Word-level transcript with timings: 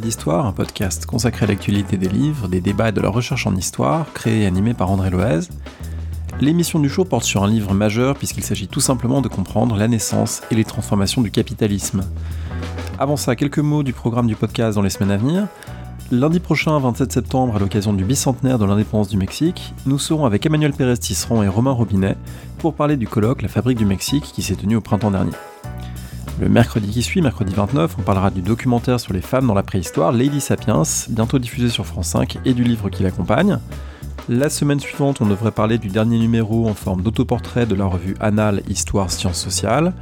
d'Histoire, 0.00 0.44
un 0.44 0.52
podcast 0.52 1.06
consacré 1.06 1.44
à 1.44 1.48
l'actualité 1.48 1.96
des 1.96 2.08
livres, 2.08 2.46
des 2.46 2.60
débats 2.60 2.90
et 2.90 2.92
de 2.92 3.00
la 3.00 3.08
recherche 3.08 3.46
en 3.46 3.56
histoire, 3.56 4.12
créé 4.12 4.42
et 4.42 4.46
animé 4.46 4.74
par 4.74 4.90
André 4.90 5.08
Loez. 5.08 5.48
L'émission 6.40 6.78
du 6.78 6.90
show 6.90 7.04
porte 7.04 7.24
sur 7.24 7.42
un 7.42 7.48
livre 7.48 7.72
majeur 7.72 8.16
puisqu'il 8.16 8.44
s'agit 8.44 8.68
tout 8.68 8.80
simplement 8.80 9.22
de 9.22 9.28
comprendre 9.28 9.76
la 9.76 9.88
naissance 9.88 10.42
et 10.50 10.54
les 10.54 10.64
transformations 10.64 11.22
du 11.22 11.30
capitalisme. 11.30 12.02
Avant 12.98 13.16
ça, 13.16 13.34
quelques 13.34 13.58
mots 13.58 13.82
du 13.82 13.94
programme 13.94 14.26
du 14.26 14.36
podcast 14.36 14.76
dans 14.76 14.82
les 14.82 14.90
semaines 14.90 15.12
à 15.12 15.16
venir. 15.16 15.46
Lundi 16.10 16.38
prochain, 16.38 16.78
27 16.78 17.10
septembre, 17.10 17.56
à 17.56 17.58
l'occasion 17.58 17.92
du 17.94 18.04
bicentenaire 18.04 18.58
de 18.58 18.66
l'indépendance 18.66 19.08
du 19.08 19.16
Mexique, 19.16 19.74
nous 19.86 19.98
serons 19.98 20.26
avec 20.26 20.44
Emmanuel 20.44 20.72
Pérez 20.72 20.98
Tisserand 20.98 21.42
et 21.42 21.48
Romain 21.48 21.72
Robinet 21.72 22.16
pour 22.58 22.74
parler 22.74 22.96
du 22.96 23.08
colloque 23.08 23.42
La 23.42 23.48
Fabrique 23.48 23.78
du 23.78 23.86
Mexique 23.86 24.24
qui 24.24 24.42
s'est 24.42 24.56
tenu 24.56 24.76
au 24.76 24.80
printemps 24.80 25.10
dernier. 25.10 25.32
Le 26.38 26.50
mercredi 26.50 26.90
qui 26.90 27.02
suit, 27.02 27.22
mercredi 27.22 27.54
29, 27.54 27.96
on 27.98 28.02
parlera 28.02 28.30
du 28.30 28.42
documentaire 28.42 29.00
sur 29.00 29.14
les 29.14 29.22
femmes 29.22 29.46
dans 29.46 29.54
la 29.54 29.62
préhistoire, 29.62 30.12
Lady 30.12 30.42
Sapiens, 30.42 30.82
bientôt 31.08 31.38
diffusé 31.38 31.70
sur 31.70 31.86
France 31.86 32.08
5, 32.08 32.40
et 32.44 32.52
du 32.52 32.62
livre 32.62 32.90
qui 32.90 33.02
l'accompagne. 33.02 33.58
La 34.28 34.50
semaine 34.50 34.78
suivante, 34.78 35.22
on 35.22 35.26
devrait 35.26 35.50
parler 35.50 35.78
du 35.78 35.88
dernier 35.88 36.18
numéro 36.18 36.68
en 36.68 36.74
forme 36.74 37.00
d'autoportrait 37.00 37.64
de 37.64 37.74
la 37.74 37.86
revue 37.86 38.16
Annales 38.20 38.60
Histoire 38.68 39.10
Sciences 39.10 39.40
Sociales. 39.40 39.94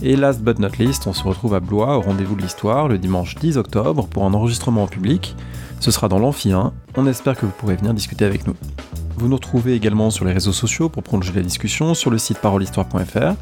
Et 0.00 0.16
last 0.16 0.40
but 0.40 0.58
not 0.58 0.70
least, 0.78 1.06
on 1.06 1.12
se 1.12 1.22
retrouve 1.24 1.52
à 1.54 1.60
Blois 1.60 1.98
au 1.98 2.00
rendez-vous 2.00 2.36
de 2.36 2.42
l'histoire 2.42 2.88
le 2.88 2.96
dimanche 2.96 3.34
10 3.34 3.58
octobre 3.58 4.06
pour 4.06 4.24
un 4.24 4.32
enregistrement 4.32 4.84
en 4.84 4.88
public. 4.88 5.36
Ce 5.80 5.90
sera 5.90 6.08
dans 6.08 6.18
l'Amphi 6.18 6.50
1. 6.50 6.72
On 6.96 7.06
espère 7.06 7.36
que 7.36 7.44
vous 7.44 7.52
pourrez 7.58 7.76
venir 7.76 7.92
discuter 7.92 8.24
avec 8.24 8.46
nous. 8.46 8.54
Vous 9.18 9.26
nous 9.26 9.34
retrouvez 9.34 9.74
également 9.74 10.10
sur 10.10 10.24
les 10.24 10.32
réseaux 10.32 10.52
sociaux 10.52 10.88
pour 10.88 11.02
prolonger 11.02 11.32
la 11.32 11.42
discussion 11.42 11.94
sur 11.94 12.08
le 12.08 12.18
site 12.18 12.38
parolehistoire.fr. 12.38 13.34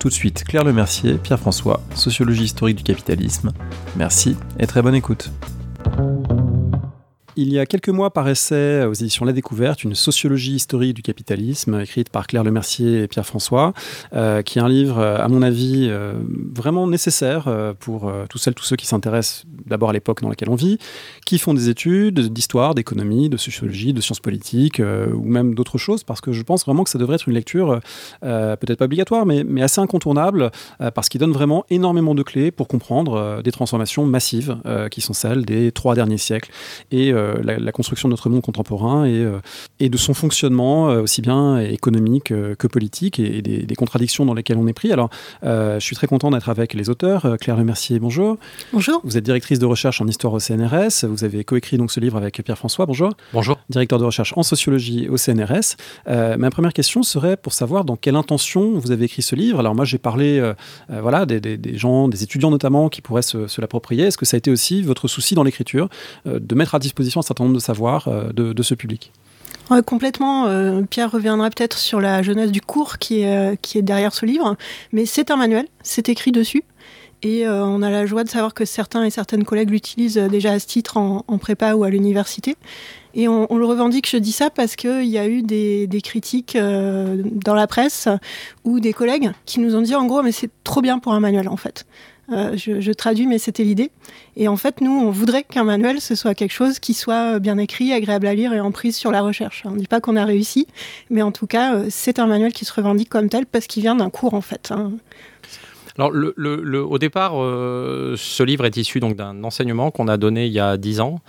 Tout 0.00 0.08
de 0.08 0.12
suite, 0.12 0.42
Claire 0.42 0.64
Lemercier, 0.64 1.14
Pierre-François, 1.14 1.80
Sociologie 1.94 2.44
historique 2.44 2.78
du 2.78 2.82
capitalisme. 2.82 3.52
Merci 3.96 4.36
et 4.58 4.66
très 4.66 4.82
bonne 4.82 4.96
écoute. 4.96 5.30
Il 7.42 7.50
y 7.54 7.58
a 7.58 7.64
quelques 7.64 7.88
mois 7.88 8.10
paraissait 8.10 8.84
aux 8.84 8.92
éditions 8.92 9.24
La 9.24 9.32
Découverte 9.32 9.82
une 9.82 9.94
sociologie 9.94 10.56
historique 10.56 10.92
du 10.92 11.00
capitalisme, 11.00 11.80
écrite 11.80 12.10
par 12.10 12.26
Claire 12.26 12.44
Lemercier 12.44 13.04
et 13.04 13.08
Pierre 13.08 13.24
François, 13.24 13.72
euh, 14.12 14.42
qui 14.42 14.58
est 14.58 14.62
un 14.62 14.68
livre, 14.68 15.00
à 15.00 15.26
mon 15.26 15.40
avis, 15.40 15.86
euh, 15.88 16.12
vraiment 16.54 16.86
nécessaire 16.86 17.48
euh, 17.48 17.72
pour 17.72 18.12
tous 18.28 18.36
celles, 18.36 18.52
tous 18.52 18.64
ceux 18.64 18.76
qui 18.76 18.84
s'intéressent 18.84 19.46
d'abord 19.64 19.88
à 19.88 19.94
l'époque 19.94 20.20
dans 20.20 20.28
laquelle 20.28 20.50
on 20.50 20.54
vit, 20.54 20.76
qui 21.24 21.38
font 21.38 21.54
des 21.54 21.70
études 21.70 22.20
d'histoire, 22.30 22.74
d'économie, 22.74 23.30
de 23.30 23.38
sociologie, 23.38 23.94
de 23.94 24.02
sciences 24.02 24.20
politiques, 24.20 24.78
ou 24.78 25.24
même 25.24 25.54
d'autres 25.54 25.78
choses, 25.78 26.04
parce 26.04 26.20
que 26.20 26.32
je 26.32 26.42
pense 26.42 26.66
vraiment 26.66 26.84
que 26.84 26.90
ça 26.90 26.98
devrait 26.98 27.14
être 27.14 27.28
une 27.28 27.34
lecture 27.34 27.80
peut-être 28.20 28.76
pas 28.76 28.84
obligatoire, 28.84 29.24
mais, 29.24 29.62
assez 29.62 29.80
incontournable, 29.80 30.50
parce 30.94 31.08
qu'il 31.08 31.20
donne 31.20 31.32
vraiment 31.32 31.64
énormément 31.70 32.14
de 32.14 32.22
clés 32.22 32.50
pour 32.50 32.68
comprendre 32.68 33.40
des 33.42 33.52
transformations 33.52 34.04
massives 34.04 34.58
qui 34.90 35.00
sont 35.00 35.14
celles 35.14 35.46
des 35.46 35.72
trois 35.72 35.94
derniers 35.94 36.18
siècles. 36.18 36.50
Et 36.90 37.14
euh, 37.29 37.29
la, 37.42 37.72
construction 37.72 38.08
de 38.08 38.12
notre 38.12 38.28
monde 38.28 38.42
contemporain 38.42 39.04
et, 39.04 39.14
euh, 39.14 39.40
et 39.78 39.88
de 39.88 39.96
son 39.96 40.14
fonctionnement, 40.14 40.90
euh, 40.90 41.02
aussi 41.02 41.22
bien 41.22 41.58
économique 41.58 42.28
que 42.28 42.66
politique, 42.66 43.18
et, 43.18 43.42
des, 43.42 43.74
contradictions 43.74 44.26
dans 44.26 44.34
lesquelles 44.34 44.58
on 44.58 44.66
est 44.66 44.74
pris. 44.74 44.92
Alors, 44.92 45.08
je 45.42 45.78
suis 45.80 45.96
très 45.96 46.06
content 46.06 46.30
d'être 46.30 46.50
avec 46.50 46.74
les 46.74 46.90
auteurs. 46.90 47.36
Claire 47.40 47.56
Lemercier, 47.56 47.98
bonjour. 47.98 48.36
Bonjour. 48.72 49.00
Vous 49.04 49.16
êtes 49.16 49.24
directrice 49.24 49.58
de 49.58 49.64
recherche 49.64 50.02
en 50.02 50.06
histoire 50.06 50.34
au 50.34 50.38
CNRS. 50.38 51.06
Vous 51.08 51.24
avez 51.24 51.44
coécrit 51.44 51.78
donc 51.78 51.90
ce 51.90 51.98
livre 51.98 52.18
avec 52.18 52.42
Pierre-François. 52.42 52.84
Bonjour. 52.84 53.14
Bonjour. 53.32 53.58
Directeur 53.70 53.98
de 53.98 54.04
recherche 54.04 54.34
en 54.36 54.42
sociologie 54.42 55.08
au 55.08 55.16
CNRS. 55.16 55.76
ma 56.06 56.50
première 56.50 56.74
question 56.74 57.02
serait 57.02 57.38
pour 57.38 57.54
savoir 57.54 57.84
dans 57.84 57.96
quelle 57.96 58.16
intention 58.16 58.78
vous 58.78 58.90
avez 58.90 59.06
écrit 59.06 59.22
ce 59.22 59.34
livre. 59.34 59.60
Alors 59.60 59.74
moi, 59.74 59.86
j'ai 59.86 59.98
parlé 59.98 60.52
voilà, 60.88 61.24
des, 61.24 61.40
des, 61.40 61.78
gens, 61.78 62.08
des 62.08 62.22
étudiants 62.22 62.50
notamment, 62.50 62.90
qui 62.90 63.00
pourraient 63.00 63.22
se, 63.22 63.46
se 63.46 63.60
l'approprier. 63.62 64.04
Est-ce 64.04 64.18
que 64.18 64.26
ça 64.26 64.36
a 64.36 64.38
été 64.38 64.50
aussi 64.50 64.82
votre 64.82 65.08
souci 65.08 65.34
dans 65.34 65.42
l'écriture 65.42 65.88
de 66.26 66.54
mettre 66.54 66.74
à 66.74 66.78
disposition 66.78 67.09
un 67.18 67.22
certain 67.22 67.44
nombre 67.44 67.54
de 67.54 67.60
savoirs 67.60 68.08
euh, 68.08 68.32
de, 68.32 68.62
ce 68.62 68.74
public. 68.74 69.12
complètement. 69.86 70.46
Euh, 70.46 70.82
Pierre 70.82 71.10
reviendra 71.10 71.50
peut-être 71.50 71.78
sur 71.78 72.00
la 72.00 72.22
jeunesse 72.22 72.52
du 72.52 72.60
cours 72.60 72.98
qui 72.98 73.20
est, 73.20 73.36
euh, 73.36 73.56
qui 73.60 73.78
est 73.78 73.82
derrière 73.82 74.12
ce 74.12 74.26
livre. 74.26 74.56
Mais 74.92 75.06
c'est 75.06 75.30
un 75.30 75.36
manuel, 75.36 75.66
c'est 75.82 76.08
écrit 76.08 76.32
dessus. 76.32 76.64
Et 77.22 77.46
on 77.46 77.82
a 77.82 77.90
la 77.90 78.06
joie 78.06 78.24
de 78.24 78.30
savoir 78.30 78.54
que 78.54 78.64
certains 78.64 79.04
et 79.04 79.10
certaines 79.10 79.44
collègues 79.44 79.68
l'utilisent 79.68 80.16
déjà 80.16 80.52
à 80.52 80.58
ce 80.58 80.66
titre 80.66 80.96
en, 80.96 81.22
prépa 81.36 81.74
ou 81.74 81.84
à 81.84 81.90
l'université. 81.90 82.56
Et 83.12 83.28
on, 83.28 83.46
le 83.58 83.66
revendique, 83.66 84.08
je 84.08 84.16
dis 84.16 84.32
ça 84.32 84.48
parce 84.48 84.74
qu'il 84.74 85.04
y 85.04 85.18
a 85.18 85.28
eu 85.28 85.42
des, 85.42 85.86
des 85.86 86.00
critiques 86.00 86.56
dans 86.56 87.54
la 87.54 87.66
presse 87.66 88.08
ou 88.64 88.80
des 88.80 88.94
collègues 88.94 89.32
qui 89.44 89.60
nous 89.60 89.76
ont 89.76 89.82
dit 89.82 89.94
en 89.94 90.06
gros, 90.06 90.22
mais 90.22 90.32
c'est 90.32 90.48
trop 90.64 90.80
bien 90.80 90.98
pour 90.98 91.12
un 91.12 91.20
manuel 91.20 91.46
en 91.46 91.58
fait. 91.58 91.84
Euh, 92.32 92.56
je, 92.56 92.92
traduis, 92.92 93.26
mais 93.26 93.38
c'était 93.38 93.64
l'idée. 93.64 93.90
Et 94.36 94.46
en 94.46 94.56
fait, 94.56 94.80
nous, 94.80 94.92
on 94.92 95.10
voudrait 95.10 95.42
qu'un 95.42 95.64
manuel, 95.64 96.00
ce 96.00 96.14
soit 96.14 96.34
quelque 96.34 96.52
chose 96.52 96.78
qui 96.78 96.94
soit 96.94 97.38
bien 97.40 97.58
écrit, 97.58 97.92
agréable 97.92 98.26
à 98.26 98.34
lire 98.34 98.52
et 98.52 98.60
en 98.60 98.70
prise 98.70 98.96
sur 98.96 99.10
la 99.10 99.20
recherche. 99.20 99.62
On 99.64 99.72
ne 99.72 99.78
dit 99.78 99.86
pas 99.86 100.00
qu'on 100.00 100.16
a 100.16 100.24
réussi, 100.24 100.66
mais 101.10 101.22
en 101.22 101.32
tout 101.32 101.46
cas, 101.46 101.74
euh, 101.74 101.86
c'est 101.90 102.18
un 102.18 102.26
manuel 102.26 102.52
qui 102.52 102.64
se 102.64 102.72
revendique 102.72 103.08
comme 103.08 103.28
tel 103.28 103.46
parce 103.46 103.66
qu'il 103.66 103.82
vient 103.82 103.96
d'un 103.96 104.10
cours, 104.10 104.34
en 104.34 104.40
fait. 104.40 104.70
Hein. 104.70 104.92
Alors, 105.98 106.12
au 106.12 106.98
départ, 106.98 107.32
euh, 107.36 108.14
ce 108.16 108.42
livre 108.42 108.64
est 108.64 108.76
issu 108.76 109.00
donc 109.00 109.16
d'un 109.16 109.42
enseignement 109.44 109.90
qu'on 109.90 110.08
a 110.08 110.16
donné 110.16 110.46
il 110.46 110.52
y 110.52 110.60
a 110.60 110.76
dix 110.76 111.00
ans 111.00 111.20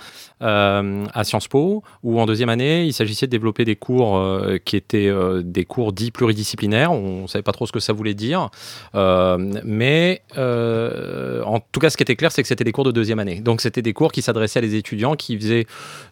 euh, 0.42 1.06
à 1.14 1.24
Sciences 1.24 1.48
Po, 1.48 1.84
où 2.04 2.20
en 2.20 2.26
deuxième 2.26 2.50
année, 2.50 2.86
il 2.86 2.94
s'agissait 2.94 3.28
de 3.28 3.32
développer 3.32 3.66
des 3.66 3.76
cours 3.76 4.18
euh, 4.18 4.58
qui 4.64 4.76
étaient 4.76 5.12
des 5.44 5.66
cours 5.66 5.94
dits 5.94 6.12
pluridisciplinaires. 6.12 6.92
On 6.92 7.24
ne 7.24 7.28
savait 7.28 7.44
pas 7.44 7.52
trop 7.52 7.66
ce 7.66 7.72
que 7.72 7.80
ça 7.80 7.94
voulait 7.94 8.14
dire, 8.14 8.50
mais 8.94 10.22
en 10.36 11.60
tout 11.72 11.80
cas, 11.80 11.90
ce 11.90 11.98
qui 11.98 12.04
était 12.04 12.16
clair, 12.16 12.32
c'est 12.32 12.42
que 12.42 12.48
c'était 12.48 12.64
des 12.64 12.72
cours 12.72 12.86
de 12.86 12.92
deuxième 12.92 13.20
année. 13.20 13.42
Donc, 13.42 13.62
c'était 13.62 13.82
des 13.82 13.94
cours 13.94 14.12
qui 14.12 14.22
s'adressaient 14.22 14.60
à 14.60 14.62
des 14.62 14.76
étudiants 14.76 15.16
qui 15.16 15.38
faisaient 15.38 15.66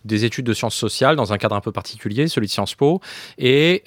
des 0.05 0.25
études 0.25 0.45
de 0.45 0.53
sciences 0.53 0.75
sociales 0.75 1.15
dans 1.15 1.33
un 1.33 1.37
cadre 1.37 1.55
un 1.55 1.61
peu 1.61 1.71
particulier, 1.71 2.27
celui 2.27 2.47
de 2.47 2.51
Sciences 2.51 2.75
Po, 2.75 3.01
et 3.37 3.83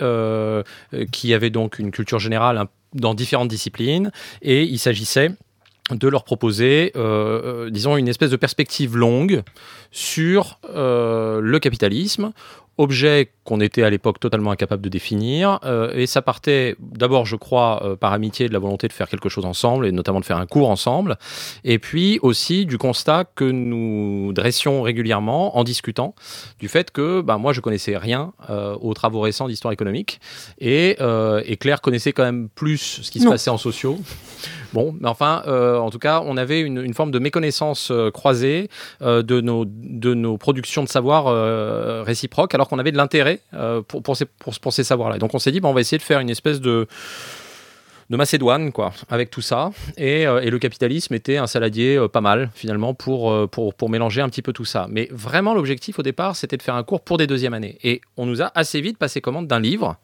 qui 1.10 1.34
avaient 1.34 1.50
donc 1.50 1.78
une 1.78 1.90
culture 1.90 2.18
générale 2.18 2.58
un 2.58 2.66
dans 2.94 3.14
différentes 3.14 3.48
disciplines 3.48 4.10
et 4.42 4.64
il 4.64 4.78
s'agissait 4.78 5.30
de 5.90 6.08
leur 6.08 6.24
proposer, 6.24 6.92
euh, 6.96 7.66
euh, 7.66 7.70
disons, 7.70 7.96
une 7.96 8.08
espèce 8.08 8.30
de 8.30 8.36
perspective 8.36 8.96
longue 8.96 9.42
sur 9.90 10.58
euh, 10.70 11.40
le 11.40 11.58
capitalisme, 11.58 12.32
objet 12.78 13.32
qu'on 13.44 13.60
était 13.60 13.82
à 13.82 13.90
l'époque 13.90 14.18
totalement 14.18 14.50
incapable 14.50 14.82
de 14.82 14.88
définir. 14.88 15.58
Euh, 15.64 15.92
et 15.94 16.06
ça 16.06 16.22
partait 16.22 16.76
d'abord, 16.78 17.26
je 17.26 17.36
crois, 17.36 17.82
euh, 17.84 17.96
par 17.96 18.12
amitié 18.12 18.48
de 18.48 18.52
la 18.52 18.58
volonté 18.58 18.88
de 18.88 18.92
faire 18.92 19.08
quelque 19.08 19.28
chose 19.28 19.44
ensemble, 19.44 19.86
et 19.86 19.92
notamment 19.92 20.20
de 20.20 20.24
faire 20.24 20.38
un 20.38 20.46
cours 20.46 20.70
ensemble. 20.70 21.18
Et 21.64 21.78
puis 21.78 22.18
aussi 22.22 22.66
du 22.66 22.78
constat 22.78 23.24
que 23.34 23.44
nous 23.44 24.32
dressions 24.32 24.82
régulièrement 24.82 25.56
en 25.56 25.64
discutant 25.64 26.14
du 26.58 26.68
fait 26.68 26.90
que 26.90 27.20
bah, 27.20 27.36
moi, 27.36 27.52
je 27.52 27.60
connaissais 27.60 27.96
rien 27.96 28.32
euh, 28.48 28.76
aux 28.80 28.94
travaux 28.94 29.20
récents 29.20 29.48
d'histoire 29.48 29.72
économique. 29.72 30.20
Et, 30.58 30.96
et, 31.46 31.56
Claire 31.56 31.80
connaissait 31.80 32.12
quand 32.12 32.24
même 32.24 32.48
plus 32.48 33.00
ce 33.02 33.10
qui 33.10 33.20
se 33.20 33.28
passait 33.28 33.50
en 33.50 33.58
sociaux. 33.58 33.98
Bon, 34.72 34.94
mais 35.00 35.08
enfin, 35.08 35.42
en 35.46 35.90
tout 35.90 35.98
cas, 35.98 36.22
on 36.24 36.36
avait 36.36 36.60
une, 36.60 36.94
forme 36.94 37.10
de 37.10 37.18
méconnaissance 37.18 37.92
croisée 38.12 38.68
de, 39.00 39.40
nos, 39.40 39.64
de 39.66 40.14
nos 40.14 40.38
productions 40.38 40.82
de 40.82 40.88
savoir 40.88 41.26
réciproques, 42.04 42.54
alors 42.54 42.68
qu'on 42.68 42.78
avait 42.78 42.92
de 42.92 42.96
l'intérêt 42.96 43.40
euh, 43.54 43.82
pour, 43.82 44.02
pour, 44.02 44.16
ces, 44.16 44.26
pour, 44.26 44.72
ces 44.72 44.84
savoirs-là. 44.84 45.18
Donc 45.18 45.34
on 45.34 45.38
s'est 45.38 45.52
dit, 45.52 45.60
on 45.62 45.72
va 45.72 45.80
essayer 45.80 45.98
de 45.98 46.02
faire 46.02 46.20
une 46.20 46.30
espèce 46.30 46.60
de 46.60 46.86
de 48.10 48.16
Macédoine, 48.18 48.72
quoi, 48.72 48.92
avec 49.08 49.30
tout 49.30 49.40
ça. 49.40 49.70
Et, 49.96 50.26
euh, 50.26 50.42
et 50.42 50.50
le 50.50 50.58
capitalisme 50.58 51.14
était 51.14 51.38
un 51.38 51.46
saladier 51.46 51.96
euh, 51.96 52.08
pas 52.08 52.20
mal, 52.20 52.50
finalement, 52.54 52.92
pour, 52.92 53.48
pour, 53.48 53.72
pour, 53.72 53.88
mélanger 53.88 54.20
un 54.20 54.28
petit 54.28 54.42
peu 54.42 54.52
tout 54.52 54.66
ça. 54.66 54.86
Mais 54.90 55.08
vraiment, 55.10 55.54
l'objectif 55.54 55.98
au 55.98 56.02
départ, 56.02 56.36
c'était 56.36 56.58
de 56.58 56.62
faire 56.62 56.74
un 56.74 56.82
cours 56.82 57.00
pour 57.00 57.16
des 57.16 57.26
deuxièmes 57.26 57.54
années. 57.54 57.78
Et 57.82 58.02
on 58.18 58.26
nous 58.26 58.42
a 58.42 58.52
assez 58.54 58.82
vite 58.82 58.98
passé 58.98 59.22
commande 59.22 59.46
d'un 59.46 59.60
livre. 59.60 59.96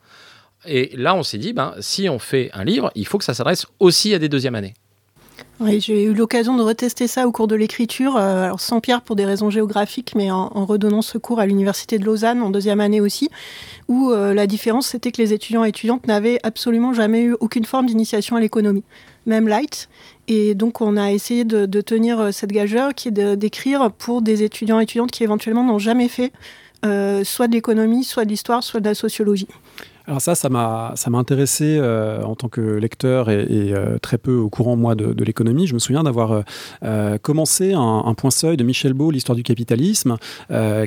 Et 0.66 0.90
là, 0.96 1.14
on 1.14 1.22
s'est 1.22 1.38
dit, 1.38 1.52
ben, 1.52 1.74
si 1.80 2.08
on 2.08 2.18
fait 2.18 2.50
un 2.52 2.64
livre, 2.64 2.90
il 2.94 3.06
faut 3.06 3.18
que 3.18 3.24
ça 3.24 3.34
s'adresse 3.34 3.66
aussi 3.78 4.14
à 4.14 4.18
des 4.18 4.28
deuxièmes 4.28 4.54
années. 4.54 4.74
Oui, 5.60 5.80
j'ai 5.80 6.04
eu 6.04 6.14
l'occasion 6.14 6.56
de 6.56 6.62
retester 6.62 7.08
ça 7.08 7.26
au 7.26 7.32
cours 7.32 7.48
de 7.48 7.56
l'écriture, 7.56 8.16
euh, 8.16 8.50
sans 8.58 8.80
Pierre 8.80 9.02
pour 9.02 9.16
des 9.16 9.24
raisons 9.24 9.50
géographiques, 9.50 10.14
mais 10.14 10.30
en, 10.30 10.48
redonnant 10.64 11.02
ce 11.02 11.18
cours 11.18 11.40
à 11.40 11.46
l'université 11.46 11.98
de 11.98 12.04
Lausanne 12.04 12.42
en 12.42 12.50
deuxième 12.50 12.78
année 12.78 13.00
aussi, 13.00 13.28
où 13.88 14.12
euh, 14.12 14.34
la 14.34 14.46
différence 14.46 14.86
c'était 14.86 15.10
que 15.10 15.20
les 15.20 15.32
étudiants 15.32 15.64
et 15.64 15.70
étudiantes 15.70 16.06
n'avaient 16.06 16.38
absolument 16.44 16.92
jamais 16.92 17.22
eu 17.22 17.36
aucune 17.40 17.64
forme 17.64 17.86
d'initiation 17.86 18.36
à 18.36 18.40
l'économie, 18.40 18.84
même 19.26 19.48
light. 19.48 19.88
Et 20.28 20.54
donc 20.54 20.80
on 20.80 20.96
a 20.96 21.10
essayé 21.10 21.44
de, 21.44 21.66
tenir 21.80 22.20
euh, 22.20 22.30
cette 22.30 22.52
gageure 22.52 22.94
qui 22.94 23.08
est 23.08 23.36
d'écrire 23.36 23.90
pour 23.90 24.22
des 24.22 24.44
étudiants 24.44 24.78
et 24.78 24.84
étudiantes 24.84 25.10
qui 25.10 25.24
éventuellement 25.24 25.64
n'ont 25.64 25.78
jamais 25.78 26.08
fait 26.08 26.32
soit 27.24 27.48
de 27.48 27.52
l'économie, 27.52 28.04
soit 28.04 28.24
de 28.24 28.30
l'histoire, 28.30 28.62
soit 28.62 28.78
de 28.78 28.88
la 28.88 28.94
sociologie. 28.94 29.48
Alors 30.08 30.22
ça, 30.22 30.34
ça 30.34 30.48
m'a, 30.48 30.94
intéressé 31.12 31.76
euh, 31.78 32.22
en 32.22 32.34
tant 32.34 32.48
que 32.48 32.62
lecteur 32.62 33.28
et, 33.28 33.46
euh, 33.50 33.98
très 33.98 34.16
peu 34.16 34.36
au 34.36 34.48
courant 34.48 34.74
moi 34.74 34.94
de, 34.94 35.22
l'économie. 35.22 35.66
Je 35.66 35.74
me 35.74 35.78
souviens 35.78 36.02
d'avoir 36.02 36.44
euh, 36.82 37.18
commencé 37.18 37.74
un, 37.74 38.14
point 38.14 38.30
seuil 38.30 38.56
de 38.56 38.64
Michel 38.64 38.94
Beau, 38.94 39.10
l'histoire 39.10 39.36
du 39.36 39.42
capitalisme, 39.42 40.16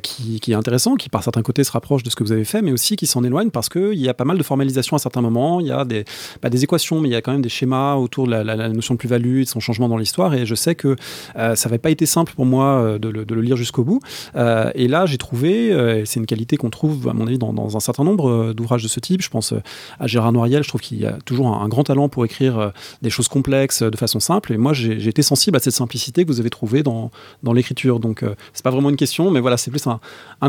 qui, 0.02 0.42
est 0.48 0.56
intéressant, 0.56 0.96
qui 0.96 1.10
par 1.10 1.22
certains 1.22 1.44
côtés 1.44 1.64
se 1.64 1.72
rapproche 1.72 2.02
de 2.02 2.10
ce 2.10 2.16
que 2.16 2.24
vous 2.24 2.32
avez 2.32 2.46
fait, 2.46 2.64
mais 2.64 2.72
aussi 2.72 2.96
qui 2.96 3.06
s'en 3.06 3.24
éloigne 3.24 3.52
parce 3.52 3.70
qu'il 3.70 3.94
y 3.94 4.10
a 4.10 4.16
pas 4.16 4.26
mal 4.26 4.40
de 4.40 4.44
formalisation 4.44 4.96
à 4.96 5.00
certains 5.00 5.22
moments. 5.22 5.60
Il 5.60 5.68
y 5.68 5.72
a 5.72 5.86
des, 5.86 6.04
pas 6.42 6.50
des 6.50 6.64
équations, 6.64 7.00
mais 7.00 7.10
il 7.10 7.12
y 7.12 7.16
a 7.16 7.22
quand 7.22 7.32
même 7.32 7.44
des 7.44 7.50
schémas 7.50 7.96
autour 7.96 8.26
de 8.26 8.32
la, 8.32 8.70
notion 8.70 8.96
de 8.96 8.98
plus-value 8.98 9.42
de 9.42 9.48
son 9.48 9.60
changement 9.60 9.88
dans 9.88 9.98
l'histoire. 9.98 10.34
Et 10.34 10.48
je 10.48 10.56
sais 10.56 10.74
que 10.74 10.96
ça 11.36 11.54
n'avait 11.66 11.78
pas 11.78 11.92
été 11.92 12.08
simple 12.08 12.34
pour 12.34 12.46
moi 12.46 12.98
de 12.98 13.08
le, 13.08 13.42
lire 13.42 13.56
jusqu'au 13.56 13.84
bout. 13.84 14.00
et 14.36 14.88
là, 14.88 15.06
j'ai 15.06 15.20
trouvé, 15.20 16.04
c'est 16.06 16.20
une 16.20 16.26
qualité 16.26 16.58
qu'on 16.58 16.72
trouve 16.72 17.08
à 17.08 17.14
mon 17.14 17.28
avis 17.28 17.38
dans 17.38 17.78
un 17.78 17.80
certain 17.80 18.04
nombre 18.04 18.54
d'ouvrages 18.54 18.82
de 18.82 18.88
ce 18.88 19.00
type 19.00 19.11
je 19.20 19.30
pense 19.30 19.54
euh, 19.54 19.62
à 20.00 20.08
Gérard 20.08 20.32
Noiriel, 20.32 20.64
je 20.64 20.70
trouve 20.70 20.82
qu'il 20.82 21.06
a 21.06 21.14
toujours 21.26 21.48
un, 21.48 21.68
grand 21.68 21.84
talent 21.84 22.08
pour 22.08 22.24
écrire 22.24 22.58
euh, 22.58 22.70
des 23.02 23.10
choses 23.10 23.28
complexes 23.28 23.82
euh, 23.82 23.90
de 23.90 23.98
façon 23.98 24.20
simple. 24.20 24.54
Et 24.54 24.58
moi, 24.58 24.74
j'ai 24.74 25.08
été 25.08 25.22
sensible 25.22 25.58
à 25.58 25.60
cette 25.60 25.74
simplicité 25.74 26.24
que 26.24 26.30
vous 26.30 26.40
avez 26.40 26.50
trouvée 26.50 26.84
dans, 26.84 27.12
l'écriture. 27.54 28.00
Donc, 28.00 28.24
c'est 28.54 28.64
pas 28.64 28.70
vraiment 28.70 28.90
une 28.90 28.96
question, 28.96 29.30
mais 29.32 29.40
voilà, 29.40 29.58
c'est 29.58 29.72
plus 29.72 29.86
un, 29.88 30.00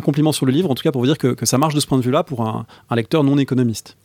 compliment 0.00 0.32
sur 0.32 0.46
le 0.46 0.52
livre, 0.52 0.70
en 0.70 0.74
tout 0.74 0.82
cas 0.82 0.92
pour 0.92 1.00
vous 1.00 1.06
dire 1.06 1.18
que, 1.18 1.34
ça 1.44 1.58
marche 1.58 1.74
de 1.74 1.80
ce 1.80 1.86
point 1.86 1.98
de 1.98 2.02
vue-là 2.02 2.22
pour 2.22 2.42
un, 2.42 2.66
lecteur 2.94 3.24
non 3.24 3.38
économiste 3.38 3.96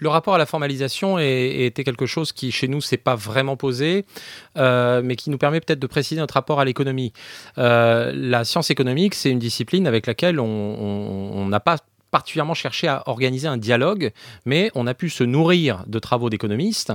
le 0.00 0.08
rapport 0.08 0.36
à 0.36 0.38
la 0.38 0.46
formalisation 0.46 1.18
était 1.18 1.82
quelque 1.82 2.06
chose 2.06 2.30
qui, 2.30 2.52
chez 2.52 2.68
nous, 2.68 2.80
s'est 2.80 2.98
pas 2.98 3.16
vraiment 3.16 3.56
posé, 3.56 4.04
mais 4.54 5.16
qui 5.16 5.30
nous 5.30 5.38
permet 5.38 5.58
peut-être 5.60 5.80
de 5.80 5.88
préciser 5.88 6.20
notre 6.20 6.34
rapport 6.34 6.60
à 6.60 6.64
l'économie. 6.64 7.12
la 7.56 8.44
science 8.44 8.70
économique, 8.70 9.16
c'est 9.16 9.30
une 9.30 9.40
discipline 9.40 9.88
avec 9.88 10.06
laquelle 10.06 10.38
on 10.38 11.46
n'a 11.48 11.58
pas 11.58 11.78
particulièrement 12.10 12.54
cherché 12.54 12.88
à 12.88 13.02
organiser 13.06 13.48
un 13.48 13.56
dialogue, 13.56 14.12
mais 14.46 14.70
on 14.74 14.86
a 14.86 14.94
pu 14.94 15.10
se 15.10 15.24
nourrir 15.24 15.84
de 15.86 15.98
travaux 15.98 16.30
d'économistes 16.30 16.92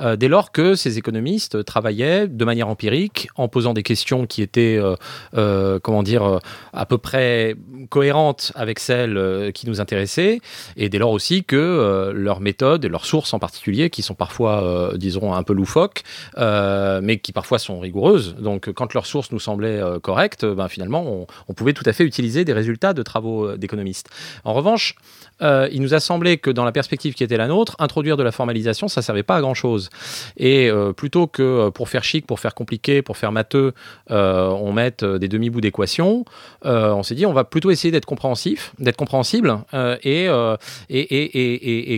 euh, 0.00 0.16
dès 0.16 0.28
lors 0.28 0.52
que 0.52 0.74
ces 0.74 0.98
économistes 0.98 1.64
travaillaient 1.64 2.26
de 2.28 2.44
manière 2.44 2.68
empirique 2.68 3.28
en 3.36 3.48
posant 3.48 3.74
des 3.74 3.82
questions 3.82 4.26
qui 4.26 4.42
étaient, 4.42 4.76
euh, 4.76 4.94
euh, 5.36 5.78
comment 5.80 6.02
dire, 6.02 6.40
à 6.72 6.86
peu 6.86 6.98
près 6.98 7.54
cohérentes 7.90 8.52
avec 8.54 8.78
celles 8.78 9.52
qui 9.52 9.66
nous 9.68 9.80
intéressaient, 9.80 10.40
et 10.76 10.88
dès 10.88 10.98
lors 10.98 11.10
aussi 11.10 11.44
que 11.44 12.12
leurs 12.14 12.40
méthodes 12.40 12.84
et 12.84 12.88
leurs 12.88 13.06
sources 13.06 13.32
en 13.34 13.38
particulier, 13.38 13.90
qui 13.90 14.02
sont 14.02 14.14
parfois, 14.14 14.92
disons, 14.96 15.32
un 15.32 15.42
peu 15.42 15.52
loufoques, 15.52 16.02
mais 16.36 17.18
qui 17.22 17.32
parfois 17.32 17.58
sont 17.58 17.78
rigoureuses. 17.80 18.36
Donc, 18.36 18.72
quand 18.72 18.94
leurs 18.94 19.06
sources 19.06 19.32
nous 19.32 19.40
semblaient 19.40 19.80
correctes, 20.02 20.44
ben, 20.44 20.68
finalement, 20.68 21.26
on, 21.48 21.54
pouvait 21.54 21.72
tout 21.72 21.84
à 21.86 21.92
fait 21.92 22.04
utiliser 22.04 22.44
des 22.44 22.52
résultats 22.52 22.92
de 22.92 23.02
travaux 23.02 23.56
d'économistes. 23.56 24.10
Revanche, 24.56 24.96
euh, 25.42 25.68
il 25.72 25.82
nous 25.82 25.94
a 25.94 26.00
semblé 26.00 26.38
que 26.38 26.50
dans 26.50 26.64
la 26.64 26.72
perspective 26.72 27.14
qui 27.14 27.22
était 27.24 27.36
la 27.36 27.46
nôtre, 27.48 27.76
introduire 27.78 28.16
de 28.16 28.22
la 28.22 28.32
formalisation, 28.32 28.88
ça 28.88 29.02
servait 29.02 29.22
pas 29.22 29.36
à 29.36 29.40
grand 29.40 29.54
chose. 29.54 29.90
Et 30.36 30.70
euh, 30.70 30.92
plutôt 30.92 31.26
que 31.26 31.42
euh, 31.42 31.70
pour 31.70 31.88
faire 31.88 32.04
chic, 32.04 32.26
pour 32.26 32.40
faire 32.40 32.54
compliqué, 32.54 33.02
pour 33.02 33.16
faire 33.16 33.32
matheux, 33.32 33.72
on 34.08 34.72
mette 34.72 35.04
des 35.04 35.28
demi-bouts 35.28 35.60
d'équations, 35.60 36.24
on 36.64 37.02
s'est 37.02 37.14
dit 37.14 37.26
on 37.26 37.32
va 37.32 37.44
plutôt 37.44 37.70
essayer 37.70 37.90
d'être 37.90 38.06
compréhensif, 38.06 38.72
d'être 38.78 38.96
compréhensible. 38.96 39.58
Et, 40.02 40.26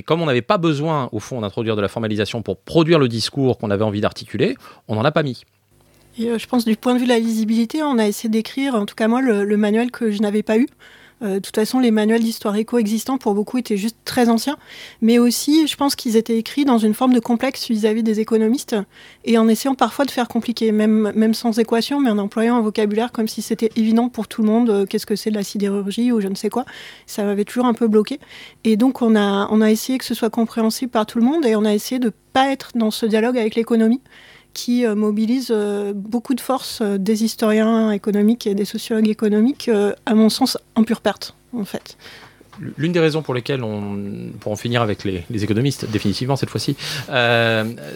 comme 0.07 0.23
on 0.23 0.27
n'avait 0.27 0.43
pas 0.43 0.59
besoin, 0.59 1.09
au 1.13 1.21
fond, 1.21 1.41
d'introduire 1.41 1.77
de 1.77 1.81
la 1.83 1.89
formalisation 1.89 2.43
pour 2.43 2.59
produire 2.59 2.99
le 2.99 3.09
discours 3.09 3.59
qu'on 3.59 3.71
avait 3.71 3.85
envie 3.85 4.01
d'articuler, 4.01 4.57
on 4.89 4.97
n'en 4.97 5.05
a 5.05 5.13
pas 5.13 5.23
mis. 5.23 5.45
Et 6.19 6.37
je 6.37 6.47
pense 6.47 6.65
du 6.65 6.77
point 6.77 6.95
de 6.95 6.99
vue 6.99 7.05
de 7.05 7.11
la 7.11 7.19
lisibilité, 7.19 7.83
on 7.83 7.99
a 7.99 8.07
essayé 8.07 8.29
d'écrire, 8.29 8.75
en 8.75 8.87
tout 8.87 8.95
cas 8.95 9.09
moi, 9.09 9.23
le 9.23 9.57
manuel 9.57 9.91
que 9.91 10.11
je 10.11 10.21
n'avais 10.21 10.43
pas 10.43 10.59
eu. 10.59 10.69
Euh, 11.23 11.35
de 11.35 11.39
toute 11.41 11.57
façon, 11.57 11.81
les 11.81 11.91
manuels 11.91 12.23
d'histoire 12.23 12.55
éco 12.57 12.79
existants, 12.79 13.19
pour 13.19 13.35
beaucoup, 13.35 13.59
étaient 13.59 13.77
juste 13.77 13.97
très 14.05 14.29
anciens. 14.29 14.57
Mais 15.03 15.19
aussi, 15.19 15.67
je 15.67 15.77
pense 15.77 15.97
qu'ils 15.97 16.17
étaient 16.17 16.39
écrits 16.39 16.65
dans 16.65 16.79
une 16.79 16.95
forme 16.95 17.13
de 17.13 17.21
complexe 17.21 17.69
vis-à-vis 17.69 18.03
des 18.03 18.21
économistes 18.21 18.77
et 19.25 19.39
en 19.39 19.49
essayant 19.49 19.75
parfois 19.75 20.05
de 20.05 20.11
faire 20.11 20.29
compliqué, 20.29 20.73
même, 20.73 21.13
même 21.15 21.35
sans 21.35 21.59
équation, 21.59 22.01
mais 22.01 22.11
en 22.11 22.19
employant 22.19 22.57
un 22.57 22.61
vocabulaire 22.61 23.13
comme 23.13 23.29
si 23.29 23.43
c'était 23.43 23.71
évident 23.77 24.09
pour 24.09 24.29
tout 24.29 24.43
le 24.43 24.49
monde. 24.49 24.71
Euh, 24.71 24.87
qu'est-ce 24.87 25.07
que 25.07 25.17
c'est 25.17 25.31
de 25.31 25.37
la 25.37 25.45
sidérurgie 25.45 26.13
ou 26.13 26.21
je 26.21 26.29
ne 26.29 26.35
sais 26.35 26.51
quoi. 26.51 26.65
Ça 27.07 27.25
m'avait 27.25 27.45
toujours 27.45 27.67
un 27.67 27.75
peu 27.75 27.89
bloqué. 27.89 28.21
Et 28.65 28.77
donc, 28.77 29.03
on 29.03 29.17
a, 29.17 29.49
on 29.51 29.61
a 29.61 29.71
essayé 29.71 29.99
que 29.99 30.05
ce 30.05 30.15
soit 30.15 30.31
compréhensible 30.31 30.91
par 30.91 31.07
tout 31.07 31.19
le 31.19 31.25
monde 31.25 31.45
et 31.47 31.57
on 31.57 31.65
a 31.65 31.75
essayé 31.75 31.99
de 31.99 32.13
pas 32.33 32.51
être 32.53 32.73
dans 32.77 32.91
ce 32.91 33.07
dialogue 33.07 33.39
avec 33.39 33.55
l'économie 33.55 34.01
qui 34.55 34.85
euh, 34.85 34.95
mobilise 34.95 35.49
euh, 35.51 35.93
beaucoup 35.95 36.35
de 36.35 36.41
forces 36.41 36.81
euh, 36.81 36.99
des 36.99 37.25
historiens 37.25 37.91
économiques 37.91 38.47
et 38.47 38.55
des 38.55 38.65
sociologues 38.65 39.09
économiques, 39.09 39.71
à 40.07 40.15
mon 40.15 40.29
sens, 40.29 40.59
en 40.75 40.85
pure 40.85 41.01
perte, 41.01 41.35
en 41.57 41.65
fait. 41.65 41.97
L'une 42.77 42.91
des 42.91 42.99
raisons 42.99 43.23
pour 43.23 43.35
lesquelles 43.35 43.63
on, 43.63 44.33
pour 44.41 44.51
en 44.51 44.57
finir 44.57 44.83
avec 44.83 45.05
les, 45.05 45.25
économistes, 45.45 45.89
définitivement 45.89 46.35
cette 46.35 46.51
fois-ci, 46.51 46.77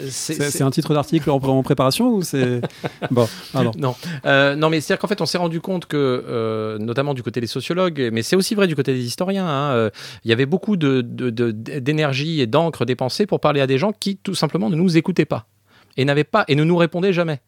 c'est 0.08 0.62
un 0.62 0.70
titre 0.70 0.94
d'article 0.94 1.30
en, 1.30 1.62
préparation 1.64 2.10
ou 2.10 2.22
c'est 2.22 2.60
bon 3.10 3.28
Non, 3.54 3.96
non, 4.24 4.70
mais 4.70 4.80
c'est-à-dire 4.80 5.00
qu'en 5.00 5.08
fait, 5.08 5.20
on 5.20 5.26
s'est 5.26 5.38
rendu 5.38 5.60
compte 5.60 5.86
que, 5.86 6.78
notamment 6.78 7.12
du 7.12 7.24
côté 7.24 7.40
des 7.40 7.48
sociologues, 7.48 8.10
mais 8.12 8.22
c'est 8.22 8.36
aussi 8.36 8.54
vrai 8.54 8.68
du 8.68 8.76
côté 8.76 8.94
des 8.94 9.04
historiens, 9.04 9.48
hein, 9.48 9.90
il 10.24 10.30
y 10.30 10.32
avait 10.32 10.46
beaucoup 10.46 10.76
d'énergie 10.76 12.36
de, 12.36 12.42
et 12.42 12.46
d'encre 12.46 12.84
dépensée 12.84 13.26
pour 13.26 13.40
parler 13.40 13.60
à 13.60 13.66
des 13.66 13.78
gens 13.78 13.92
qui 13.92 14.16
tout 14.16 14.36
simplement 14.36 14.70
ne 14.70 14.76
nous 14.76 14.96
écoutaient 14.96 15.24
pas 15.24 15.48
et 15.96 16.04
n'avait 16.04 16.24
pas 16.24 16.44
et 16.48 16.54
ne 16.54 16.64
nous 16.64 16.76
répondait 16.76 17.12
jamais. 17.12 17.40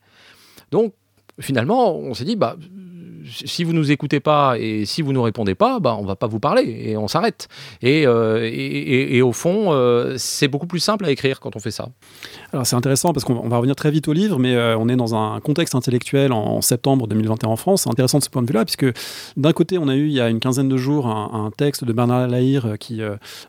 Donc 0.71 0.95
finalement, 1.41 1.97
on 1.97 2.15
s'est 2.15 2.25
dit 2.25 2.37
bah 2.37 2.57
si 3.29 3.65
vous 3.65 3.73
nous 3.73 3.91
écoutez 3.91 4.21
pas 4.21 4.57
et 4.59 4.85
si 4.85 5.03
vous 5.03 5.13
nous 5.13 5.23
répondez 5.23 5.55
pas, 5.55 5.81
bah, 5.81 5.97
on 5.99 6.05
va 6.05 6.17
pas 6.17 6.27
vous 6.27 6.41
parler 6.41 6.63
et 6.63 6.97
on 6.97 7.09
s'arrête. 7.09 7.49
Et, 7.83 8.07
euh, 8.07 8.49
et, 8.53 9.23
au 9.23 9.33
fond, 9.33 9.73
euh, 9.73 10.15
c'est 10.19 10.49
beaucoup 10.49 10.67
plus 10.67 10.81
simple 10.81 11.05
à 11.05 11.11
écrire 11.11 11.41
quand 11.41 11.57
on 11.57 11.59
fait 11.59 11.71
ça. 11.71 11.89
Alors 12.53 12.67
c'est 12.67 12.77
intéressant 12.77 13.13
parce 13.13 13.25
qu'on 13.25 13.49
va 13.49 13.57
revenir 13.57 13.77
très 13.77 13.91
vite 13.91 14.09
au 14.09 14.13
livre, 14.13 14.39
mais 14.39 14.55
euh, 14.55 14.77
on 14.79 14.89
est 14.89 14.97
dans 14.97 15.15
un 15.15 15.41
contexte 15.41 15.75
intellectuel 15.75 16.33
en, 16.33 16.61
septembre 16.61 17.07
2021 17.07 17.51
en 17.51 17.57
France. 17.57 17.83
C'est 17.83 17.91
intéressant 17.91 18.19
de 18.19 18.25
ce 18.25 18.31
point 18.31 18.43
de 18.43 18.47
vue-là, 18.47 18.65
puisque 18.65 18.87
d'un 19.37 19.53
côté, 19.53 19.79
on 19.79 19.89
a 19.89 19.95
eu 19.95 20.07
il 20.07 20.13
y 20.13 20.21
a 20.21 20.29
une 20.29 20.41
quinzaine 20.41 20.69
de 20.69 20.77
jours 20.77 21.07
un, 21.07 21.51
texte 21.57 21.85
de 21.85 21.93
Bernard 21.93 22.29
Lahire 22.29 22.77
qui 22.79 23.01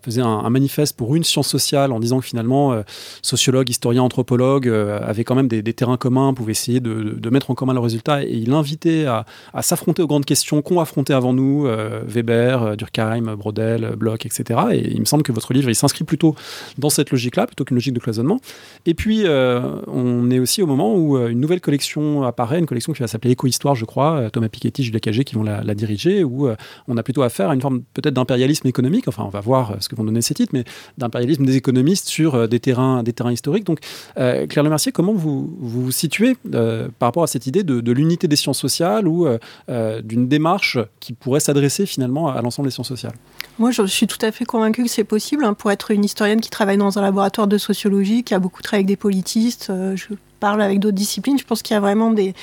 faisait 0.03 0.21
un, 0.21 0.49
manifeste 0.49 0.97
pour 0.97 1.15
une 1.15 1.23
science 1.23 1.47
sociale 1.47 1.91
en 1.91 1.99
disant 1.99 2.19
que 2.19 2.25
finalement, 2.25 2.81
sociologues, 3.21 3.69
historiens, 3.69 4.03
anthropologues 4.03 4.67
avaient 4.67 5.23
quand 5.23 5.35
même 5.35 5.47
des, 5.47 5.63
terrains 5.73 5.97
communs, 5.97 6.33
pouvaient 6.33 6.51
essayer 6.51 6.79
de, 6.79 7.29
mettre 7.29 7.51
en 7.51 7.55
commun 7.55 7.73
leurs 7.73 7.83
résultats, 7.83 8.23
et 8.23 8.31
il 8.31 8.51
invitait 8.53 9.05
à, 9.05 9.25
à 9.53 9.61
s'affronter 9.75 10.01
aux 10.01 10.07
grandes 10.07 10.23
questions 10.23 10.61
qu'ont 10.61 10.79
affronté 10.79 11.11
avant 11.11 11.33
nous 11.33 11.67
euh, 11.67 12.01
Weber, 12.07 12.63
euh, 12.63 12.75
Durkheim, 12.77 13.35
Brodel, 13.35 13.95
Bloch, 13.97 14.25
etc. 14.25 14.57
Et 14.71 14.91
il 14.93 15.01
me 15.01 15.05
semble 15.05 15.21
que 15.21 15.33
votre 15.33 15.53
livre, 15.53 15.69
il 15.69 15.75
s'inscrit 15.75 16.05
plutôt 16.05 16.33
dans 16.77 16.89
cette 16.89 17.11
logique-là, 17.11 17.45
plutôt 17.45 17.65
qu'une 17.65 17.75
logique 17.75 17.93
de 17.93 17.99
cloisonnement. 17.99 18.39
Et 18.85 18.93
puis, 18.93 19.23
euh, 19.25 19.81
on 19.87 20.31
est 20.31 20.39
aussi 20.39 20.61
au 20.61 20.65
moment 20.65 20.95
où 20.95 21.17
une 21.17 21.41
nouvelle 21.41 21.59
collection 21.59 22.23
apparaît, 22.23 22.59
une 22.59 22.67
collection 22.67 22.93
qui 22.93 23.01
va 23.01 23.07
s'appeler 23.07 23.31
Éco-Histoire, 23.31 23.75
je 23.75 23.83
crois, 23.83 24.29
Thomas 24.31 24.47
Piketty, 24.47 24.83
Julia 24.83 25.01
Cagé 25.01 25.25
qui 25.25 25.35
vont 25.35 25.43
la, 25.43 25.75
diriger, 25.75 26.23
où 26.23 26.47
on 26.87 26.95
a 26.95 27.03
plutôt 27.03 27.23
affaire 27.23 27.49
à 27.49 27.53
une 27.53 27.61
forme 27.61 27.81
peut-être 27.93 28.13
d'impérialisme 28.13 28.67
économique, 28.67 29.09
enfin 29.09 29.23
on 29.25 29.29
va 29.29 29.41
voir 29.41 29.75
ce 29.81 29.89
que 29.89 29.95
vont 29.95 30.05
donner 30.05 30.21
ces 30.21 30.33
titres, 30.33 30.51
mais 30.53 30.63
d'impérialisme 30.97 31.45
des 31.45 31.57
économistes 31.57 32.07
sur 32.07 32.47
des, 32.47 32.61
terrains, 32.61 33.03
des 33.03 33.11
terrains 33.11 33.33
historiques. 33.33 33.65
Donc, 33.65 33.79
Claire 34.15 34.63
Lemercier, 34.63 34.93
comment 34.93 35.13
vous 35.13 35.53
vous, 35.59 35.91
situez 35.91 36.37
par 36.45 37.07
rapport 37.07 37.23
à 37.23 37.27
cette 37.27 37.47
idée 37.47 37.63
de, 37.63 37.91
l'unité 37.91 38.27
des 38.27 38.35
sciences 38.35 38.59
sociales 38.59 39.07
ou 39.07 39.25
euh, 39.25 39.37
d'une 39.67 40.27
démarche 40.27 40.77
qui 40.99 41.13
pourrait 41.13 41.39
s'adresser 41.39 41.85
finalement 41.85 42.27
à, 42.29 42.41
l'ensemble 42.41 42.67
des 42.67 42.71
sciences 42.71 42.87
sociales 42.87 43.13
Moi, 43.59 43.71
je 43.71 43.85
suis 43.85 44.07
tout 44.07 44.23
à 44.23 44.31
fait 44.31 44.45
convaincue 44.45 44.83
que 44.83 44.89
c'est 44.89 45.03
possible. 45.03 45.43
Hein, 45.43 45.53
pour 45.53 45.71
être 45.71 45.91
une 45.91 46.03
historienne 46.03 46.41
qui 46.41 46.49
travaille 46.49 46.77
dans 46.77 46.99
un 46.99 47.01
laboratoire 47.01 47.47
de 47.47 47.57
sociologie, 47.57 48.23
qui 48.23 48.33
a 48.33 48.39
beaucoup 48.39 48.61
travaillé 48.61 48.81
avec 48.81 48.87
des 48.87 48.95
politistes, 48.95 49.67
euh, 49.69 49.95
je 49.95 50.07
parle 50.39 50.61
avec 50.61 50.79
d'autres 50.79 50.95
disciplines, 50.95 51.39
je 51.39 51.45
pense 51.45 51.61
qu'il 51.61 51.73
y 51.73 51.77
a 51.77 51.79
vraiment 51.79 52.11
des, 52.11 52.33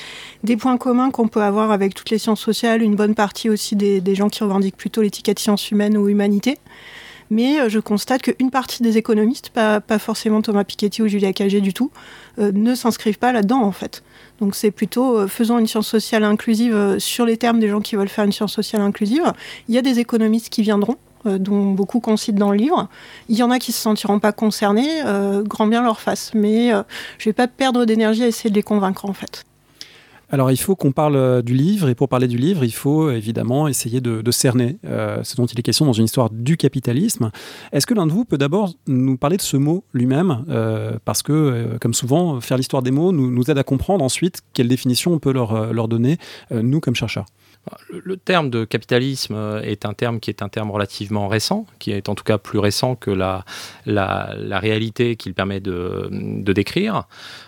points 0.57 0.77
communs 0.77 1.11
qu'on 1.11 1.27
peut 1.27 1.41
avoir 1.41 1.71
avec 1.71 1.93
toutes 1.93 2.09
les 2.09 2.17
sciences 2.17 2.41
sociales, 2.41 2.81
une 2.81 2.95
bonne 2.95 3.15
partie 3.15 3.49
aussi 3.49 3.75
des, 3.75 4.15
gens 4.15 4.29
qui 4.29 4.43
revendiquent 4.43 4.77
plutôt 4.77 5.01
l'étiquette 5.01 5.39
sciences 5.39 5.71
humaines 5.71 5.97
ou 5.97 6.09
humanité. 6.09 6.57
Mais 7.29 7.59
euh, 7.59 7.69
je 7.69 7.79
constate 7.79 8.21
qu'une 8.21 8.51
partie 8.51 8.83
des 8.83 8.97
économistes, 8.97 9.49
pas, 9.49 9.81
forcément 9.99 10.41
Thomas 10.41 10.63
Piketty 10.63 11.01
ou 11.01 11.07
Julia 11.07 11.33
Cagé 11.33 11.61
du 11.61 11.73
tout, 11.73 11.91
ne 12.37 12.75
s'inscrivent 12.75 13.19
pas 13.19 13.31
là-dedans 13.31 13.61
en 13.61 13.71
fait. 13.71 14.03
Donc 14.43 14.55
c'est 14.55 14.71
plutôt 14.71 15.19
euh, 15.19 15.27
faisant 15.27 15.57
une 15.57 15.67
science 15.67 15.87
sociale 15.87 16.25
inclusive 16.25 16.75
euh, 16.75 16.99
sur 16.99 17.25
les 17.25 17.37
termes 17.37 17.61
des 17.61 17.69
gens 17.69 17.79
qui 17.79 17.95
veulent 17.95 18.09
faire 18.09 18.25
une 18.25 18.33
science 18.33 18.51
sociale 18.51 18.81
inclusive. 18.81 19.23
Il 19.69 19.75
y 19.75 19.77
a 19.77 19.81
des 19.81 19.99
économistes 19.99 20.49
qui 20.49 20.63
viendront, 20.63 20.97
euh, 21.25 21.37
dont 21.37 21.71
beaucoup 21.71 22.01
qu'on 22.01 22.17
cite 22.17 22.35
dans 22.35 22.51
le 22.51 22.57
livre. 22.57 22.89
Il 23.29 23.37
y 23.37 23.43
en 23.43 23.51
a 23.51 23.57
qui 23.57 23.71
se 23.71 23.79
sentiront 23.79 24.19
pas 24.19 24.33
concernés, 24.33 25.01
grand 25.45 25.67
bien 25.67 25.81
leur 25.81 26.01
face. 26.01 26.31
Mais 26.33 26.71
je 27.19 27.29
vais 27.29 27.33
pas 27.33 27.47
perdre 27.47 27.85
d'énergie 27.85 28.23
à 28.23 28.27
essayer 28.27 28.49
de 28.49 28.55
les 28.55 28.63
convaincre 28.63 29.05
en 29.05 29.13
fait. 29.13 29.45
Alors 30.33 30.49
il 30.49 30.57
faut 30.57 30.75
qu'on 30.75 30.91
parle 30.91 31.15
euh, 31.15 31.41
du 31.43 31.53
livre, 31.53 31.89
et 31.89 31.93
pour 31.93 32.09
parler 32.09 32.27
du 32.27 32.37
livre, 32.37 32.63
il 32.63 32.73
faut 32.73 33.11
évidemment 33.11 33.67
essayer 33.67 34.01
de, 34.01 34.31
cerner 34.31 34.79
euh, 34.83 35.23
ce 35.23 35.35
dont 35.35 35.45
il 35.45 35.59
est 35.59 35.61
question 35.61 35.85
dans 35.85 35.93
une 35.93 36.05
histoire 36.05 36.31
du 36.31 36.57
capitalisme. 36.57 37.29
Est-ce 37.71 37.85
que 37.85 37.93
l'un 37.93 38.07
de 38.07 38.11
vous 38.11 38.25
peut 38.25 38.39
d'abord 38.39 38.73
nous 38.87 39.15
parler 39.15 39.37
de 39.37 39.43
ce 39.43 39.57
mot 39.57 39.83
lui-même 39.93 40.43
euh, 40.49 40.97
Parce 41.05 41.21
que, 41.21 41.77
comme 41.79 41.93
souvent, 41.93 42.41
faire 42.41 42.57
l'histoire 42.57 42.81
des 42.81 42.89
mots 42.89 43.11
nous, 43.11 43.51
aide 43.51 43.59
à 43.59 43.63
comprendre 43.63 44.03
ensuite 44.03 44.41
quelle 44.53 44.67
définition 44.67 45.13
on 45.13 45.19
peut 45.19 45.31
leur, 45.31 45.71
leur 45.71 45.87
donner, 45.87 46.17
nous 46.49 46.79
comme 46.79 46.95
chercheurs? 46.95 47.27
Le 47.89 48.17
terme 48.17 48.49
de 48.49 48.65
capitalisme 48.65 49.35
euh, 49.35 49.61
est 49.61 49.85
un 49.85 49.93
terme 49.93 50.19
qui 50.19 50.29
est 50.29 50.41
un 50.41 50.49
terme 50.49 50.71
relativement 50.71 51.27
récent, 51.27 51.65
qui 51.79 51.91
est 51.91 52.09
en 52.09 52.15
tout 52.15 52.23
cas 52.23 52.37
plus 52.37 52.59
récent 52.59 52.95
que 52.95 53.09
la, 53.09 53.45
la, 53.85 54.59
réalité 54.59 55.15
qu'il 55.15 55.33
permet 55.33 55.59
de, 55.59 56.09
de 56.11 56.53
décrire. 56.53 57.03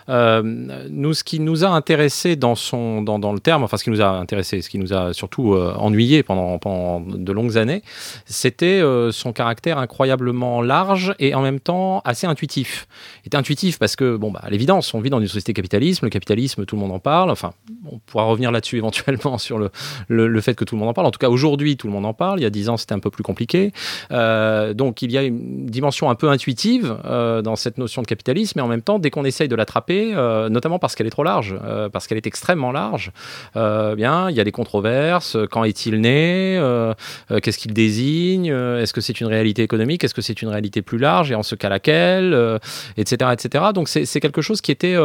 Euh, 0.08 0.42
nous, 0.88 1.14
ce 1.14 1.22
qui 1.22 1.40
nous 1.40 1.64
a 1.64 1.68
intéressé 1.68 2.36
dans, 2.36 2.54
son, 2.54 3.02
dans, 3.02 3.18
dans, 3.18 3.32
le 3.32 3.40
terme, 3.40 3.62
enfin 3.62 3.76
ce 3.76 3.84
qui 3.84 3.90
nous 3.90 4.00
a 4.00 4.08
intéressé, 4.08 4.62
ce 4.62 4.70
qui 4.70 4.78
nous 4.78 4.92
a 4.92 5.12
surtout 5.12 5.54
euh, 5.54 5.74
ennuyé 5.76 6.22
pendant, 6.22 6.58
pendant 6.58 7.00
de 7.00 7.32
longues 7.32 7.58
années, 7.58 7.82
c'était 8.24 8.82
son 9.10 9.32
caractère 9.32 9.78
incroyablement 9.78 10.62
large 10.62 11.14
et 11.18 11.34
en 11.34 11.42
même 11.42 11.60
temps 11.60 12.00
assez 12.04 12.26
intuitif. 12.26 12.88
Il 13.24 13.28
était 13.28 13.36
intuitif 13.36 13.78
parce 13.78 13.96
que, 13.96 14.16
bon, 14.16 14.30
bah, 14.30 14.40
à 14.42 14.50
l'évidence, 14.50 14.94
on 14.94 15.00
vit 15.00 15.10
dans 15.10 15.20
une 15.20 15.26
société 15.26 15.52
capitalisme, 15.52 16.06
le 16.06 16.10
capitalisme, 16.10 16.64
tout 16.64 16.76
le 16.76 16.82
monde 16.82 16.92
en 16.92 16.98
parle, 16.98 17.30
enfin, 17.30 17.52
on 17.90 17.98
pourra 17.98 18.24
revenir 18.24 18.50
là-dessus 18.50 18.76
éventuellement 18.78 19.38
sur 19.38 19.58
le, 19.58 19.70
le, 20.08 20.40
fait 20.40 20.54
que 20.54 20.64
tout 20.64 20.74
le 20.74 20.80
monde 20.80 20.88
en 20.88 20.92
parle. 20.92 21.06
En 21.06 21.10
tout 21.10 21.18
cas, 21.18 21.28
aujourd'hui, 21.28 21.76
tout 21.76 21.86
le 21.86 21.92
monde 21.92 22.06
en 22.06 22.14
parle. 22.14 22.40
Il 22.40 22.42
y 22.42 22.46
a 22.46 22.50
dix 22.50 22.68
ans, 22.68 22.76
c'était 22.76 22.94
un 22.94 22.98
peu 22.98 23.10
plus 23.10 23.22
compliqué. 23.22 23.72
Euh, 24.12 24.74
donc, 24.74 25.02
il 25.02 25.10
y 25.10 25.18
a 25.18 25.22
une 25.22 25.66
dimension 25.66 26.10
un 26.10 26.14
peu 26.14 26.28
intuitive 26.28 26.96
euh, 27.04 27.42
dans 27.42 27.56
cette 27.56 27.78
notion 27.78 28.02
de 28.02 28.06
capitalisme, 28.06 28.54
mais 28.56 28.62
en 28.62 28.68
même 28.68 28.82
temps, 28.82 28.98
dès 28.98 29.10
qu'on 29.10 29.24
essaye 29.24 29.48
de 29.48 29.56
l'attraper, 29.56 30.12
euh, 30.14 30.48
notamment 30.48 30.78
parce 30.78 30.94
qu'elle 30.94 31.06
est 31.06 31.10
trop 31.10 31.24
large, 31.24 31.56
parce 31.92 32.06
qu'elle 32.06 32.18
est 32.18 32.26
extrêmement 32.26 32.72
large, 32.72 33.12
bien, 33.54 34.30
il 34.30 34.36
y 34.36 34.40
a 34.40 34.44
des 34.44 34.52
controverses. 34.52 35.36
Quand 35.50 35.64
est-il 35.64 36.00
né 36.00 36.60
Qu'est-ce 37.42 37.58
qu'il 37.58 37.72
désigne 37.72 38.46
Est-ce 38.46 38.92
que 38.92 39.00
c'est 39.00 39.20
une 39.20 39.26
réalité 39.26 39.62
économique 39.62 40.04
Est-ce 40.04 40.14
que 40.14 40.22
c'est 40.22 40.42
une 40.42 40.48
réalité 40.48 40.82
plus 40.82 40.98
large 40.98 41.30
Et 41.30 41.34
en 41.34 41.42
ce 41.42 41.54
cas, 41.54 41.68
laquelle 41.68 42.58
Etc. 42.96 43.30
etc. 43.32 43.64
Donc, 43.74 43.88
c'est 43.88 44.20
quelque 44.20 44.42
chose 44.42 44.60
qui 44.60 44.70
était, 44.70 44.96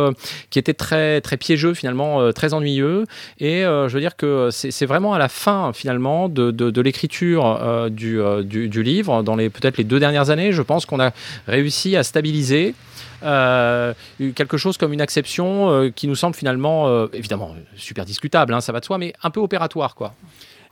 qui 0.50 0.60
était 0.60 0.74
très, 0.74 1.22
très 1.22 1.38
piégeux, 1.38 1.74
finalement, 1.74 2.32
très 2.34 2.54
ennuyeux. 2.54 3.06
Et 3.40 3.62
je 3.62 3.92
veux 3.92 4.00
dire 4.00 4.16
que 4.16 4.50
c'est 4.52 4.86
vraiment 4.92 5.14
à 5.14 5.20
la 5.20 5.30
fin 5.30 5.72
finalement 5.74 6.28
de, 6.28 6.82
l'écriture 6.82 7.46
euh, 7.46 7.90
euh, 7.90 8.44
du, 8.44 8.84
livre, 8.84 9.24
dans 9.24 9.38
les 9.38 9.50
peut-être 9.50 9.78
les 9.78 9.86
deux 9.86 10.00
dernières 10.00 10.30
années, 10.30 10.52
je 10.52 10.62
pense 10.62 10.86
qu'on 10.86 11.00
a 11.00 11.12
réussi 11.48 11.96
à 11.96 12.04
stabiliser. 12.04 12.76
Euh, 13.24 13.94
quelque 14.36 14.58
chose 14.58 14.78
comme 14.78 14.94
une 14.94 15.02
acception 15.02 15.92
qui 15.96 16.08
nous 16.08 16.16
semble 16.16 16.36
finalement, 16.36 17.08
évidemment, 17.14 17.56
super 17.76 18.04
discutable, 18.04 18.54
hein, 18.54 18.62
ça 18.62 18.72
va 18.72 18.80
de 18.80 18.86
soi, 18.86 18.98
mais 18.98 19.14
un 19.24 19.30
peu 19.30 19.40
opératoire, 19.40 19.96
quoi 19.96 20.14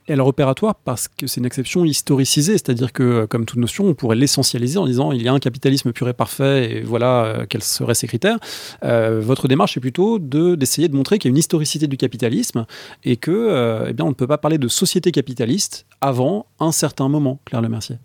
elle 0.09 0.21
opératoire 0.21 0.75
parce 0.75 1.07
que 1.07 1.27
c'est 1.27 1.39
une 1.39 1.45
exception 1.45 1.85
historicisée, 1.85 2.53
c'est-à-dire 2.53 2.91
que, 2.91 3.03
euh, 3.03 3.27
comme 3.27 3.45
toute 3.45 3.59
notion, 3.59 3.85
on 3.85 3.93
pourrait 3.93 4.15
l'essentialiser 4.15 4.77
en 4.77 4.85
disant 4.85 5.11
il 5.11 5.21
y 5.21 5.27
a 5.27 5.33
un 5.33 5.39
capitalisme 5.39 5.93
pur 5.93 6.09
et 6.09 6.13
parfait 6.13 6.71
et 6.71 6.81
voilà 6.81 7.25
euh, 7.25 7.45
quels 7.47 7.63
seraient 7.63 7.93
ses 7.93 8.07
critères. 8.07 8.37
Euh, 8.83 9.21
votre 9.21 9.47
démarche 9.47 9.77
est 9.77 9.79
plutôt 9.79 10.19
de, 10.19 10.55
d'essayer 10.55 10.87
de 10.87 10.95
montrer 10.95 11.19
qu'il 11.19 11.29
y 11.29 11.31
a 11.31 11.33
une 11.33 11.37
historicité 11.37 11.87
du 11.87 11.97
capitalisme 11.97 12.65
et 13.03 13.17
que, 13.17 13.85
eh 13.87 13.93
bien, 13.93 14.05
on 14.05 14.09
ne 14.09 14.13
peut 14.13 14.27
pas 14.27 14.37
parler 14.37 14.57
de 14.57 14.67
société 14.67 15.11
capitaliste 15.11 15.85
avant 16.01 16.47
un 16.59 16.71
certain 16.71 17.07
moment, 17.07 17.39
Claire 17.45 17.61
Le 17.61 17.69
Mercier. 17.69 17.97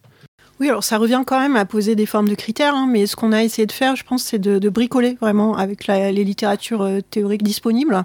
Oui, 0.61 0.69
alors 0.69 0.85
ça 0.85 0.99
revient 0.99 1.23
quand 1.27 1.41
même 1.41 1.57
à 1.57 1.65
poser 1.65 1.97
des 1.97 2.07
formes 2.07 2.29
de 2.29 2.35
critères, 2.35 2.75
hein, 2.75 2.87
mais 2.89 3.07
ce 3.07 3.17
qu'on 3.17 3.33
a 3.33 3.43
essayé 3.43 3.67
de 3.67 3.73
faire, 3.73 3.97
je 3.97 4.05
pense, 4.05 4.23
c'est 4.23 4.39
de, 4.39 4.69
bricoler 4.69 5.17
vraiment 5.21 5.57
avec 5.57 5.87
les 5.87 6.25
littératures 6.25 6.89
théoriques 7.11 7.43
disponibles 7.43 8.05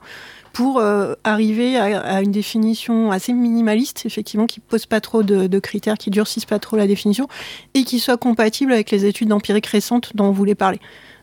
pour 0.53 0.79
euh, 0.79 1.13
arriver 1.23 1.77
à, 1.77 2.21
une 2.21 2.31
définition 2.31 3.11
assez 3.11 3.33
minimaliste, 3.33 4.05
effectivement, 4.05 4.45
qui 4.45 4.59
pose 4.59 4.85
pas 4.85 5.01
trop 5.01 5.23
de, 5.23 5.59
critères, 5.59 5.97
qui 5.97 6.09
durcissent 6.09 6.45
pas 6.45 6.59
trop 6.59 6.77
la 6.77 6.87
définition, 6.87 7.27
et 7.73 7.83
qui 7.83 7.99
soit 7.99 8.17
compatible 8.17 8.71
avec 8.71 8.91
les 8.91 9.05
études 9.05 9.31
empiriques 9.31 9.67
récentes 9.67 10.15
dont 10.15 10.25
on 10.25 10.31
voulait 10.31 10.55
parler. 10.55 10.79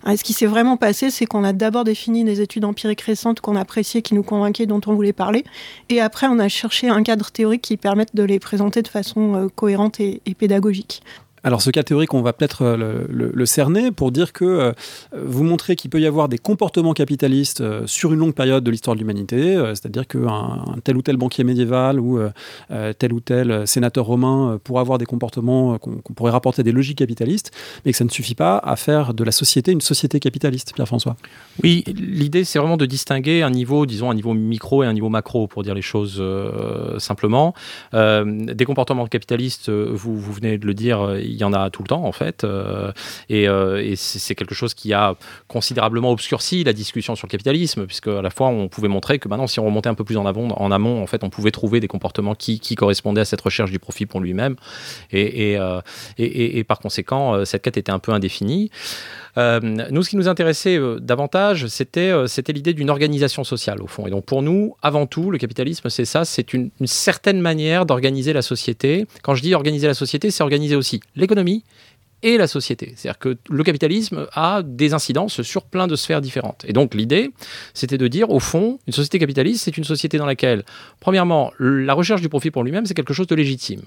ce 0.06 0.22
qui 0.22 0.32
s'est 0.32 0.46
vraiment 0.46 0.76
passé, 0.76 1.10
c'est 1.10 1.26
qu'on 1.26 1.44
a 1.44 1.52
d'abord 1.52 1.84
défini 1.84 2.24
des 2.24 2.40
études 2.40 2.64
empiriques 2.64 3.02
récentes 3.02 3.40
qu'on 3.40 3.56
appréciait, 3.56 4.02
qui 4.02 4.14
nous 4.14 4.22
convainquaient, 4.22 4.66
dont 4.66 4.80
on 4.86 4.94
voulait 4.94 5.12
parler, 5.12 5.44
et 5.88 6.00
après 6.00 6.26
on 6.28 6.38
a 6.38 6.48
cherché 6.48 6.88
un 6.88 7.02
cadre 7.02 7.30
théorique 7.30 7.62
qui 7.62 7.76
permette 7.76 8.14
de 8.14 8.22
les 8.22 8.38
présenter 8.38 8.82
de 8.82 8.88
façon 8.88 9.34
euh, 9.34 9.48
cohérente 9.48 10.00
et 10.00 10.20
pédagogique. 10.38 11.02
Alors 11.46 11.62
ce 11.62 11.70
cas 11.70 11.84
théorique, 11.84 12.12
on 12.12 12.22
va 12.22 12.32
peut-être 12.32 12.62
euh, 12.62 13.06
le, 13.08 13.46
cerner 13.46 13.92
pour 13.92 14.10
dire 14.10 14.32
que 14.32 14.44
euh, 14.44 14.72
vous 15.16 15.44
montrez 15.44 15.76
qu'il 15.76 15.88
peut 15.90 16.00
y 16.00 16.06
avoir 16.06 16.28
des 16.28 16.38
comportements 16.38 16.92
capitalistes 16.92 17.60
euh, 17.60 17.86
sur 17.86 18.12
une 18.12 18.18
longue 18.18 18.34
période 18.34 18.64
de 18.64 18.70
l'histoire 18.72 18.96
de 18.96 18.98
l'humanité, 18.98 19.54
c'est-à-dire 19.68 20.08
qu'un 20.08 20.26
un 20.26 20.80
tel 20.82 20.96
ou 20.96 21.02
tel 21.02 21.16
banquier 21.16 21.44
médiéval 21.44 22.00
ou 22.00 22.18
tel 22.98 23.12
ou 23.12 23.20
tel 23.20 23.64
sénateur 23.68 24.06
romain 24.06 24.58
pourrait 24.64 24.80
avoir 24.80 24.98
des 24.98 25.04
comportements 25.06 25.78
qu'on 25.78 26.14
pourrait 26.14 26.32
rapporter 26.32 26.64
des 26.64 26.72
logiques 26.72 26.98
capitalistes, 26.98 27.52
mais 27.84 27.92
que 27.92 27.98
ça 27.98 28.04
ne 28.04 28.10
suffit 28.10 28.34
pas 28.34 28.58
à 28.58 28.74
faire 28.74 29.14
de 29.14 29.22
la 29.22 29.30
société 29.30 29.70
une 29.70 29.80
société 29.80 30.18
capitaliste, 30.18 30.72
Pierre-François. 30.74 31.16
Oui, 31.62 31.84
l'idée 31.86 32.42
c'est 32.42 32.58
vraiment 32.58 32.76
de 32.76 32.86
distinguer 32.86 33.42
un 33.42 33.50
niveau, 33.50 33.86
disons 33.86 34.10
un 34.10 34.14
niveau 34.14 34.34
micro 34.34 34.82
et 34.82 34.86
un 34.86 34.92
niveau 34.92 35.10
macro, 35.10 35.46
pour 35.46 35.62
dire 35.62 35.74
les 35.74 35.82
choses 35.82 36.20
simplement. 36.98 37.54
des 37.92 38.64
comportements 38.64 39.06
capitalistes, 39.06 39.70
vous, 39.70 40.20
venez 40.20 40.58
de 40.58 40.66
le 40.66 40.74
dire, 40.74 41.16
y 41.40 41.44
en 41.44 41.52
a 41.52 41.70
tout 41.70 41.82
le 41.82 41.88
temps 41.88 42.04
en 42.04 42.12
fait. 42.12 42.44
Euh, 42.44 42.92
euh, 43.30 43.82
et, 43.82 43.96
c'est 43.96 44.34
quelque 44.34 44.54
chose 44.54 44.74
qui 44.74 44.92
a 44.92 45.14
considérablement 45.48 46.10
obscurci 46.10 46.64
la 46.64 46.72
discussion 46.72 47.14
sur 47.16 47.26
le 47.26 47.30
capitalisme, 47.30 47.86
puisque 47.86 48.08
à 48.08 48.22
la 48.22 48.30
fois 48.30 48.48
on 48.48 48.68
pouvait 48.68 48.88
montrer 48.88 49.18
que 49.18 49.28
maintenant, 49.28 49.46
si 49.46 49.60
on 49.60 49.64
remontait 49.64 49.88
un 49.88 49.94
peu 49.94 50.04
plus 50.04 50.16
en, 50.16 50.26
avant, 50.26 50.48
en 50.48 50.70
amont, 50.70 51.02
en 51.02 51.06
fait, 51.06 51.24
on 51.24 51.30
pouvait 51.30 51.50
trouver 51.50 51.80
des 51.80 51.88
comportements 51.88 52.34
qui, 52.34 52.60
correspondaient 52.76 53.22
à 53.22 53.24
cette 53.24 53.40
recherche 53.40 53.70
du 53.70 53.78
profit 53.78 54.06
pour 54.06 54.20
lui-même. 54.20 54.56
Et, 55.12 55.56
euh, 55.58 55.80
et, 56.18 56.62
par 56.64 56.78
conséquent, 56.78 57.44
cette 57.44 57.62
quête 57.62 57.76
était 57.76 57.92
un 57.92 57.98
peu 57.98 58.12
indéfinie. 58.12 58.70
Nous, 59.36 60.02
ce 60.02 60.10
qui 60.10 60.16
nous 60.16 60.28
intéressait 60.28 60.78
davantage, 61.00 61.66
c'était 61.66 62.12
c'était 62.26 62.52
l'idée 62.52 62.72
d'une 62.72 62.90
organisation 62.90 63.44
sociale, 63.44 63.82
au 63.82 63.86
fond. 63.86 64.06
Et 64.06 64.10
donc, 64.10 64.24
pour 64.24 64.42
nous, 64.42 64.76
avant 64.82 65.06
tout, 65.06 65.30
le 65.30 65.38
capitalisme, 65.38 65.88
c'est 65.90 66.04
ça, 66.04 66.24
c'est 66.24 66.52
une, 66.52 66.70
certaine 66.84 67.40
manière 67.40 67.86
d'organiser 67.86 68.32
la 68.32 68.42
société. 68.42 69.06
Quand 69.22 69.34
je 69.34 69.42
dis 69.42 69.54
organiser 69.54 69.86
la 69.86 69.94
société, 69.94 70.30
c'est 70.30 70.42
organiser 70.42 70.76
aussi 70.76 71.00
l'économie 71.14 71.64
et 72.22 72.38
la 72.38 72.46
société. 72.46 72.94
C'est-à-dire 72.96 73.18
que 73.18 73.36
le 73.48 73.62
capitalisme 73.62 74.26
a 74.32 74.62
des 74.62 74.94
incidences 74.94 75.42
sur 75.42 75.64
plein 75.64 75.86
de 75.86 75.96
sphères 75.96 76.20
différentes. 76.20 76.64
Et 76.66 76.72
donc 76.72 76.94
l'idée, 76.94 77.30
c'était 77.74 77.98
de 77.98 78.08
dire, 78.08 78.30
au 78.30 78.40
fond, 78.40 78.78
une 78.86 78.92
société 78.92 79.18
capitaliste, 79.18 79.64
c'est 79.64 79.76
une 79.76 79.84
société 79.84 80.18
dans 80.18 80.26
laquelle, 80.26 80.64
premièrement, 81.00 81.52
la 81.58 81.94
recherche 81.94 82.22
du 82.22 82.28
profit 82.28 82.50
pour 82.50 82.64
lui-même, 82.64 82.86
c'est 82.86 82.94
quelque 82.94 83.14
chose 83.14 83.26
de 83.26 83.34
légitime. 83.34 83.82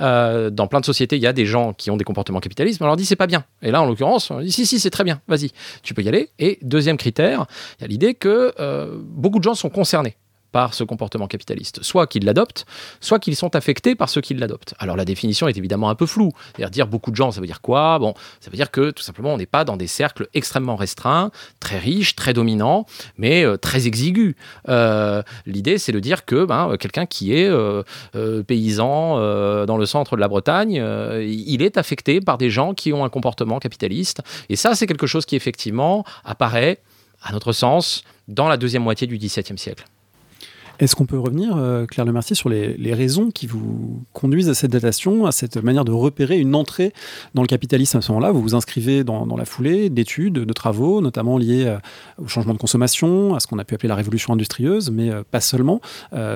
Euh, 0.00 0.50
dans 0.50 0.66
plein 0.66 0.80
de 0.80 0.84
sociétés, 0.84 1.16
il 1.16 1.22
y 1.22 1.26
a 1.26 1.32
des 1.32 1.46
gens 1.46 1.72
qui 1.72 1.90
ont 1.90 1.96
des 1.96 2.04
comportements 2.04 2.40
capitalistes, 2.40 2.80
mais 2.80 2.84
on 2.84 2.88
leur 2.88 2.96
dit 2.96 3.06
c'est 3.06 3.16
pas 3.16 3.26
bien. 3.26 3.44
Et 3.62 3.70
là, 3.70 3.82
en 3.82 3.86
l'occurrence, 3.86 4.30
on 4.30 4.40
dit 4.40 4.52
si, 4.52 4.66
si, 4.66 4.78
c'est 4.78 4.90
très 4.90 5.04
bien, 5.04 5.20
vas-y, 5.28 5.50
tu 5.82 5.94
peux 5.94 6.02
y 6.02 6.08
aller. 6.08 6.30
Et 6.38 6.58
deuxième 6.62 6.96
critère, 6.96 7.46
il 7.78 7.82
y 7.82 7.84
a 7.84 7.88
l'idée 7.88 8.14
que 8.14 8.52
euh, 8.60 8.98
beaucoup 9.00 9.38
de 9.38 9.44
gens 9.44 9.54
sont 9.54 9.70
concernés 9.70 10.16
par 10.56 10.72
ce 10.72 10.84
comportement 10.84 11.26
capitaliste. 11.26 11.82
Soit 11.82 12.06
qu'ils 12.06 12.24
l'adoptent, 12.24 12.64
soit 13.02 13.18
qu'ils 13.18 13.36
sont 13.36 13.54
affectés 13.54 13.94
par 13.94 14.08
ceux 14.08 14.22
qui 14.22 14.32
l'adoptent. 14.32 14.72
Alors 14.78 14.96
la 14.96 15.04
définition 15.04 15.48
est 15.48 15.58
évidemment 15.58 15.90
un 15.90 15.94
peu 15.94 16.06
floue. 16.06 16.32
C'est-à-dire 16.56 16.70
dire 16.70 16.86
beaucoup 16.86 17.10
de 17.10 17.16
gens, 17.16 17.30
ça 17.30 17.42
veut 17.42 17.46
dire 17.46 17.60
quoi? 17.60 17.98
Bon, 17.98 18.14
ça 18.40 18.50
veut 18.50 18.56
dire 18.56 18.70
que 18.70 18.90
tout 18.90 19.02
simplement 19.02 19.34
on 19.34 19.36
n'est 19.36 19.44
pas 19.44 19.66
dans 19.66 19.76
des 19.76 19.86
cercles 19.86 20.28
extrêmement 20.32 20.76
restreints, 20.76 21.30
très 21.60 21.78
riches, 21.78 22.16
très 22.16 22.32
dominants, 22.32 22.86
mais 23.18 23.44
euh, 23.44 23.58
très 23.58 23.86
exigus. 23.86 24.34
Euh, 24.70 25.22
l'idée 25.44 25.76
c'est 25.76 25.92
de 25.92 26.00
dire 26.00 26.24
que 26.24 26.46
ben, 26.46 26.70
euh, 26.70 26.76
quelqu'un 26.78 27.04
qui 27.04 27.34
est 27.34 27.50
paysan 28.46 29.16
dans 29.66 29.76
le 29.76 29.84
centre 29.84 30.16
de 30.16 30.22
la 30.22 30.28
Bretagne, 30.28 30.82
il 31.20 31.60
est 31.60 31.76
affecté 31.76 32.22
par 32.22 32.38
des 32.38 32.48
gens 32.48 32.72
qui 32.72 32.94
ont 32.94 33.04
un 33.04 33.10
comportement 33.10 33.58
capitaliste. 33.58 34.22
Et 34.48 34.56
ça 34.56 34.74
c'est 34.74 34.86
quelque 34.86 35.06
chose 35.06 35.26
qui 35.26 35.36
effectivement 35.36 36.02
apparaît, 36.24 36.78
à 37.20 37.32
notre 37.32 37.52
sens, 37.52 38.04
dans 38.26 38.48
la 38.48 38.56
deuxième 38.56 38.84
moitié 38.84 39.06
du 39.06 39.18
XVIIe 39.18 39.58
siècle. 39.58 39.84
Est-ce 40.78 40.94
qu'on 40.94 41.06
peut 41.06 41.18
revenir, 41.18 41.56
euh, 41.56 41.86
Claire 41.86 42.04
Lemercier, 42.04 42.36
sur 42.36 42.48
les, 42.48 42.94
raisons 42.94 43.30
qui 43.30 43.46
vous 43.46 44.04
conduisent 44.12 44.48
à 44.48 44.54
cette 44.54 44.70
datation, 44.70 45.26
à 45.26 45.32
cette 45.32 45.56
manière 45.56 45.84
de 45.84 45.92
repérer 45.92 46.38
une 46.38 46.54
entrée 46.54 46.92
dans 47.34 47.42
le 47.42 47.48
capitalisme 47.48 47.98
à 47.98 48.02
ce 48.02 48.12
moment-là? 48.12 48.32
Vous 48.32 48.42
vous 48.42 48.54
inscrivez 48.54 49.04
dans, 49.04 49.36
la 49.36 49.44
foulée 49.44 49.90
d'études, 49.90 50.34
de 50.34 50.52
travaux, 50.52 51.00
notamment 51.00 51.38
liés 51.38 51.64
euh, 51.66 51.78
au 52.22 52.28
changement 52.28 52.52
de 52.52 52.58
consommation, 52.58 53.34
à 53.34 53.40
ce 53.40 53.46
qu'on 53.46 53.58
a 53.58 53.64
pu 53.64 53.74
appeler 53.74 53.88
la 53.88 53.94
révolution 53.94 54.34
industrieuse, 54.34 54.90
mais 54.90 55.10
euh, 55.10 55.22
pas 55.30 55.40
seulement. 55.40 55.80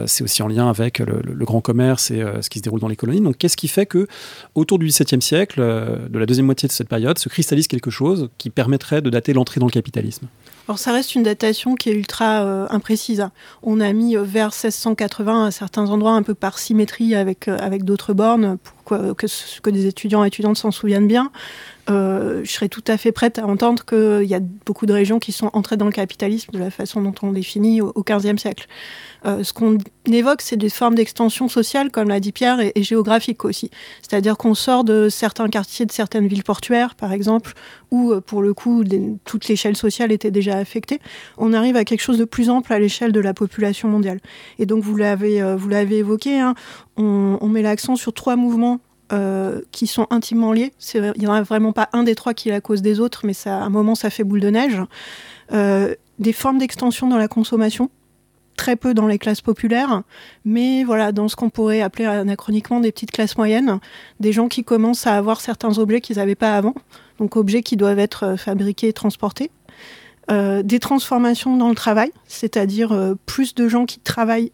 c'est 0.06 0.25
aussi 0.25 0.42
en 0.42 0.49
lien 0.49 0.68
avec 0.68 0.99
le, 0.99 1.44
grand 1.44 1.61
commerce 1.61 2.11
et 2.11 2.23
ce 2.40 2.49
qui 2.50 2.59
se 2.59 2.64
déroule 2.64 2.80
dans 2.80 2.88
les 2.88 2.97
colonies. 2.97 3.20
Donc, 3.20 3.37
qu'est-ce 3.38 3.56
qui 3.56 3.68
fait 3.68 3.87
que, 3.87 4.06
autour 4.54 4.78
du 4.78 4.87
XVIIe 4.87 5.23
siècle, 5.23 5.61
de 5.61 6.18
la 6.18 6.26
deuxième 6.26 6.47
moitié 6.47 6.68
de 6.68 6.73
cette 6.73 6.88
période, 6.88 7.18
se 7.18 7.28
cristallise 7.28 7.66
quelque 7.66 7.90
chose 7.90 8.28
qui 8.38 8.50
permettrait 8.50 9.02
de 9.02 9.11
dater 9.11 9.32
l'entrée 9.32 9.61
dans 9.61 9.66
le 9.66 9.73
capitalisme? 9.73 10.26
Alors 10.69 10.79
ça 10.79 10.93
reste 10.93 11.14
une 11.14 11.23
datation 11.23 11.75
qui 11.75 11.90
est 11.90 11.95
ultra 11.95 12.45
euh, 12.45 12.67
imprécise. 12.71 13.29
On 13.62 13.81
a 13.81 13.93
mis 13.93 14.17
euh, 14.17 14.23
vers 14.23 14.49
1680 14.49 15.47
à 15.47 15.50
certains 15.50 15.90
endroits 15.90 16.12
un 16.12 16.23
peu 16.23 16.35
par 16.35 16.59
symétrie 16.59 17.14
avec, 17.14 17.49
euh, 17.49 17.57
avec 17.59 17.85
d'autres 17.85 18.12
bornes 18.12 18.57
pour 18.59 18.79
que, 18.97 19.70
des 19.70 19.87
étudiants 19.87 20.25
et 20.25 20.28
étudiantes 20.28 20.56
s'en 20.56 20.70
souviennent 20.70 21.09
bien. 21.09 21.30
Euh, 21.90 22.42
je 22.44 22.50
serais 22.50 22.68
tout 22.68 22.85
à 22.87 22.97
fait 22.97 23.11
prête 23.11 23.38
à 23.38 23.47
entendre 23.47 23.85
qu'il 23.85 24.28
y 24.28 24.35
a 24.35 24.40
beaucoup 24.66 24.87
de 24.87 24.92
régions 24.92 25.18
qui 25.18 25.32
sont 25.32 25.50
entrées 25.54 25.76
dans 25.76 25.87
le 25.87 25.92
capitalisme 25.92 26.52
de 26.52 26.59
la 26.59 26.70
façon 26.70 27.00
dont 27.00 27.14
on 27.23 27.32
définit 27.32 27.80
au 27.80 28.04
XVe 28.04 28.37
siècle. 28.37 28.66
Euh, 29.26 29.42
ce 29.42 29.52
qu'on 29.52 29.78
évoque, 30.06 30.40
c'est 30.40 30.56
des 30.56 30.70
formes 30.70 30.94
d'extension 30.94 31.49
sociale, 31.49 31.90
comme 31.90 32.09
l'a 32.09 32.20
dit 32.20 32.32
Pierre, 32.32 32.61
et, 32.61 32.73
géographique 32.82 33.44
aussi. 33.44 33.70
C'est-à-dire 34.02 34.37
qu'on 34.37 34.54
sort 34.54 34.85
de 34.85 35.09
certains 35.09 35.49
quartiers, 35.49 35.85
de 35.85 35.92
certaines 35.92 36.26
villes 36.26 36.44
portuaires, 36.44 36.94
par 36.94 37.12
exemple, 37.12 37.52
où, 37.90 38.12
euh, 38.12 38.20
pour 38.20 38.40
le 38.40 38.54
coup, 38.54 38.85
toute 39.25 39.49
l'échelle 39.49 39.76
sociale 39.76 40.12
était 40.12 40.30
déjà 40.30 40.56
affectée. 40.56 41.00
On 41.38 41.52
arrive 41.52 41.76
à 41.76 41.85
quelque 41.85 42.02
chose 42.02 42.18
de 42.18 42.25
plus 42.25 42.50
ample 42.50 42.73
à 42.73 42.78
l'échelle 42.78 43.12
de 43.12 43.20
la 43.20 43.35
population 43.35 43.88
mondiale. 43.88 44.20
Et 44.59 44.66
donc, 44.66 44.82
vous 44.82 44.97
l'avez, 44.97 45.42
vous 45.56 45.68
l'avez 45.68 45.99
évoqué, 45.99 46.38
hein, 46.38 46.54
on, 47.00 47.49
met 47.49 47.62
l'accent 47.62 47.97
sur 47.97 48.12
trois 48.12 48.37
mouvements 48.37 48.80
euh, 49.12 49.61
qui 49.73 49.87
sont 49.87 50.07
intimement 50.11 50.52
liés. 50.52 50.73
Il 50.95 51.12
n'y 51.19 51.26
en 51.26 51.33
a 51.33 51.42
vraiment 51.42 51.73
pas 51.73 51.88
un 51.92 52.02
des 52.02 52.14
trois 52.14 52.35
qui 52.35 52.49
est 52.49 52.52
la 52.52 52.61
cause 52.61 52.83
des 52.83 53.00
autres, 53.00 53.23
mais 53.25 53.33
ça, 53.33 53.59
à 53.59 53.62
un 53.62 53.71
moment, 53.71 53.95
ça 53.95 54.11
fait 54.11 54.25
boule 54.25 54.40
de 54.40 54.50
neige. 54.50 54.80
Euh, 55.52 55.95
des 56.19 56.33
formes 56.33 56.59
d'extension 56.59 57.09
dans 57.09 57.16
la 57.16 57.28
consommation, 57.28 57.90
très 58.57 58.76
peu 58.76 58.92
dans 58.92 59.07
les 59.07 59.19
classes 59.19 59.40
populaires, 59.40 60.02
mais 60.45 60.85
voilà, 60.85 61.12
dans 61.12 61.28
ce 61.28 61.37
qu'on 61.37 61.49
pourrait 61.49 61.80
appeler 61.80 62.04
anachroniquement 62.04 62.80
des 62.80 62.92
petites 62.92 63.11
classes 63.11 63.38
moyennes, 63.38 63.80
des 64.21 64.33
gens 64.33 64.49
qui 64.49 64.64
commencent 64.64 65.07
à 65.07 65.16
avoir 65.16 65.40
certains 65.40 65.78
objets 65.78 66.02
qu'ils 66.02 66.16
n'avaient 66.16 66.35
pas 66.35 66.57
avant, 66.57 66.75
donc 67.19 67.37
objets 67.37 67.62
qui 67.62 67.76
doivent 67.76 67.99
être 67.99 68.25
euh, 68.25 68.37
fabriqués 68.37 68.88
et 68.88 68.92
transportés. 68.92 69.50
des 70.28 70.78
transformations 70.78 71.57
dans 71.57 71.71
le 71.71 71.75
travail, 71.75 72.12
c'est-à-dire 72.28 73.16
plus 73.26 73.57
de 73.57 73.66
gens 73.66 73.85
qui 73.85 73.99
travaillent 73.99 74.52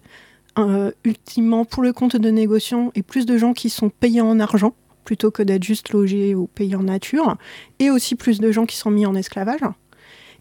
ultimement 1.05 1.65
pour 1.65 1.83
le 1.83 1.93
compte 1.93 2.17
de 2.17 2.31
négociants 2.31 2.91
et 2.95 3.03
plus 3.03 3.27
de 3.27 3.37
gens 3.37 3.53
qui 3.53 3.71
sont 3.71 3.91
payés 3.91 4.21
en 4.21 4.41
argent 4.41 4.75
plutôt 5.07 5.31
que 5.31 5.43
d'être 5.43 5.65
juste 5.65 5.91
logés 5.91 6.35
ou 6.35 6.49
payés 6.49 6.77
en 6.77 6.83
nature, 6.83 7.37
et 7.79 7.91
aussi 7.91 8.15
plus 8.15 8.41
de 8.41 8.53
gens 8.53 8.67
qui 8.67 8.77
sont 8.77 8.91
mis 8.91 9.07
en 9.07 9.15
esclavage. 9.15 9.61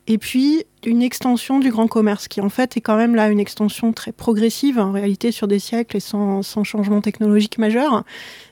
Et 0.08 0.20
puis 0.20 0.66
une 0.86 1.02
extension 1.02 1.60
du 1.60 1.72
grand 1.72 1.88
commerce, 1.88 2.28
qui 2.28 2.42
en 2.42 2.50
fait 2.50 2.78
est 2.78 2.82
quand 2.82 2.96
même 2.96 3.16
là 3.16 3.30
une 3.30 3.40
extension 3.40 3.92
très 3.92 4.12
progressive, 4.12 4.78
en 4.78 4.92
réalité 4.92 5.32
sur 5.32 5.48
des 5.48 5.58
siècles 5.58 5.98
et 5.98 6.00
sans, 6.00 6.44
changement 6.44 7.02
technologique 7.02 7.58
majeur, 7.58 8.04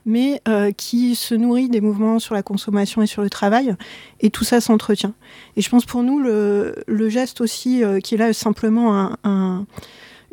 mais 0.06 0.42
euh, 0.48 0.72
qui 0.72 1.14
se 1.14 1.36
nourrit 1.36 1.70
des 1.70 1.82
mouvements 1.82 2.18
sur 2.18 2.34
la 2.34 2.42
consommation 2.42 3.04
et 3.04 3.08
sur 3.08 3.22
le 3.22 3.30
travail, 3.30 3.76
et 4.20 4.32
tout 4.32 4.44
ça 4.44 4.62
s'entretient. 4.62 5.14
Et 5.56 5.62
je 5.62 5.70
pense 5.70 5.86
pour 5.86 6.02
nous, 6.02 6.20
le, 6.20 7.10
geste 7.10 7.42
aussi, 7.42 7.84
euh, 7.84 8.00
qui 8.00 8.16
est 8.16 8.18
là 8.18 8.34
simplement 8.34 9.12
un 9.24 9.66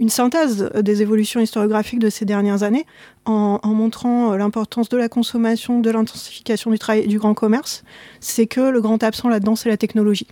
une 0.00 0.08
synthèse 0.08 0.70
des 0.74 1.02
évolutions 1.02 1.40
historiographiques 1.40 1.98
de 1.98 2.08
ces 2.08 2.24
dernières 2.24 2.62
années, 2.62 2.86
en, 3.26 3.60
montrant 3.64 4.32
euh, 4.32 4.36
l'importance 4.38 4.88
de 4.88 4.96
la 4.96 5.08
consommation, 5.08 5.78
de 5.78 5.90
l'intensification 5.90 6.70
du 6.70 6.78
travail 6.78 7.06
du 7.06 7.18
grand 7.18 7.34
commerce, 7.34 7.84
c'est 8.18 8.46
que 8.46 8.62
le 8.62 8.80
grand 8.80 9.02
absent 9.04 9.28
là-dedans, 9.28 9.54
c'est 9.54 9.68
la 9.68 9.76
technologie. 9.76 10.26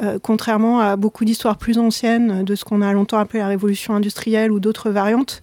Euh, 0.00 0.18
contrairement 0.22 0.78
à 0.78 0.94
beaucoup 0.96 1.24
d'histoires 1.24 1.56
plus 1.56 1.78
anciennes 1.78 2.44
de 2.44 2.54
ce 2.54 2.64
qu'on 2.64 2.82
a 2.82 2.92
longtemps 2.92 3.18
appelé 3.18 3.40
la 3.40 3.48
révolution 3.48 3.94
industrielle 3.94 4.52
ou 4.52 4.60
d'autres 4.60 4.90
variantes, 4.90 5.40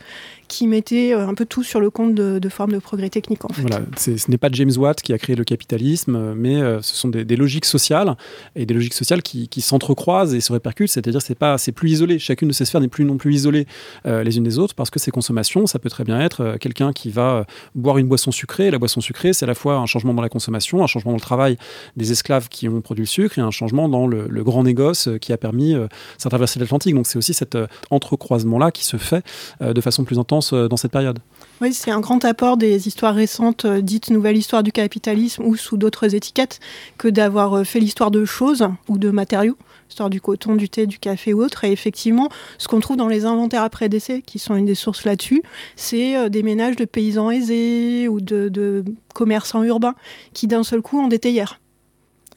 qui 0.47 0.67
mettait 0.67 1.13
euh, 1.13 1.27
un 1.27 1.33
peu 1.33 1.45
tout 1.45 1.63
sur 1.63 1.79
le 1.79 1.89
compte 1.89 2.15
de, 2.15 2.49
formes 2.49 2.73
de 2.73 2.79
progrès 2.79 3.09
techniques. 3.09 3.45
En 3.45 3.49
fait. 3.49 3.61
Voilà, 3.61 3.81
ce 3.97 4.11
n'est 4.29 4.37
pas 4.37 4.49
James 4.51 4.71
Watt 4.77 5.01
qui 5.01 5.13
a 5.13 5.17
créé 5.17 5.35
le 5.35 5.43
capitalisme, 5.43 6.15
euh, 6.15 6.33
mais 6.35 6.55
euh, 6.55 6.81
ce 6.81 6.95
sont 6.95 7.09
des, 7.09 7.35
logiques 7.35 7.65
sociales 7.65 8.15
et 8.55 8.65
des 8.65 8.73
logiques 8.73 8.93
sociales 8.93 9.21
qui, 9.21 9.49
s'entrecroisent 9.61 10.33
et 10.33 10.41
se 10.41 10.53
répercutent. 10.53 10.91
C'est-à-dire 10.91 11.21
c'est 11.21 11.35
pas 11.35 11.57
c'est 11.57 11.71
plus 11.71 11.91
isolé. 11.91 12.19
Chacune 12.19 12.47
de 12.47 12.53
ces 12.53 12.65
sphères 12.65 12.81
n'est 12.81 12.87
plus 12.87 13.03
non 13.03 13.17
plus 13.17 13.33
isolée 13.33 13.67
les 14.05 14.37
unes 14.37 14.43
des 14.43 14.59
autres 14.59 14.75
parce 14.75 14.89
que 14.89 14.99
ces 14.99 15.11
consommations, 15.11 15.65
ça 15.65 15.79
peut 15.79 15.89
très 15.89 16.03
bien 16.03 16.19
être 16.19 16.57
quelqu'un 16.59 16.93
qui 16.93 17.09
va 17.09 17.45
boire 17.73 17.97
une 17.97 18.07
boisson 18.07 18.31
sucrée. 18.31 18.69
La 18.71 18.77
boisson 18.77 19.01
sucrée, 19.01 19.33
c'est 19.33 19.45
à 19.45 19.47
la 19.47 19.55
fois 19.55 19.77
un 19.77 19.85
changement 19.85 20.13
dans 20.13 20.21
la 20.21 20.29
consommation, 20.29 20.83
un 20.83 20.87
changement 20.87 21.11
dans 21.11 21.17
le 21.17 21.21
travail 21.21 21.57
des 21.97 22.11
esclaves 22.11 22.47
qui 22.49 22.69
ont 22.69 22.81
produit 22.81 23.03
le 23.03 23.07
sucre 23.07 23.39
et 23.39 23.41
un 23.41 23.51
changement 23.51 23.89
dans 23.89 24.07
le, 24.07 24.27
grand 24.43 24.63
négoce 24.63 25.09
qui 25.19 25.33
a 25.33 25.37
permis 25.37 25.75
cette 26.17 26.29
traversée 26.29 26.59
de 26.59 26.65
l'Atlantique. 26.65 26.93
Donc 26.93 27.07
c'est 27.07 27.17
aussi 27.17 27.33
cet 27.33 27.57
entrecroisement-là 27.89 28.71
qui 28.71 28.85
se 28.85 28.97
fait 28.97 29.23
de 29.61 29.81
façon 29.81 30.03
plus 30.03 30.19
intense 30.19 30.34
euh, 30.53 30.67
dans 30.67 30.77
cette 30.77 30.91
période. 30.91 31.19
Oui, 31.61 31.73
c'est 31.73 31.91
un 31.91 31.99
grand 31.99 32.23
apport 32.25 32.57
des 32.57 32.87
histoires 32.87 33.15
récentes 33.15 33.65
euh, 33.65 33.81
dites 33.81 34.09
nouvelle 34.09 34.37
histoire 34.37 34.63
du 34.63 34.71
capitalisme 34.71 35.43
ou 35.43 35.55
sous 35.55 35.77
d'autres 35.77 36.15
étiquettes 36.15 36.59
que 36.97 37.07
d'avoir 37.07 37.53
euh, 37.53 37.63
fait 37.63 37.79
l'histoire 37.79 38.11
de 38.11 38.25
choses 38.25 38.67
ou 38.89 38.97
de 38.97 39.09
matériaux, 39.09 39.57
l'histoire 39.89 40.09
du 40.09 40.19
coton, 40.19 40.55
du 40.55 40.69
thé, 40.69 40.85
du 40.85 40.99
café 40.99 41.33
ou 41.33 41.43
autre. 41.43 41.63
Et 41.63 41.71
effectivement, 41.71 42.29
ce 42.57 42.67
qu'on 42.67 42.79
trouve 42.79 42.97
dans 42.97 43.07
les 43.07 43.25
inventaires 43.25 43.63
après 43.63 43.89
décès, 43.89 44.21
qui 44.21 44.39
sont 44.39 44.55
une 44.55 44.65
des 44.65 44.75
sources 44.75 45.05
là-dessus, 45.05 45.43
c'est 45.75 46.29
des 46.29 46.43
ménages 46.43 46.75
de 46.75 46.85
paysans 46.85 47.31
aisés 47.31 48.07
ou 48.07 48.19
de, 48.21 48.83
commerçants 49.13 49.63
urbains 49.63 49.95
qui 50.33 50.47
d'un 50.47 50.63
seul 50.63 50.81
coup 50.81 50.99
ont 50.99 51.07
des 51.07 51.19
théières. 51.19 51.59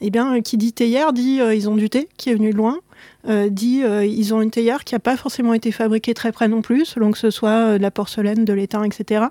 Eh 0.01 0.09
bien, 0.09 0.41
qui 0.41 0.57
dit 0.57 0.73
théière 0.73 1.13
dit 1.13 1.39
ils 1.53 1.69
ont 1.69 1.75
du 1.75 1.89
thé 1.89 2.07
qui 2.17 2.29
est 2.29 2.35
venu 2.35 2.51
de 2.51 2.57
loin, 2.57 2.79
euh, 3.27 3.49
dit 3.49 3.83
euh, 3.83 4.05
ils 4.05 4.33
ont 4.33 4.41
une 4.41 4.51
théière 4.51 4.83
qui 4.85 4.95
n'a 4.95 4.99
pas 4.99 5.17
forcément 5.17 5.53
été 5.53 5.71
fabriquée 5.71 6.13
très 6.13 6.31
près 6.31 6.47
non 6.47 6.61
plus, 6.61 6.85
selon 6.85 7.11
que 7.11 7.17
ce 7.17 7.29
soit 7.29 7.49
euh, 7.49 7.77
de 7.77 7.81
la 7.81 7.91
porcelaine, 7.91 8.45
de 8.45 8.53
l'étain, 8.53 8.83
etc. 8.83 9.25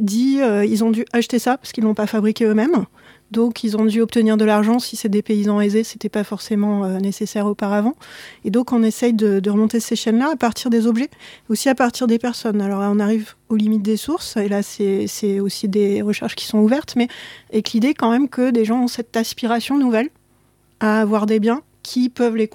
dit 0.00 0.38
ils 0.40 0.84
ont 0.84 0.90
dû 0.90 1.04
acheter 1.12 1.38
ça 1.38 1.58
parce 1.58 1.72
qu'ils 1.72 1.84
l'ont 1.84 1.94
pas 1.94 2.06
fabriqué 2.06 2.46
eux-mêmes. 2.46 2.86
Donc, 3.30 3.62
ils 3.64 3.76
ont 3.76 3.84
dû 3.84 4.00
obtenir 4.00 4.36
de 4.36 4.44
l'argent. 4.44 4.78
Si 4.78 4.96
c'est 4.96 5.08
des 5.08 5.22
paysans 5.22 5.60
aisés, 5.60 5.84
c'était 5.84 6.08
pas 6.08 6.24
forcément 6.24 6.86
nécessaire 6.98 7.46
auparavant. 7.46 7.94
Et 8.44 8.50
donc, 8.50 8.72
on 8.72 8.82
essaye 8.82 9.12
de, 9.12 9.40
remonter 9.48 9.80
ces 9.80 9.96
chaînes-là 9.96 10.30
à 10.32 10.36
partir 10.36 10.70
des 10.70 10.86
objets, 10.86 11.10
aussi 11.48 11.68
à 11.68 11.74
partir 11.74 12.06
des 12.06 12.18
personnes. 12.18 12.60
Alors, 12.60 12.80
on 12.80 12.98
arrive 12.98 13.34
aux 13.48 13.56
limites 13.56 13.82
des 13.82 13.96
sources, 13.96 14.36
et 14.36 14.48
là, 14.48 14.62
c'est 14.62 15.40
aussi 15.40 15.68
des 15.68 16.02
recherches 16.02 16.34
qui 16.34 16.46
sont 16.46 16.58
ouvertes, 16.58 16.94
mais 16.96 17.08
avec 17.52 17.70
l'idée 17.72 17.94
quand 17.94 18.10
même 18.10 18.28
que 18.28 18.50
des 18.50 18.64
gens 18.64 18.82
ont 18.82 18.88
cette 18.88 19.16
aspiration 19.16 19.78
nouvelle 19.78 20.08
à 20.80 21.00
avoir 21.00 21.26
des 21.26 21.40
biens 21.40 21.62
qui 21.82 22.08
peuvent 22.08 22.36
les, 22.36 22.48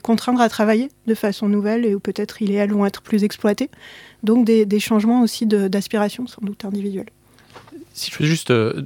contraindre 0.00 0.40
à 0.40 0.48
travailler 0.48 0.88
de 1.06 1.14
façon 1.14 1.48
nouvelle 1.48 1.84
et 1.84 1.94
où 1.94 2.00
peut-être 2.00 2.42
ils 2.42 2.56
vont 2.72 2.86
être 2.86 3.02
plus 3.02 3.24
exploités. 3.24 3.70
Donc 4.22 4.44
des, 4.44 4.80
changements 4.80 5.22
aussi 5.22 5.46
d'aspiration, 5.46 6.26
sans 6.26 6.42
doute 6.42 6.64
individuels. 6.64 7.10
Si 7.94 8.10
je 8.10 8.18
peux 8.18 8.24
juste 8.24 8.50
euh, 8.50 8.82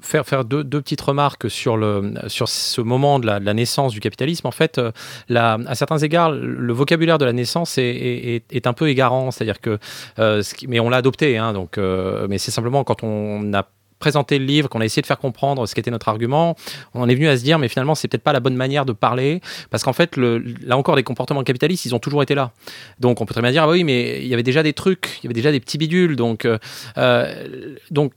faire, 0.00 0.24
faire 0.24 0.44
deux, 0.44 0.64
petites 0.64 1.00
remarques 1.00 1.50
sur, 1.50 1.76
le, 1.76 2.14
sur 2.28 2.48
ce 2.48 2.80
moment 2.80 3.18
de 3.18 3.26
la, 3.26 3.40
naissance 3.52 3.92
du 3.92 3.98
capitalisme, 3.98 4.46
en 4.46 4.52
fait, 4.52 4.78
euh, 4.78 4.92
à 5.34 5.74
certains 5.74 5.98
égards, 5.98 6.30
le 6.30 6.72
vocabulaire 6.72 7.18
de 7.18 7.24
la 7.24 7.32
naissance 7.32 7.78
est, 7.78 8.66
un 8.66 8.72
peu 8.72 8.88
égarant, 8.88 9.32
c'est-à-dire 9.32 9.60
que, 9.60 9.78
euh, 10.20 10.42
mais 10.68 10.78
on 10.78 10.88
l'a 10.88 10.98
adopté, 10.98 11.36
hein, 11.36 11.52
donc, 11.52 11.78
mais 11.78 12.38
c'est 12.38 12.52
simplement 12.52 12.84
quand 12.84 13.02
on 13.02 13.52
a 13.54 13.66
présenté 13.98 14.38
le 14.38 14.44
livre, 14.44 14.68
qu'on 14.68 14.80
a 14.80 14.84
essayé 14.84 15.02
de 15.02 15.06
faire 15.06 15.18
comprendre 15.18 15.66
ce 15.66 15.74
qu'était 15.74 15.90
notre 15.90 16.08
argument, 16.08 16.56
on 16.94 17.02
en 17.02 17.08
est 17.08 17.14
venu 17.14 17.28
à 17.28 17.36
se 17.36 17.42
dire, 17.42 17.58
mais 17.58 17.68
finalement, 17.68 17.94
c'est 17.94 18.08
peut-être 18.08 18.22
pas 18.22 18.32
la 18.32 18.40
bonne 18.40 18.56
manière 18.56 18.84
de 18.84 18.92
parler, 18.92 19.40
parce 19.70 19.82
qu'en 19.82 19.92
fait, 19.92 20.16
le, 20.16 20.38
là 20.62 20.76
encore, 20.76 20.96
les 20.96 21.02
comportements 21.02 21.42
capitalistes, 21.42 21.84
ils 21.84 21.94
ont 21.94 21.98
toujours 21.98 22.22
été 22.22 22.34
là. 22.34 22.52
Donc, 23.00 23.20
on 23.20 23.26
peut 23.26 23.34
très 23.34 23.42
bien 23.42 23.50
dire, 23.50 23.64
ah 23.64 23.68
oui, 23.68 23.84
mais 23.84 24.20
il 24.22 24.28
y 24.28 24.34
avait 24.34 24.42
déjà 24.42 24.62
des 24.62 24.72
trucs, 24.72 25.18
il 25.22 25.24
y 25.24 25.26
avait 25.26 25.34
déjà 25.34 25.52
des 25.52 25.60
petits 25.60 25.78
bidules, 25.78 26.16
donc, 26.16 26.44
euh, 26.44 26.58
euh 26.96 27.68
donc 27.90 28.12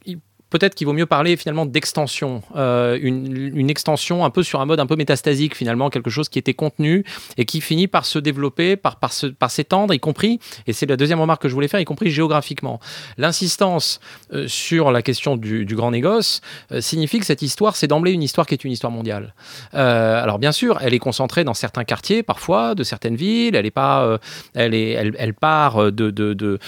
peut-être 0.51 0.75
qu'il 0.75 0.85
vaut 0.85 0.93
mieux 0.93 1.07
parler 1.07 1.35
finalement 1.37 1.65
d'extension, 1.65 2.43
euh, 2.55 2.99
une, 3.01 3.69
extension 3.69 4.25
un 4.25 4.29
peu 4.29 4.43
sur 4.43 4.59
un 4.59 4.65
mode 4.65 4.79
un 4.79 4.85
peu 4.85 4.97
métastasique 4.97 5.55
finalement, 5.55 5.89
quelque 5.89 6.09
chose 6.09 6.29
qui 6.29 6.37
était 6.37 6.53
contenu 6.53 7.03
et 7.37 7.45
qui 7.45 7.61
finit 7.61 7.87
par 7.87 8.05
se 8.05 8.19
développer, 8.19 8.75
par, 8.75 8.97
par, 8.97 9.11
par 9.39 9.49
s'étendre, 9.49 9.93
y 9.93 9.99
compris, 9.99 10.39
et 10.67 10.73
c'est 10.73 10.85
la 10.85 10.97
deuxième 10.97 11.21
remarque 11.21 11.41
que 11.41 11.49
je 11.49 11.53
voulais 11.53 11.69
faire, 11.69 11.79
y 11.79 11.85
compris 11.85 12.11
géographiquement. 12.11 12.79
L'insistance 13.17 13.99
euh, 14.33 14.47
sur 14.47 14.91
la 14.91 15.01
question 15.01 15.37
du, 15.37 15.65
grand 15.71 15.91
négoce 15.91 16.41
euh, 16.71 16.81
signifie 16.81 17.19
que 17.19 17.25
cette 17.25 17.41
histoire, 17.41 17.77
c'est 17.77 17.87
d'emblée 17.87 18.11
une 18.11 18.23
histoire 18.23 18.45
qui 18.45 18.53
est 18.53 18.63
une 18.63 18.73
histoire 18.73 18.91
mondiale. 18.91 19.33
alors 19.71 20.37
bien 20.37 20.51
sûr, 20.51 20.77
elle 20.81 20.93
est 20.93 20.99
concentrée 20.99 21.45
dans 21.45 21.53
certains 21.53 21.85
quartiers 21.85 22.23
parfois, 22.23 22.75
de 22.75 22.83
certaines 22.83 23.15
villes, 23.15 23.55
elle 23.55 23.65
est 23.65 23.71
pas, 23.71 24.19
elle, 24.53 24.73
est, 24.73 24.91
elle, 24.91 25.33
part 25.33 25.91
de, 25.91 26.09
de 26.11 26.59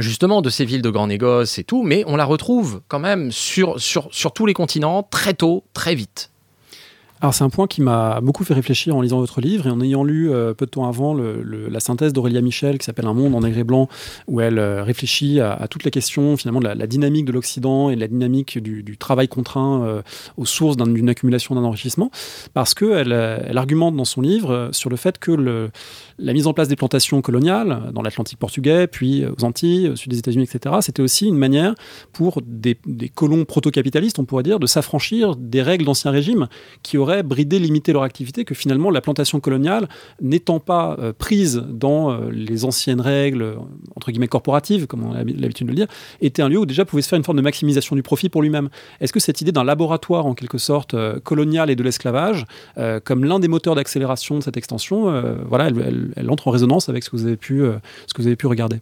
justement 0.00 0.42
de 0.42 0.50
ces 0.50 0.64
villes 0.64 0.82
de 0.82 0.90
grands 0.90 1.06
négoces 1.06 1.58
et 1.58 1.64
tout, 1.64 1.82
mais 1.82 2.04
on 2.06 2.16
la 2.16 2.24
retrouve 2.24 2.82
quand 2.88 2.98
même 2.98 3.32
sur, 3.32 3.80
sur, 3.80 4.08
sur 4.12 4.32
tous 4.32 4.46
les 4.46 4.54
continents 4.54 5.02
très 5.02 5.34
tôt, 5.34 5.64
très 5.72 5.94
vite. 5.94 6.30
Alors 7.22 7.32
c'est 7.32 7.44
un 7.44 7.48
point 7.48 7.66
qui 7.66 7.80
m'a 7.80 8.20
beaucoup 8.20 8.44
fait 8.44 8.52
réfléchir 8.52 8.94
en 8.94 9.00
lisant 9.00 9.20
votre 9.20 9.40
livre 9.40 9.66
et 9.66 9.70
en 9.70 9.80
ayant 9.80 10.04
lu 10.04 10.30
euh, 10.30 10.52
peu 10.52 10.66
de 10.66 10.70
temps 10.70 10.86
avant 10.86 11.14
la 11.14 11.80
synthèse 11.80 12.12
d'Aurélia 12.12 12.42
Michel 12.42 12.76
qui 12.76 12.84
s'appelle 12.84 13.06
Un 13.06 13.14
monde 13.14 13.34
en 13.34 13.40
negre 13.40 13.56
et 13.56 13.64
blanc 13.64 13.88
où 14.26 14.42
elle 14.42 14.58
euh, 14.58 14.82
réfléchit 14.82 15.40
à, 15.40 15.66
toute 15.70 15.84
la 15.84 15.90
question 15.90 16.36
finalement 16.36 16.60
de 16.60 16.68
la, 16.68 16.86
dynamique 16.86 17.24
de 17.24 17.32
l'Occident 17.32 17.88
et 17.88 17.96
de 17.96 18.00
la 18.00 18.08
dynamique 18.08 18.58
du, 18.58 18.98
travail 18.98 19.28
contraint 19.28 19.82
euh, 19.82 20.02
aux 20.36 20.44
sources 20.44 20.76
d'une 20.76 21.08
accumulation 21.08 21.54
d'un 21.54 21.64
enrichissement 21.64 22.10
parce 22.52 22.74
qu'elle 22.74 23.12
elle 23.12 23.58
argumente 23.58 23.96
dans 23.96 24.04
son 24.04 24.20
livre 24.20 24.68
sur 24.72 24.90
le 24.90 24.96
fait 24.96 25.18
que 25.18 25.70
la 26.18 26.32
mise 26.32 26.46
en 26.46 26.52
place 26.52 26.68
des 26.68 26.76
plantations 26.76 27.22
coloniales 27.22 27.92
dans 27.94 28.02
l'Atlantique 28.02 28.38
portugais 28.38 28.86
puis 28.86 29.24
aux 29.24 29.44
Antilles, 29.44 29.88
au 29.88 29.96
sud 29.96 30.12
des 30.12 30.18
États-Unis, 30.18 30.44
etc. 30.44 30.76
C'était 30.80 31.02
aussi 31.02 31.26
une 31.26 31.38
manière 31.38 31.74
pour 32.12 32.42
des, 32.44 32.78
des 32.86 33.08
colons 33.08 33.44
proto-capitalistes, 33.44 34.18
on 34.18 34.24
pourrait 34.24 34.42
dire, 34.42 34.58
de 34.58 34.66
s'affranchir 34.66 35.36
des 35.36 35.62
règles 35.62 35.84
d'ancien 35.84 36.10
régime 36.10 36.48
qui 36.82 36.98
auraient 36.98 37.05
aurait 37.06 37.22
bridé, 37.22 37.58
leur 37.92 38.02
activité, 38.02 38.44
que 38.44 38.54
finalement 38.54 38.90
la 38.90 39.00
plantation 39.00 39.40
coloniale, 39.40 39.88
n'étant 40.20 40.60
pas 40.60 40.96
euh, 40.98 41.12
prise 41.16 41.62
dans 41.68 42.10
euh, 42.10 42.30
les 42.30 42.64
anciennes 42.64 43.00
règles, 43.00 43.56
entre 43.94 44.10
guillemets 44.10 44.28
corporatives, 44.28 44.86
comme 44.86 45.04
on 45.04 45.12
a 45.12 45.18
l'habitude 45.18 45.66
de 45.66 45.72
le 45.72 45.76
dire, 45.76 45.86
était 46.20 46.42
un 46.42 46.48
lieu 46.48 46.58
où 46.58 46.66
déjà 46.66 46.84
pouvait 46.84 47.02
se 47.02 47.08
faire 47.08 47.16
une 47.16 47.24
forme 47.24 47.38
de 47.38 47.42
maximisation 47.42 47.96
du 47.96 48.02
profit 48.02 48.28
pour 48.28 48.42
lui-même. 48.42 48.68
Est-ce 49.00 49.12
que 49.12 49.20
cette 49.20 49.40
idée 49.40 49.52
d'un 49.52 49.64
laboratoire 49.64 50.26
en 50.26 50.34
quelque 50.34 50.58
sorte 50.58 50.96
colonial 51.20 51.70
et 51.70 51.76
de 51.76 51.82
l'esclavage, 51.82 52.44
comme 53.04 53.24
l'un 53.24 53.38
des 53.38 53.48
moteurs 53.48 53.74
d'accélération 53.74 54.38
de 54.38 54.42
cette 54.42 54.56
extension, 54.56 55.22
voilà, 55.48 55.68
elle, 55.68 56.12
elle, 56.16 56.30
entre 56.30 56.48
en 56.48 56.50
résonance 56.50 56.88
avec 56.88 57.04
ce 57.04 57.10
que 57.10 57.16
vous 57.16 57.26
avez 57.26 57.36
pu, 57.36 57.62
ce 58.06 58.14
que 58.14 58.22
vous 58.22 58.26
avez 58.26 58.36
pu 58.36 58.46
regarder? 58.46 58.78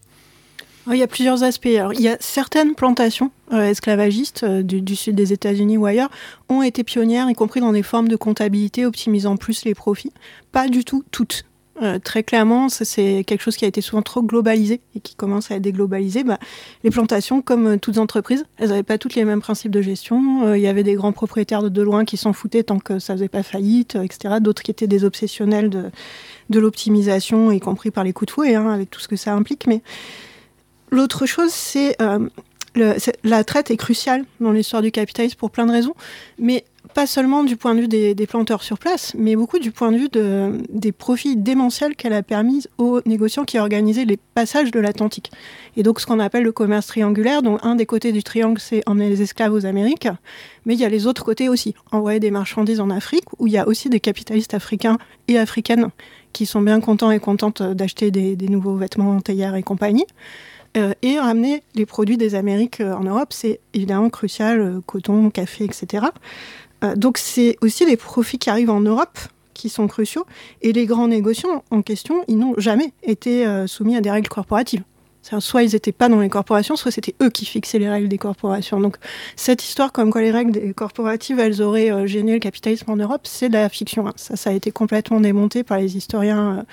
Il 0.93 0.99
y 0.99 1.03
a 1.03 1.07
plusieurs 1.07 1.43
aspects. 1.43 1.67
il 1.67 2.01
y 2.01 2.09
a 2.09 2.17
certaines 2.21 2.75
plantations 2.75 3.31
euh, 3.53 3.71
esclavagistes 3.71 4.43
euh, 4.45 4.63
du, 4.63 4.97
sud 4.97 5.15
des 5.15 5.33
États-Unis 5.33 5.79
ou 5.79 5.87
ailleurs 5.87 6.11
ont 6.49 6.63
été 6.63 6.85
pionnières, 6.85 7.31
y 7.31 7.35
compris 7.35 7.61
dans 7.61 7.73
des 7.73 7.83
formes 7.83 8.09
de 8.09 8.17
comptabilité 8.17 8.85
optimisant 8.85 9.37
plus 9.37 9.65
les 9.65 9.75
profits. 9.75 10.13
Pas 10.53 10.69
du 10.69 10.85
tout 10.85 11.05
toutes. 11.11 11.45
Euh, 11.83 11.99
très 11.99 12.23
clairement, 12.23 12.69
c'est 12.69 13.25
quelque 13.27 13.41
chose 13.41 13.57
qui 13.57 13.65
a 13.65 13.69
été 13.69 13.81
souvent 13.81 14.03
trop 14.03 14.23
globalisé 14.23 14.81
et 14.95 15.01
qui 15.01 15.17
commence 15.17 15.51
à 15.51 15.57
être 15.57 15.63
déglobalisé. 15.63 16.23
Bah, 16.23 16.39
les 16.85 16.91
plantations, 16.91 17.43
comme 17.43 17.81
toutes 17.81 17.99
entreprises, 17.99 18.45
elles 18.59 18.69
n'avaient 18.69 18.85
pas 18.85 18.97
toutes 18.97 19.17
les 19.17 19.25
mêmes 19.25 19.41
principes 19.41 19.73
de 19.73 19.83
gestion. 19.83 20.55
Il 20.55 20.61
y 20.61 20.69
avait 20.69 20.85
des 20.85 20.95
grands 20.95 21.11
propriétaires 21.11 21.69
de, 21.69 21.83
loin 21.83 22.05
qui 22.05 22.17
s'en 22.17 22.33
foutaient 22.33 22.63
tant 22.63 22.79
que 22.79 23.01
ça 23.01 23.15
faisait 23.15 23.29
pas 23.29 23.43
faillite, 23.43 23.97
etc. 23.97 24.37
D'autres 24.41 24.63
qui 24.63 24.71
étaient 24.71 24.87
des 24.87 25.05
obsessionnels 25.05 25.69
de, 25.69 25.91
de 26.49 26.61
l'optimisation, 26.61 27.51
y 27.51 27.59
compris 27.59 27.91
par 27.91 28.05
les 28.05 28.13
coups 28.13 28.29
de 28.29 28.33
fouet, 28.33 28.55
hein, 28.55 28.71
avec 28.71 28.91
tout 28.91 29.01
ce 29.01 29.09
que 29.09 29.17
ça 29.17 29.35
implique. 29.35 29.67
Mais 29.67 29.83
L'autre 30.95 31.27
chose, 31.27 31.51
c'est 31.51 32.01
euh, 32.01 32.29
la 33.25 33.43
traite 33.43 33.73
est 33.73 33.77
cruciale 33.77 34.25
dans 34.39 34.53
l'histoire 34.53 34.81
du 34.81 34.93
capitalisme 34.93 35.37
pour 35.37 35.51
plein 35.51 35.67
de 35.67 35.73
raisons, 35.73 35.95
mais 36.39 36.65
pas 36.95 37.09
seulement 37.09 37.43
du 37.43 37.57
point 37.57 37.75
de 37.75 37.81
vue 37.81 37.89
des, 37.89 38.27
planteurs 38.29 38.63
sur 38.63 38.79
place, 38.79 39.13
mais 39.19 39.35
beaucoup 39.35 39.59
du 39.59 39.73
point 39.73 39.91
de 39.91 39.97
vue 39.97 40.09
des 40.69 40.93
profits 40.93 41.35
démentiels 41.35 41.97
qu'elle 41.97 42.13
a 42.13 42.23
permis 42.23 42.67
aux 42.79 43.01
négociants 43.07 43.45
qui 43.45 43.59
organisaient 43.59 44.05
les 44.05 44.19
passages 44.37 44.71
de 44.71 44.79
l'Atlantique. 44.79 45.33
Et 45.77 45.83
donc 45.83 45.99
ce 45.99 46.07
qu'on 46.07 46.21
appelle 46.21 46.45
le 46.45 46.53
commerce 46.53 46.87
triangulaire, 46.87 47.43
dont 47.43 47.59
un 47.65 47.75
des 47.75 47.87
côtés 47.87 48.13
du 48.13 48.23
triangle, 48.23 48.61
c'est 48.61 48.89
emmener 48.89 49.09
les 49.09 49.21
esclaves 49.21 49.53
aux 49.53 49.67
Amériques, 49.67 50.07
mais 50.65 50.75
il 50.75 50.81
y 50.81 50.85
a 50.85 50.89
les 50.89 51.09
autres 51.09 51.25
côtés 51.25 51.49
aussi, 51.49 51.75
envoyer 51.91 52.21
des 52.21 52.31
marchandises 52.31 52.79
en 52.79 52.91
Afrique, 52.91 53.25
où 53.41 53.49
il 53.49 53.53
y 53.53 53.59
a 53.59 53.67
aussi 53.67 53.89
des 53.89 53.99
capitalistes 53.99 54.55
africains 54.55 54.99
et 55.27 55.41
africaines 55.41 55.91
qui 56.33 56.47
sont 56.47 56.61
bien 56.61 56.81
contents 56.81 57.11
et 57.11 57.21
contentes 57.21 57.63
d'acheter 57.63 58.11
des, 58.11 58.37
nouveaux 58.49 58.77
vêtements, 58.77 59.21
théières 59.21 59.55
et 59.57 59.63
compagnie. 59.63 60.05
Euh, 60.77 60.93
et 61.03 61.19
ramener 61.21 61.63
les 61.75 61.87
produits 61.87 62.17
des 62.17 62.35
Amériques 62.35 62.81
euh, 62.81 62.95
en 62.95 63.05
Europe, 63.05 63.33
c'est 63.33 63.61
évidemment 63.75 64.11
crucial, 64.11 64.61
euh, 64.61 64.81
coton, 64.85 65.31
café, 65.31 65.65
etc. 65.65 66.07
donc 66.97 67.17
c'est 67.17 67.57
aussi 67.63 67.87
les 67.87 67.97
profits 67.97 68.39
qui 68.39 68.51
arrivent 68.51 68.71
en 68.71 68.81
Europe 68.81 69.19
qui 69.55 69.69
sont 69.69 69.87
cruciaux. 69.87 70.27
Et 70.61 70.73
les 70.73 70.85
grands 70.85 71.09
négociants 71.09 71.63
en 71.71 71.81
question, 71.81 72.25
ils 72.29 72.37
n'ont 72.37 72.55
jamais 72.59 72.93
été 73.03 73.47
soumis 73.67 73.97
à 73.97 74.03
des 74.03 74.11
règles 74.11 74.29
corporatives. 74.29 74.83
Soit 75.39 75.63
ils 75.63 75.73
n'étaient 75.73 75.93
pas 75.93 76.11
dans 76.11 76.21
les 76.21 76.29
corporations, 76.29 76.77
soit 76.77 76.91
c'était 76.91 77.15
eux 77.23 77.31
qui 77.31 77.47
fixaient 77.47 77.79
les 77.79 77.89
règles 77.89 78.09
des 78.09 78.19
corporations. 78.19 78.81
Donc 78.81 78.97
cette 79.35 79.65
histoire 79.65 79.93
comme 79.93 80.11
quoi 80.11 80.21
les 80.21 80.31
règles 80.31 80.75
corporatives, 80.75 81.39
elles 81.39 81.63
auraient 81.63 82.07
gêné 82.07 82.35
le 82.35 82.39
capitalisme 82.39 82.91
en 82.91 82.97
Europe, 82.97 83.23
c'est 83.25 83.49
de 83.49 83.55
la 83.55 83.71
fiction. 83.71 84.09
Hein. 84.09 84.13
Ça, 84.17 84.37
ça 84.37 84.51
a 84.51 84.53
été 84.53 84.71
complètement 84.71 85.21
démonté 85.21 85.63
par 85.63 85.79
les 85.79 85.97
historiens 85.97 86.67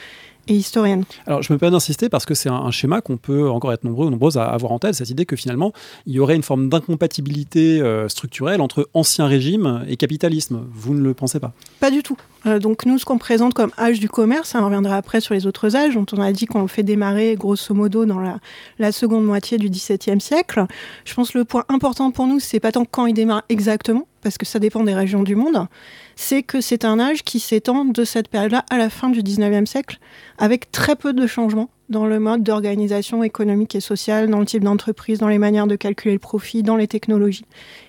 et 0.47 0.55
historienne. 0.55 1.03
Alors, 1.25 1.41
je 1.41 1.51
me 1.53 1.57
permets 1.57 1.71
d'insister 1.71 2.09
parce 2.09 2.25
que 2.25 2.33
c'est 2.33 2.49
un, 2.49 2.71
schéma 2.71 3.01
qu'on 3.01 3.17
peut 3.17 3.49
encore 3.49 3.73
être 3.73 3.83
nombreux 3.83 4.07
ou 4.07 4.09
nombreuses 4.09 4.37
à 4.37 4.45
avoir 4.45 4.71
en 4.71 4.79
tête, 4.79 4.95
cette 4.95 5.09
idée 5.09 5.25
que 5.25 5.35
finalement, 5.35 5.73
il 6.05 6.13
y 6.13 6.19
aurait 6.19 6.35
une 6.35 6.43
forme 6.43 6.69
d'incompatibilité 6.69 7.81
euh, 7.81 8.07
structurelle 8.07 8.61
entre 8.61 8.89
ancien 8.93 9.27
régime 9.27 9.83
et 9.87 9.97
capitalisme. 9.97 10.65
Vous 10.71 10.93
ne 10.93 11.01
le 11.01 11.13
pensez 11.13 11.39
pas? 11.39 11.53
Pas 11.79 11.91
du 11.91 12.03
tout. 12.03 12.17
Euh, 12.45 12.59
donc, 12.59 12.85
nous, 12.85 12.97
ce 12.97 13.05
qu'on 13.05 13.17
présente 13.17 13.53
comme 13.53 13.71
âge 13.77 13.99
du 13.99 14.09
commerce, 14.09 14.55
hein, 14.55 14.59
on 14.61 14.65
reviendra 14.65 14.95
après 14.95 15.21
sur 15.21 15.33
les 15.33 15.45
autres 15.45 15.75
âges, 15.75 15.95
dont 15.95 16.05
on 16.13 16.21
a 16.21 16.31
dit 16.31 16.45
qu'on 16.45 16.61
le 16.61 16.67
fait 16.67 16.83
démarrer 16.83 17.35
grosso 17.35 17.73
modo 17.73 18.05
dans 18.05 18.19
la, 18.19 18.39
la 18.79 18.91
seconde 18.91 19.25
moitié 19.25 19.57
du 19.57 19.69
XVIIe 19.69 20.21
siècle. 20.21 20.65
Je 21.05 21.13
pense 21.13 21.31
que 21.31 21.37
le 21.37 21.45
point 21.45 21.65
important 21.69 22.11
pour 22.11 22.27
nous, 22.27 22.39
c'est 22.39 22.59
pas 22.59 22.71
tant 22.71 22.85
quand 22.85 23.05
il 23.05 23.13
démarre 23.13 23.43
exactement, 23.49 24.07
parce 24.21 24.37
que 24.37 24.45
ça 24.45 24.59
dépend 24.59 24.83
des 24.83 24.93
régions 24.93 25.23
du 25.23 25.35
monde, 25.35 25.67
c'est 26.15 26.43
que 26.43 26.61
c'est 26.61 26.85
un 26.85 26.99
âge 26.99 27.23
qui 27.23 27.39
s'étend 27.39 27.85
de 27.85 28.03
cette 28.03 28.27
période-là 28.27 28.65
à 28.69 28.77
la 28.77 28.89
fin 28.89 29.09
du 29.09 29.21
19e 29.21 29.65
siècle, 29.65 29.99
avec 30.37 30.71
très 30.71 30.95
peu 30.95 31.13
de 31.13 31.27
changements 31.27 31.69
dans 31.91 32.05
le 32.05 32.19
mode 32.19 32.41
d'organisation 32.41 33.21
économique 33.23 33.75
et 33.75 33.81
sociale, 33.81 34.29
dans 34.29 34.39
le 34.39 34.45
type 34.45 34.63
d'entreprise, 34.63 35.19
dans 35.19 35.27
les 35.27 35.37
manières 35.37 35.67
de 35.67 35.75
calculer 35.75 36.13
le 36.13 36.19
profit, 36.19 36.63
dans 36.63 36.77
les 36.77 36.87
technologies. 36.87 37.45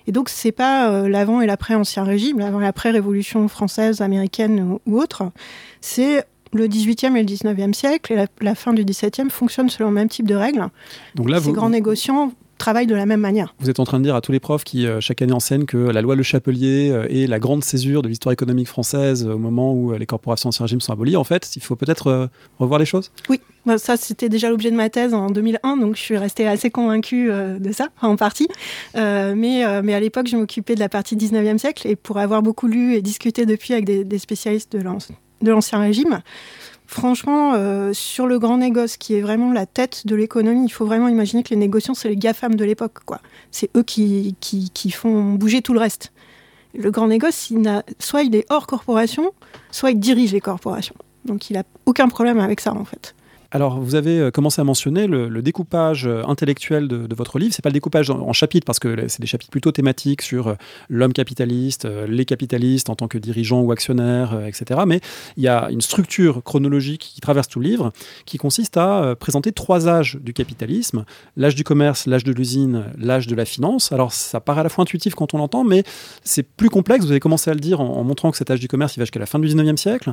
Et 0.06 0.12
donc, 0.12 0.28
c'est 0.28 0.52
pas 0.52 0.90
euh, 0.90 1.08
l'avant 1.08 1.40
et 1.40 1.46
l'après 1.46 1.74
ancien 1.74 2.02
régime, 2.02 2.40
l'avant 2.40 2.60
et 2.60 2.64
l'après 2.64 2.90
révolution 2.90 3.46
française, 3.48 4.00
américaine 4.00 4.78
ou, 4.86 4.98
autre. 4.98 5.30
C'est 5.80 6.24
le 6.52 6.66
18e 6.66 7.16
et 7.16 7.22
le 7.22 7.28
19e 7.28 7.72
siècle 7.72 8.12
et 8.12 8.26
la, 8.40 8.54
fin 8.54 8.72
du 8.72 8.84
17e 8.84 9.30
fonctionnent 9.30 9.70
selon 9.70 9.88
le 9.90 9.94
même 9.94 10.08
type 10.08 10.26
de 10.26 10.34
règles. 10.34 10.66
Donc 11.14 11.30
là, 11.30 11.40
Ces 11.40 11.52
grands 11.52 11.70
négociants 11.70 12.32
travaillent 12.62 12.86
de 12.86 12.94
la 12.94 13.06
même 13.06 13.20
manière. 13.20 13.56
Vous 13.58 13.70
êtes 13.70 13.80
en 13.80 13.84
train 13.84 13.98
de 13.98 14.04
dire 14.04 14.14
à 14.14 14.20
tous 14.20 14.30
les 14.30 14.38
profs 14.38 14.62
qui 14.62 14.86
euh, 14.86 15.00
chaque 15.00 15.20
année 15.20 15.32
enseignent 15.32 15.64
que 15.64 15.76
la 15.76 16.00
loi 16.00 16.14
Le 16.14 16.22
Chapelier 16.22 16.90
euh, 16.92 17.08
est 17.10 17.26
la 17.26 17.40
grande 17.40 17.64
césure 17.64 18.02
de 18.02 18.08
l'histoire 18.08 18.32
économique 18.32 18.68
française 18.68 19.26
euh, 19.26 19.32
au 19.32 19.38
moment 19.38 19.74
où 19.74 19.92
les 19.94 20.06
corporations 20.06 20.50
ancien 20.50 20.64
régime 20.66 20.80
sont 20.80 20.92
abolies. 20.92 21.16
En 21.16 21.24
fait, 21.24 21.56
il 21.56 21.62
faut 21.62 21.74
peut-être 21.74 22.30
revoir 22.60 22.78
les 22.78 22.86
choses? 22.86 23.10
Oui, 23.28 23.40
bah, 23.66 23.78
ça 23.78 23.96
c'était 23.96 24.28
déjà 24.28 24.48
l'objet 24.48 24.70
de 24.70 24.76
ma 24.76 24.90
thèse 24.90 25.12
en 25.12 25.30
2001, 25.30 25.76
donc 25.76 25.96
je 25.96 26.00
suis 26.00 26.16
restée 26.16 26.46
assez 26.46 26.70
convaincue 26.70 27.30
de 27.30 27.72
ça, 27.72 27.88
en 28.00 28.14
partie. 28.14 28.48
mais, 28.94 29.82
mais 29.82 29.94
à 29.94 30.00
l'époque, 30.00 30.28
je 30.28 30.36
m'occupais 30.36 30.74
de 30.74 30.80
la 30.80 30.88
partie 30.88 31.16
19e 31.16 31.58
siècle 31.58 31.88
et 31.88 31.96
pour 31.96 32.18
avoir 32.18 32.42
beaucoup 32.42 32.68
lu 32.68 32.94
et 32.94 33.02
discuté 33.02 33.44
depuis 33.44 33.72
avec 33.72 33.86
des, 33.86 34.04
des 34.04 34.18
spécialistes 34.18 34.76
de 34.76 35.50
l'ancien 35.50 35.78
régime, 35.80 36.22
Franchement, 36.92 37.54
euh, 37.54 37.94
sur 37.94 38.26
le 38.26 38.38
grand 38.38 38.58
négoce, 38.58 38.98
qui 38.98 39.14
est 39.14 39.22
vraiment 39.22 39.50
la 39.50 39.64
tête 39.64 40.06
de 40.06 40.14
l'économie, 40.14 40.66
il 40.66 40.68
faut 40.68 40.84
vraiment 40.84 41.08
imaginer 41.08 41.42
que 41.42 41.48
les 41.48 41.56
négociants, 41.56 41.94
c'est 41.94 42.10
les 42.10 42.18
GAFAM 42.18 42.54
de 42.54 42.66
l'époque. 42.66 42.98
quoi. 43.06 43.20
C'est 43.50 43.70
eux 43.74 43.82
qui, 43.82 44.36
qui, 44.40 44.68
qui, 44.68 44.90
font 44.90 45.32
bouger 45.32 45.62
tout 45.62 45.72
le 45.72 45.80
reste. 45.80 46.12
Le 46.74 46.90
grand 46.90 47.06
négoce, 47.06 47.50
soit 47.98 48.24
il 48.24 48.36
est 48.36 48.44
hors 48.50 48.66
corporation, 48.66 49.32
soit 49.70 49.92
il 49.92 50.00
dirige 50.00 50.32
les 50.32 50.42
corporations. 50.42 50.94
Donc 51.24 51.48
il 51.48 51.54
n'a 51.54 51.62
aucun 51.86 52.08
problème 52.08 52.38
avec 52.38 52.60
ça, 52.60 52.74
en 52.74 52.84
fait. 52.84 53.14
Alors, 53.54 53.78
vous 53.78 53.96
avez 53.96 54.18
euh, 54.18 54.30
commencé 54.30 54.62
à 54.62 54.64
mentionner 54.64 55.06
le, 55.06 55.42
découpage 55.42 56.06
euh, 56.06 56.22
intellectuel 56.26 56.88
de, 56.88 57.14
votre 57.14 57.38
livre. 57.38 57.52
C'est 57.52 57.60
pas 57.60 57.68
le 57.68 57.74
découpage 57.74 58.08
en, 58.08 58.32
chapitres, 58.32 58.64
parce 58.64 58.78
que 58.78 59.08
c'est 59.08 59.20
des 59.20 59.26
chapitres 59.26 59.50
plutôt 59.50 59.72
thématiques 59.72 60.22
sur 60.22 60.48
euh, 60.48 60.54
l'homme 60.88 61.12
capitaliste, 61.12 61.86
les 62.08 62.24
capitalistes 62.24 62.88
en 62.88 62.94
tant 62.94 63.08
que 63.08 63.18
dirigeants 63.18 63.60
ou 63.60 63.70
actionnaires, 63.70 64.46
etc. 64.46 64.80
Mais 64.86 65.00
il 65.36 65.42
y 65.42 65.48
a 65.48 65.68
une 65.70 65.82
structure 65.82 66.42
chronologique 66.42 67.12
qui 67.14 67.20
traverse 67.20 67.48
tout 67.48 67.60
le 67.60 67.68
livre, 67.68 67.92
qui 68.24 68.38
consiste 68.38 68.78
à 68.78 69.14
présenter 69.20 69.52
trois 69.52 69.86
âges 69.86 70.18
du 70.20 70.32
capitalisme 70.32 71.04
l'âge 71.36 71.54
du 71.54 71.64
commerce, 71.64 72.06
l'âge 72.06 72.24
de 72.24 72.32
l'usine, 72.32 72.84
l'âge 72.96 73.26
de 73.26 73.34
la 73.34 73.44
finance. 73.44 73.92
Alors, 73.92 74.12
ça 74.12 74.40
paraît 74.40 74.60
à 74.60 74.64
la 74.64 74.68
fois 74.70 74.82
intuitif 74.82 75.14
quand 75.14 75.34
on 75.34 75.38
l'entend, 75.38 75.64
mais 75.64 75.84
c'est 76.24 76.42
plus 76.42 76.70
complexe. 76.70 77.04
Vous 77.04 77.10
avez 77.10 77.20
commencé 77.20 77.50
à 77.50 77.54
le 77.54 77.60
dire 77.60 77.80
en, 77.80 78.02
montrant 78.02 78.30
que 78.30 78.38
cet 78.38 78.50
âge 78.50 78.60
du 78.60 78.68
commerce, 78.68 78.96
il 78.96 79.00
va 79.00 79.04
jusqu'à 79.04 79.20
la 79.20 79.26
fin 79.26 79.38
du 79.38 79.48
19e 79.48 79.76
siècle. 79.76 80.12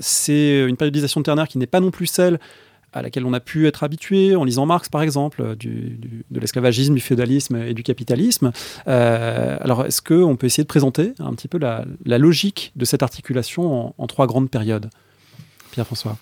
c'est 0.00 0.64
une 0.66 0.76
périodisation 0.76 1.22
ternaire 1.22 1.48
qui 1.48 1.58
n'est 1.58 1.66
pas 1.66 1.80
non 1.80 1.90
plus 1.90 2.06
celle 2.06 2.38
à 2.92 3.02
laquelle 3.02 3.24
on 3.24 3.32
a 3.32 3.40
pu 3.40 3.66
être 3.66 3.82
habitué 3.82 4.36
en 4.36 4.44
lisant 4.44 4.66
Marx, 4.66 4.88
par 4.88 5.02
exemple, 5.02 5.56
du, 5.56 5.98
de 6.30 6.40
l'esclavagisme, 6.40 6.94
du 6.94 7.00
féodalisme 7.00 7.56
et 7.56 7.74
du 7.74 7.82
capitalisme. 7.82 8.52
Euh, 8.88 9.56
alors, 9.60 9.86
est-ce 9.86 10.02
qu'on 10.02 10.36
peut 10.36 10.46
essayer 10.46 10.64
de 10.64 10.68
présenter 10.68 11.12
un 11.18 11.32
petit 11.34 11.48
peu 11.48 11.58
la, 11.58 11.84
logique 12.18 12.72
de 12.76 12.84
cette 12.84 13.02
articulation 13.02 13.94
en 13.96 14.06
trois 14.06 14.26
grandes 14.26 14.50
périodes? 14.50 14.90
Pierre-François 15.70 16.16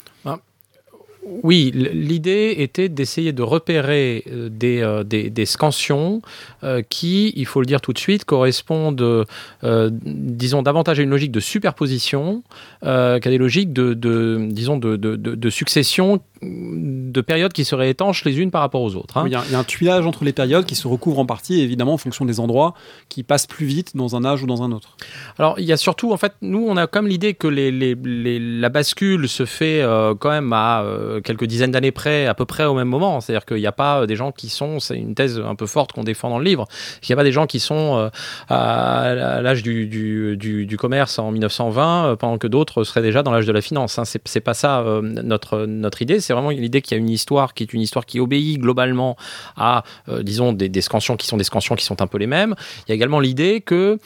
oui, 1.42 1.70
l'idée 1.74 2.56
était 2.58 2.88
d'essayer 2.88 3.32
de 3.32 3.42
repérer 3.42 4.24
euh, 4.28 4.48
des, 4.50 4.80
euh, 4.80 5.04
des, 5.04 5.30
des, 5.30 5.46
scansions 5.46 6.22
euh, 6.64 6.82
qui, 6.88 7.32
il 7.36 7.46
faut 7.46 7.60
le 7.60 7.66
dire 7.66 7.80
tout 7.80 7.92
de 7.92 7.98
suite, 7.98 8.24
correspondent, 8.24 9.26
disons, 9.62 10.62
davantage 10.62 11.00
à 11.00 11.02
une 11.02 11.10
logique 11.10 11.32
de 11.32 11.40
superposition 11.40 12.42
qu'à 12.82 13.18
des 13.20 13.38
logiques 13.38 13.72
de, 13.72 13.94
de 13.94 14.48
disons, 14.50 14.76
de, 14.76 14.96
de, 14.96 15.16
de, 15.16 15.50
succession 15.50 16.20
de 16.42 17.20
périodes 17.20 17.52
qui 17.52 17.64
seraient 17.64 17.90
étanches 17.90 18.24
les 18.24 18.38
unes 18.38 18.50
par 18.50 18.62
rapport 18.62 18.82
aux 18.82 18.94
autres. 18.96 19.18
Hein. 19.18 19.24
Il, 19.26 19.32
y 19.32 19.34
a, 19.34 19.58
un 19.58 19.64
tuilage 19.64 20.06
entre 20.06 20.24
les 20.24 20.32
périodes 20.32 20.64
qui 20.64 20.74
se 20.74 20.88
recouvrent 20.88 21.18
en 21.18 21.26
partie, 21.26 21.60
évidemment, 21.60 21.94
en 21.94 21.98
fonction 21.98 22.24
des 22.24 22.40
endroits, 22.40 22.74
qui 23.08 23.22
passent 23.22 23.46
plus 23.46 23.66
vite 23.66 23.96
dans 23.96 24.16
un 24.16 24.24
âge 24.24 24.42
ou 24.42 24.46
dans 24.46 24.62
un 24.62 24.72
autre. 24.72 24.96
Alors, 25.38 25.58
il 25.58 25.64
y 25.64 25.72
a 25.72 25.76
surtout, 25.76 26.12
en 26.12 26.16
fait, 26.16 26.32
nous, 26.40 26.64
on 26.66 26.76
a 26.76 26.86
comme 26.86 27.06
l'idée 27.06 27.34
que 27.34 27.46
les, 27.46 27.70
les, 27.70 27.94
les, 27.94 28.38
la 28.38 28.68
bascule 28.68 29.28
se 29.28 29.44
fait 29.44 29.84
quand 30.18 30.30
même 30.30 30.52
à 30.52 30.84
quelques 31.22 31.44
dizaines 31.44 31.70
d'années 31.70 31.92
près, 31.92 32.26
à 32.26 32.34
peu 32.34 32.44
près 32.44 32.64
au 32.64 32.74
même 32.74 32.88
moment. 32.88 33.20
C'est-à-dire 33.20 33.46
qu'il 33.46 33.58
n'y 33.58 33.66
a 33.66 33.72
pas 33.72 34.06
des 34.06 34.16
gens 34.16 34.32
qui 34.32 34.48
sont, 34.48 34.80
c'est 34.80 34.96
une 34.96 35.14
thèse 35.14 35.40
un 35.44 35.54
peu 35.54 35.66
forte 35.66 35.92
qu'on 35.92 36.04
défend 36.04 36.30
dans 36.30 36.38
le 36.38 36.44
livre, 36.44 36.66
il 37.02 37.06
n'y 37.10 37.14
a 37.14 37.16
pas 37.16 37.24
des 37.24 37.32
gens 37.32 37.46
qui 37.46 37.60
sont 37.60 37.96
euh, 37.98 38.10
à 38.48 39.40
l'âge 39.42 39.62
du, 39.62 40.76
commerce 40.78 41.18
en 41.18 41.30
1920, 41.30 42.04
euh, 42.04 42.16
pendant 42.16 42.38
que 42.38 42.46
d'autres 42.46 42.84
seraient 42.84 43.02
déjà 43.02 43.22
dans 43.22 43.32
l'âge 43.32 43.46
de 43.46 43.52
la 43.52 43.60
finance. 43.60 43.98
Hein. 43.98 44.04
C'est 44.04 44.40
pas 44.40 44.54
ça 44.54 44.80
euh, 44.80 45.02
notre, 45.02 45.66
notre 45.66 46.02
idée, 46.02 46.20
c'est 46.20 46.32
vraiment 46.32 46.50
l'idée 46.50 46.82
qu'il 46.82 46.96
y 46.96 47.00
a 47.00 47.02
une 47.02 47.10
histoire 47.10 47.54
qui 47.54 47.64
est 47.64 47.72
une 47.72 47.80
histoire 47.80 48.06
qui 48.06 48.20
obéit 48.20 48.60
globalement 48.60 49.16
à, 49.56 49.82
disons, 50.22 50.52
des, 50.52 50.68
des, 50.68 50.80
scansions 50.80 51.16
qui 51.16 51.26
sont 51.26 51.36
des 51.36 51.44
scansions 51.44 51.74
qui 51.74 51.84
sont 51.84 52.00
un 52.02 52.06
peu 52.06 52.18
les 52.18 52.26
mêmes. 52.26 52.54
Il 52.86 52.90
y 52.90 52.92
a 52.92 52.94
également 52.94 53.20
l'idée 53.20 53.60
que 53.60 53.98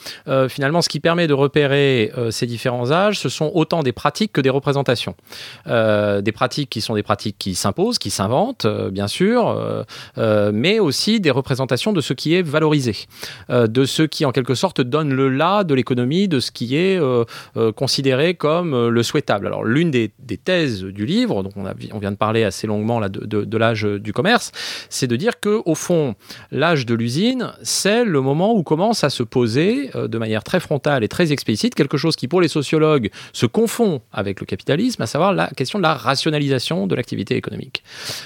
finalement, 0.49 0.81
ce 0.81 0.89
qui 0.89 0.99
permet 0.99 1.27
de 1.27 1.33
repérer 1.33 2.11
ces 2.31 2.45
différents 2.45 2.91
âges, 2.91 3.19
ce 3.19 3.29
sont 3.29 3.51
autant 3.53 3.83
des 3.83 3.91
pratiques 3.91 4.33
que 4.33 4.41
des 4.41 4.49
représentations. 4.49 5.15
des 5.65 6.31
pratiques 6.33 6.69
qui 6.69 6.81
sont 6.81 6.94
des 6.95 7.03
pratiques 7.03 7.37
qui 7.37 7.55
s'imposent, 7.55 7.99
qui 7.99 8.09
s'inventent, 8.09 8.67
bien 8.91 9.07
sûr, 9.07 9.85
mais 10.53 10.79
aussi 10.79 11.19
des 11.19 11.31
représentations 11.31 11.93
de 11.93 12.01
ce 12.01 12.13
qui 12.13 12.33
est 12.33 12.41
valorisé, 12.41 12.95
de 13.49 13.85
ce 13.85 14.03
qui 14.03 14.25
en 14.25 14.31
quelque 14.31 14.55
sorte 14.55 14.81
donne 14.81 15.13
le 15.13 15.29
là 15.29 15.63
de 15.63 15.73
l'économie, 15.73 16.27
de 16.27 16.39
ce 16.39 16.51
qui 16.51 16.75
est 16.75 16.99
considéré 17.75 18.35
comme 18.35 18.87
le 18.87 19.03
souhaitable. 19.03 19.47
Alors 19.47 19.63
l'une 19.63 19.91
des, 19.91 20.11
thèses 20.43 20.83
du 20.83 21.05
livre, 21.05 21.43
donc 21.43 21.53
on, 21.55 21.99
vient 21.99 22.11
de 22.11 22.17
parler 22.17 22.43
assez 22.43 22.67
longuement 22.67 22.99
là, 22.99 23.09
de, 23.09 23.57
l'âge 23.57 23.83
du 23.83 24.13
commerce, 24.13 24.51
c'est 24.89 25.07
de 25.07 25.15
dire 25.15 25.39
que 25.39 25.61
au 25.65 25.75
fond, 25.75 26.15
l'âge 26.51 26.85
de 26.85 26.93
l'usine, 26.93 27.53
c'est 27.61 28.03
le 28.03 28.21
moment 28.21 28.53
où 28.53 28.63
commence 28.63 29.03
à 29.03 29.09
se 29.09 29.23
poser 29.23 29.89
de 29.93 30.17
manière 30.17 30.43
très 30.43 30.59
frontale 30.59 31.03
et 31.03 31.07
très 31.07 31.31
explicite 31.31 31.75
quelque 31.75 31.97
chose 31.97 32.15
qui 32.15 32.27
pour 32.27 32.41
les 32.41 32.47
sociologues 32.47 33.09
se 33.33 33.45
confond 33.45 34.01
avec 34.11 34.39
le 34.39 34.45
capitalisme, 34.45 35.01
à 35.01 35.05
savoir 35.05 35.33
la 35.33 35.47
question 35.47 35.79
de 35.79 35.83
la 35.83 35.93
rationalisation 35.93 36.84
de 36.87 36.95
l'activité 36.95 37.35
économique. 37.35 37.83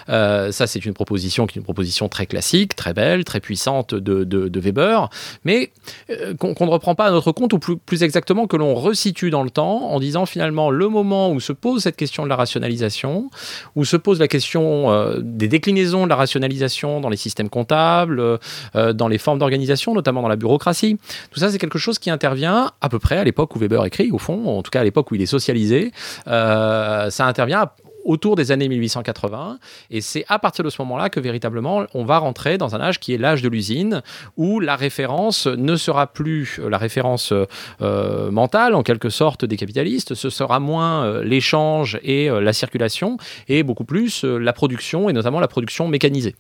Euh, 0.10 0.52
ça, 0.52 0.68
c'est 0.68 0.86
une 0.86 0.94
proposition 0.94 1.48
qui 1.48 1.58
est 1.58 1.60
une 1.60 1.66
proposition 1.66 2.10
très 2.10 2.26
classique, 2.26 2.76
très 2.76 2.94
belle, 2.94 3.24
très 3.24 3.40
puissante 3.40 3.94
de, 3.94 4.60
Weber, 4.60 5.10
mais 5.46 5.72
euh, 6.10 6.34
qu'on 6.36 6.66
ne 6.66 6.72
reprend 6.72 6.96
pas 6.96 7.06
à 7.06 7.12
notre 7.12 7.32
compte, 7.32 7.54
ou 7.54 7.60
plus, 7.60 7.78
plus 7.78 8.04
exactement 8.04 8.48
que 8.48 8.58
l'on 8.58 8.76
resitue 8.76 9.30
dans 9.30 9.44
le 9.44 9.50
temps 9.50 9.90
en 9.90 10.00
disant 10.00 10.26
finalement 10.26 10.70
le 10.70 10.90
moment 10.90 11.32
où 11.32 11.40
se 11.40 11.54
pose 11.54 11.84
cette 11.84 11.96
question 11.96 12.24
de 12.24 12.30
la 12.30 12.36
rationalisation, 12.36 13.30
où 13.76 13.86
se 13.86 13.96
pose 13.96 14.20
la 14.20 14.28
question 14.28 14.92
euh, 14.92 15.20
des 15.22 15.48
déclinaisons 15.48 16.04
de 16.04 16.10
la 16.10 16.16
rationalisation 16.16 17.00
dans 17.00 17.10
les 17.10 17.18
systèmes 17.18 17.50
comptables, 17.50 18.40
dans 18.74 19.08
les 19.08 19.18
formes 19.18 19.40
d'organisation, 19.40 19.94
notamment 19.94 20.22
dans 20.22 20.28
la 20.28 20.36
bureaucratie. 20.36 20.98
Tout 21.32 21.40
ça, 21.40 21.50
c'est 21.50 21.58
quelque 21.58 21.80
chose 21.80 22.00
qui 22.00 22.10
intervient 22.10 22.72
à 22.82 22.90
peu 22.90 23.00
près 23.00 23.18
à 23.18 23.24
l'époque 23.24 23.56
où 23.56 23.60
Weber 23.60 23.86
écrit, 23.86 24.12
au 24.12 24.18
fond, 24.18 24.46
en 24.46 24.62
tout 24.62 24.72
cas 24.72 24.82
à 24.82 24.84
l'époque 24.84 25.12
où 25.12 25.16
il 25.16 25.22
est 25.22 25.26
socialisé. 25.26 25.92
ça 26.26 27.26
intervient 27.26 27.70
autour 28.10 28.36
des 28.36 28.52
années 28.52 28.68
1880. 28.68 29.60
Et 29.92 30.02
c'est 30.02 30.26
à 30.28 30.40
partir 30.40 30.66
de 30.66 30.70
ce 30.70 30.82
moment-là 30.82 31.10
que 31.10 31.20
véritablement 31.20 31.86
on 31.94 32.04
va 32.04 32.18
rentrer 32.18 32.58
dans 32.58 32.76
un 32.76 32.82
âge 32.82 33.00
qui 33.00 33.14
est 33.14 33.18
l'âge 33.18 33.44
de 33.44 33.50
l'usine, 33.50 34.02
où 34.36 34.60
la 34.60 34.76
référence 34.76 35.46
ne 35.46 35.76
sera 35.76 36.08
plus 36.08 36.60
la 36.68 36.80
référence 36.80 37.32
euh, 37.82 38.32
mentale 38.32 38.74
en 38.74 38.82
quelque 38.82 39.10
sorte 39.10 39.46
des 39.46 39.58
capitalistes, 39.58 40.16
ce 40.16 40.30
sera 40.30 40.60
moins 40.60 41.06
euh, 41.06 41.24
l'échange 41.24 42.00
et 42.04 42.30
euh, 42.30 42.42
la 42.42 42.54
circulation, 42.54 43.18
et 43.48 43.62
beaucoup 43.62 43.86
plus 43.86 44.24
la 44.24 44.54
production, 44.54 45.10
et 45.10 45.14
notamment 45.14 45.40
la 45.40 45.48
production 45.48 45.88
mécanisée. 45.88 46.36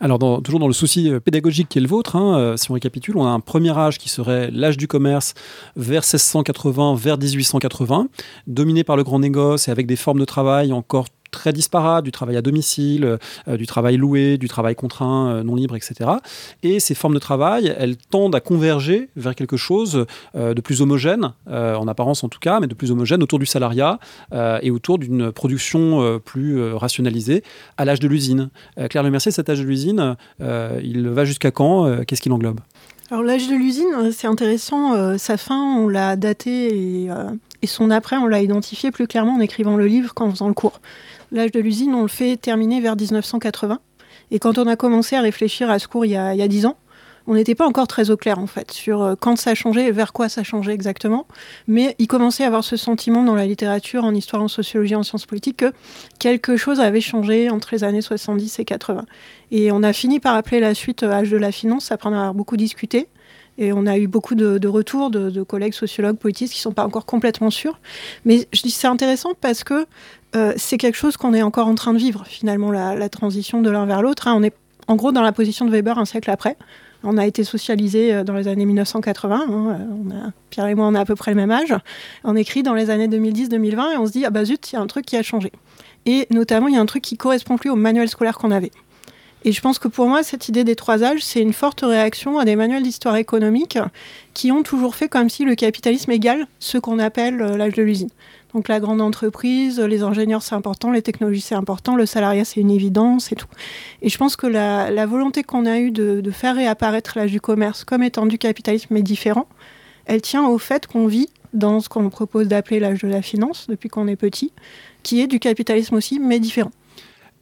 Alors, 0.00 0.18
toujours 0.42 0.60
dans 0.60 0.66
le 0.66 0.72
souci 0.72 1.10
pédagogique 1.24 1.68
qui 1.68 1.78
est 1.78 1.80
le 1.80 1.88
vôtre, 1.88 2.16
hein, 2.16 2.56
si 2.56 2.70
on 2.70 2.74
récapitule, 2.74 3.16
on 3.16 3.26
a 3.26 3.30
un 3.30 3.40
premier 3.40 3.76
âge 3.76 3.98
qui 3.98 4.08
serait 4.08 4.50
l'âge 4.50 4.76
du 4.76 4.88
commerce 4.88 5.34
vers 5.76 6.02
1680, 6.02 6.94
vers 6.96 7.18
1880, 7.18 8.08
dominé 8.46 8.84
par 8.84 8.96
le 8.96 9.04
grand 9.04 9.18
négoce 9.18 9.68
et 9.68 9.70
avec 9.70 9.86
des 9.86 9.96
formes 9.96 10.20
de 10.20 10.24
travail 10.24 10.72
encore 10.72 11.06
très 11.34 11.52
disparates, 11.52 12.04
du 12.04 12.12
travail 12.12 12.36
à 12.36 12.42
domicile, 12.42 13.18
euh, 13.48 13.56
du 13.56 13.66
travail 13.66 13.96
loué, 13.96 14.38
du 14.38 14.48
travail 14.48 14.74
contraint, 14.74 15.28
euh, 15.28 15.42
non 15.42 15.56
libre, 15.56 15.76
etc. 15.76 16.10
Et 16.62 16.80
ces 16.80 16.94
formes 16.94 17.14
de 17.14 17.18
travail, 17.18 17.74
elles 17.76 17.96
tendent 17.96 18.34
à 18.34 18.40
converger 18.40 19.10
vers 19.16 19.34
quelque 19.34 19.56
chose 19.56 20.06
euh, 20.36 20.54
de 20.54 20.60
plus 20.60 20.80
homogène, 20.80 21.32
en 21.46 21.88
apparence 21.88 22.22
en 22.24 22.28
tout 22.28 22.38
cas, 22.38 22.60
mais 22.60 22.66
de 22.66 22.74
plus 22.74 22.90
homogène 22.90 23.22
autour 23.22 23.38
du 23.38 23.46
salariat 23.46 23.98
et 24.62 24.70
autour 24.70 24.98
d'une 24.98 25.32
production 25.32 26.20
plus 26.24 26.72
rationalisée 26.72 27.42
à 27.76 27.84
l'âge 27.84 28.00
de 28.00 28.08
l'usine. 28.08 28.50
Claire 28.88 29.02
Lemercier, 29.02 29.32
cet 29.32 29.48
âge 29.48 29.58
de 29.58 29.64
l'usine, 29.64 30.16
il 30.40 31.08
va 31.08 31.24
jusqu'à 31.24 31.50
quand 31.50 32.04
Qu'est-ce 32.06 32.20
qu'il 32.20 32.32
englobe? 32.32 32.60
Alors 33.10 33.22
l'âge 33.22 33.48
de 33.48 33.54
l'usine, 33.54 34.12
c'est 34.12 34.26
intéressant. 34.26 35.18
sa 35.18 35.36
fin, 35.36 35.78
on 35.78 35.88
l'a 35.88 36.16
daté 36.16 37.02
et, 37.04 37.10
et, 37.64 37.66
son 37.66 37.90
après, 37.90 38.16
on 38.16 38.26
l'a 38.26 38.42
identifié 38.42 38.90
plus 38.90 39.06
clairement 39.06 39.36
en 39.36 39.40
écrivant 39.40 39.76
le 39.76 39.86
livre 39.86 40.12
qu'en 40.12 40.30
faisant 40.30 40.48
le 40.48 40.54
cours. 40.54 40.80
L'âge 41.32 41.50
de 41.50 41.60
l'usine, 41.60 41.94
on 41.94 42.02
le 42.02 42.08
fait 42.08 42.36
terminer 42.36 42.82
vers 42.82 42.94
1980. 42.94 43.80
Et 44.30 44.38
quand 44.38 44.58
on 44.58 44.66
a 44.66 44.76
commencé 44.76 45.16
à 45.16 45.22
réfléchir 45.22 45.70
à 45.70 45.78
ce 45.78 45.88
cours 45.88 46.04
il 46.04 46.10
y 46.10 46.16
a, 46.16 46.48
dix 46.48 46.66
ans, 46.66 46.76
on 47.26 47.34
n'était 47.34 47.54
pas 47.54 47.66
encore 47.66 47.86
très 47.86 48.10
au 48.10 48.18
clair 48.18 48.38
en 48.38 48.46
fait 48.46 48.70
sur 48.70 49.02
euh, 49.02 49.14
quand 49.18 49.36
ça 49.36 49.54
changeait 49.54 49.86
et 49.86 49.92
vers 49.92 50.12
quoi 50.12 50.28
ça 50.28 50.44
changeait 50.44 50.74
exactement. 50.74 51.26
Mais 51.66 51.96
il 51.98 52.06
commençait 52.06 52.44
à 52.44 52.48
avoir 52.48 52.64
ce 52.64 52.76
sentiment 52.76 53.22
dans 53.22 53.34
la 53.34 53.46
littérature, 53.46 54.04
en 54.04 54.12
histoire, 54.12 54.42
en 54.42 54.48
sociologie, 54.48 54.94
en 54.94 55.02
sciences 55.02 55.24
politiques 55.24 55.56
que 55.56 55.72
quelque 56.18 56.58
chose 56.58 56.80
avait 56.80 57.00
changé 57.00 57.48
entre 57.48 57.70
les 57.72 57.82
années 57.82 58.02
70 58.02 58.58
et 58.58 58.66
80. 58.66 59.06
Et 59.52 59.72
on 59.72 59.82
a 59.82 59.94
fini 59.94 60.20
par 60.20 60.34
appeler 60.34 60.60
la 60.60 60.74
suite 60.74 61.02
euh, 61.02 61.12
âge 61.12 61.30
de 61.30 61.38
la 61.38 61.50
finance 61.50 61.90
après 61.90 62.10
en 62.10 62.12
avoir 62.12 62.34
beaucoup 62.34 62.58
discuté. 62.58 63.08
Et 63.58 63.72
on 63.72 63.86
a 63.86 63.98
eu 63.98 64.06
beaucoup 64.06 64.34
de, 64.34 64.66
retours 64.66 65.10
de, 65.10 65.42
collègues 65.42 65.74
sociologues, 65.74 66.16
politistes 66.16 66.52
qui 66.52 66.58
ne 66.58 66.62
sont 66.62 66.72
pas 66.72 66.84
encore 66.84 67.06
complètement 67.06 67.50
sûrs. 67.50 67.78
Mais 68.24 68.48
je 68.52 68.62
dis 68.62 68.70
c'est 68.70 68.88
intéressant 68.88 69.32
parce 69.40 69.64
que 69.64 69.86
euh, 70.34 70.52
c'est 70.56 70.78
quelque 70.78 70.96
chose 70.96 71.16
qu'on 71.16 71.34
est 71.34 71.42
encore 71.42 71.68
en 71.68 71.74
train 71.74 71.92
de 71.92 71.98
vivre, 71.98 72.24
finalement, 72.26 72.72
la, 72.72 73.08
transition 73.08 73.62
de 73.62 73.70
l'un 73.70 73.86
vers 73.86 74.02
l'autre. 74.02 74.26
Hein. 74.28 74.34
On 74.36 74.42
est 74.42 74.54
en 74.88 74.96
gros 74.96 75.12
dans 75.12 75.22
la 75.22 75.32
position 75.32 75.64
de 75.64 75.70
Weber 75.70 75.98
un 75.98 76.04
siècle 76.04 76.30
après. 76.30 76.56
On 77.04 77.18
a 77.18 77.26
été 77.26 77.44
socialisé 77.44 78.12
euh, 78.12 78.24
dans 78.24 78.34
les 78.34 78.48
années 78.48 78.64
1980. 78.64 79.44
Hein. 79.48 79.78
A, 80.10 80.30
Pierre 80.50 80.66
et 80.66 80.74
moi, 80.74 80.86
on 80.86 80.94
a 80.94 81.00
à 81.00 81.04
peu 81.04 81.14
près 81.14 81.30
le 81.30 81.36
même 81.36 81.50
âge. 81.50 81.74
On 82.24 82.34
écrit 82.34 82.62
dans 82.62 82.74
les 82.74 82.90
années 82.90 83.08
2010-2020 83.08 83.92
et 83.92 83.96
on 83.98 84.06
se 84.06 84.12
dit, 84.12 84.24
ah 84.24 84.30
bah 84.30 84.44
zut, 84.44 84.72
il 84.72 84.74
y 84.74 84.78
a 84.78 84.80
un 84.80 84.86
truc 84.86 85.06
qui 85.06 85.16
a 85.16 85.22
changé. 85.22 85.52
Et 86.06 86.26
notamment, 86.30 86.68
il 86.68 86.74
y 86.74 86.78
a 86.78 86.80
un 86.80 86.86
truc 86.86 87.02
qui 87.02 87.16
correspond 87.16 87.56
plus 87.56 87.70
au 87.70 87.76
manuel 87.76 88.08
scolaire 88.08 88.38
qu'on 88.38 88.50
avait. 88.50 88.72
Et 89.46 89.52
je 89.52 89.60
pense 89.60 89.78
que 89.78 89.88
pour 89.88 90.08
moi, 90.08 90.22
cette 90.22 90.48
idée 90.48 90.64
des 90.64 90.74
trois 90.74 91.04
âges, 91.04 91.22
c'est 91.22 91.40
une 91.40 91.52
forte 91.52 91.82
réaction 91.82 92.38
à 92.38 92.46
des 92.46 92.56
manuels 92.56 92.82
d'histoire 92.82 93.16
économique 93.16 93.78
qui 94.32 94.50
ont 94.50 94.62
toujours 94.62 94.96
fait 94.96 95.08
comme 95.08 95.28
si 95.28 95.44
le 95.44 95.54
capitalisme 95.54 96.10
égale 96.10 96.46
ce 96.58 96.78
qu'on 96.78 96.98
appelle 96.98 97.42
euh, 97.42 97.56
l'âge 97.58 97.74
de 97.74 97.82
l'usine. 97.82 98.08
Donc 98.54 98.68
la 98.68 98.80
grande 98.80 99.02
entreprise, 99.02 99.80
les 99.80 100.02
ingénieurs 100.02 100.42
c'est 100.42 100.54
important, 100.54 100.92
les 100.92 101.02
technologies 101.02 101.42
c'est 101.42 101.56
important, 101.56 101.94
le 101.94 102.06
salariat 102.06 102.44
c'est 102.44 102.60
une 102.60 102.70
évidence 102.70 103.32
et 103.32 103.34
tout. 103.34 103.48
Et 104.00 104.08
je 104.08 104.16
pense 104.16 104.36
que 104.36 104.46
la, 104.46 105.06
volonté 105.06 105.42
qu'on 105.42 105.66
a 105.66 105.78
eue 105.78 105.90
de, 105.90 106.20
de 106.20 106.30
faire 106.30 106.54
réapparaître 106.54 107.14
l'âge 107.16 107.32
du 107.32 107.40
commerce 107.40 107.84
comme 107.84 108.02
étant 108.04 108.26
du 108.26 108.38
capitalisme 108.38 108.88
mais 108.90 109.02
différent, 109.02 109.48
elle 110.06 110.22
tient 110.22 110.46
au 110.46 110.58
fait 110.58 110.86
qu'on 110.86 111.06
vit 111.06 111.28
dans 111.52 111.80
ce 111.80 111.88
qu'on 111.88 112.08
propose 112.10 112.46
d'appeler 112.46 112.78
l'âge 112.78 113.02
de 113.02 113.08
la 113.08 113.22
finance 113.22 113.66
depuis 113.68 113.88
qu'on 113.88 114.06
est 114.06 114.16
petit, 114.16 114.52
qui 115.02 115.20
est 115.20 115.26
du 115.26 115.40
capitalisme 115.40 115.96
aussi 115.96 116.20
mais 116.20 116.38
différent. 116.38 116.70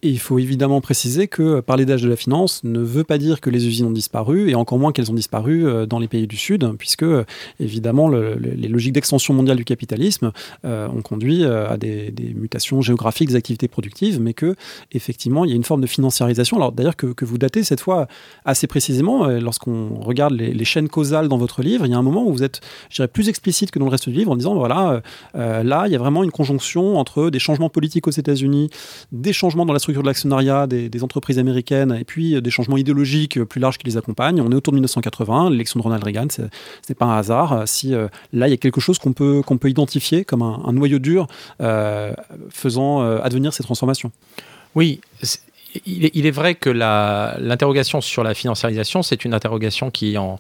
Il 0.05 0.19
faut 0.19 0.41
évidemment 0.41 0.81
préciser 0.81 1.29
que 1.29 1.61
parler 1.61 1.87
d'âge 1.87 2.03
de 2.03 2.09
la 2.09 2.17
finance 2.17 2.65
ne 2.65 2.81
veut 2.81 3.05
pas 3.05 3.19
dire 3.19 3.41
que 3.41 3.51
les 3.51 3.69
usines 3.69 3.87
ont 3.87 3.93
disparu, 3.93 4.51
et 4.51 4.57
encore 4.57 4.77
moins 4.77 4.91
qu'elles 4.91 5.13
ont 5.13 5.15
disparu 5.15 5.65
euh, 5.65 5.87
dans 5.87 6.01
les 6.01 6.09
pays 6.09 6.27
du 6.27 6.37
Sud, 6.37 6.69
puisque 6.77 7.05
évidemment 7.61 8.09
les 8.09 8.67
logiques 8.67 8.95
d'extension 8.95 9.33
mondiale 9.33 9.57
du 9.57 9.65
capitalisme 9.65 10.33
euh, 10.65 10.89
ont 10.89 11.03
conduit 11.03 11.45
euh, 11.45 11.71
à 11.71 11.77
des, 11.77 12.13
mutations 12.35 12.83
géographiques 12.83 13.29
des 13.29 13.37
activités 13.37 13.69
productives, 13.69 14.21
mais 14.21 14.35
que 14.35 14.57
effectivement 14.91 15.45
il 15.45 15.51
y 15.51 15.53
a 15.53 15.57
une 15.57 15.63
forme 15.63 15.83
de 15.83 15.87
financiarisation. 15.87 16.57
Alors 16.57 16.73
d'ailleurs 16.73 16.97
que, 16.97 17.25
vous 17.25 17.39
datez 17.39 17.63
cette 17.63 17.81
fois 17.81 18.09
assez 18.45 18.67
précisément, 18.67 19.29
lorsqu'on 19.29 20.01
regarde 20.01 20.35
les, 20.35 20.65
chaînes 20.65 20.89
causales 20.89 21.29
dans 21.29 21.39
votre 21.39 21.63
livre, 21.63 21.87
il 21.87 21.93
y 21.93 21.95
a 21.95 21.99
un 21.99 22.03
moment 22.03 22.27
où 22.27 22.33
vous 22.33 22.43
êtes, 22.43 22.61
je 22.91 22.97
dirais, 22.97 23.07
plus 23.07 23.29
explicite 23.29 23.71
que 23.71 23.79
dans 23.79 23.85
le 23.85 23.93
reste 23.93 24.09
du 24.09 24.15
livre 24.17 24.33
en 24.33 24.37
disant 24.37 24.57
voilà, 24.57 25.01
là 25.35 25.85
il 25.87 25.93
y 25.93 25.95
a 25.95 25.99
vraiment 25.99 26.25
une 26.25 26.33
conjonction 26.33 26.99
entre 26.99 27.31
des 27.31 27.39
changements 27.39 27.69
politiques 27.69 28.09
aux 28.09 28.13
États-Unis, 28.13 28.71
des 29.13 29.33
changements 29.33 29.65
dans 29.65 29.73
la 29.73 29.79
structure 29.79 29.92
de 30.01 30.07
l'actionnariat 30.07 30.67
des, 30.67 31.03
entreprises 31.03 31.39
américaines 31.39 31.97
et 31.99 32.05
puis 32.05 32.37
euh, 32.37 32.41
des 32.41 32.51
changements 32.51 32.77
idéologiques 32.77 33.37
euh, 33.37 33.45
plus 33.45 33.61
larges 33.61 33.77
qui 33.79 33.87
les 33.87 33.97
accompagnent. 33.97 34.41
On 34.41 34.51
est 34.51 34.55
autour 34.55 34.73
de 34.73 34.77
1980, 34.77 35.51
l'élection 35.51 35.79
de 35.79 35.83
Ronald 35.83 36.03
Reagan, 36.03 36.29
ce 36.31 36.43
n'est 36.43 36.95
pas 36.95 37.07
un 37.07 37.19
hasard. 37.19 37.53
Euh, 37.53 37.63
si 37.67 37.91
là, 37.91 38.49
il 38.49 38.51
y 38.51 38.55
a 38.55 38.57
quelque 38.57 38.81
chose 38.81 38.99
qu'on 38.99 39.13
peut, 39.13 39.43
qu'on 39.45 39.59
peut 39.59 39.69
identifier 39.69 40.25
comme 40.25 40.43
un, 40.43 40.73
noyau 40.73 40.99
dur 40.99 41.27
faisant 42.51 43.01
advenir 43.01 43.53
ces 43.53 43.63
transformations. 43.63 44.13
Oui, 44.75 45.01
il 45.87 46.27
est, 46.27 46.31
vrai 46.31 46.55
que 46.55 46.71
l'interrogation 46.71 48.01
sur 48.01 48.23
la 48.23 48.35
financiarisation, 48.35 49.03
c'est 49.03 49.25
une 49.25 49.33
interrogation 49.33 49.91
qui, 49.91 50.17
en, 50.19 50.39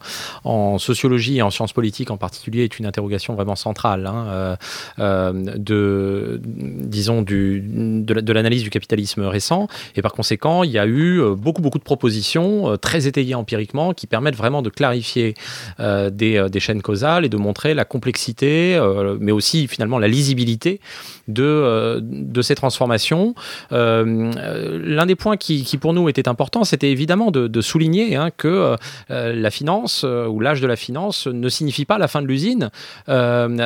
sociologie 0.79 1.38
et 1.38 1.42
en 1.42 1.51
sciences 1.51 1.73
politiques 1.73 2.11
en 2.11 2.16
particulier, 2.16 2.64
est 2.64 2.79
une 2.79 2.87
interrogation 2.87 3.35
vraiment 3.35 3.57
centrale 3.57 4.07
hein, 4.07 4.27
euh, 4.29 4.57
euh, 4.99 5.33
de, 5.57 6.40
disons, 6.42 7.23
du, 7.23 7.62
de 7.62 8.33
l'analyse 8.33 8.62
du 8.62 8.71
capitalisme 8.71 9.23
récent. 9.23 9.68
Et 9.97 10.03
par 10.03 10.12
conséquent, 10.12 10.64
il 10.64 10.71
y 10.71 10.79
a 10.79 10.87
eu 10.87 11.21
euh, 11.21 11.35
beaucoup, 11.35 11.62
beaucoup 11.62 11.79
de 11.79 11.85
propositions 11.85 12.77
très 12.77 13.07
étayées 13.07 13.35
empiriquement 13.35 13.95
qui 13.95 14.07
permettent 14.07 14.37
vraiment 14.37 14.62
de 14.62 14.71
clarifier 14.71 15.35
des, 15.79 16.47
des, 16.51 16.61
chaînes 16.61 16.83
causales 16.83 17.25
et 17.25 17.29
de 17.29 17.37
montrer 17.37 17.75
la 17.75 17.85
complexité, 17.85 18.81
mais 19.21 19.33
aussi 19.33 19.66
finalement 19.66 19.99
la 19.99 20.09
lisibilité 20.09 20.81
de, 21.29 22.01
de 22.03 22.42
ces 22.42 22.55
transformations. 22.55 23.35
L'un 23.71 25.07
des 25.07 25.16
points 25.23 25.37
qui, 25.37 25.65
pour 25.81 25.93
nous 25.93 26.09
étaient 26.09 26.29
importants, 26.29 26.65
c'était 26.65 26.91
évidemment 26.91 27.31
de, 27.31 27.61
souligner 27.61 28.17
hein, 28.17 28.31
que 28.37 28.77
la 29.09 29.51
finance 29.51 30.05
ou 30.05 30.41
l'âge 30.41 30.61
de 30.61 30.67
la 30.67 30.77
finance 30.77 31.27
ne 31.27 31.49
signifie 31.49 31.85
pas 31.85 31.99
la 31.99 32.09
fin 32.09 32.23
de 32.23 32.27
l'usine. 32.27 32.71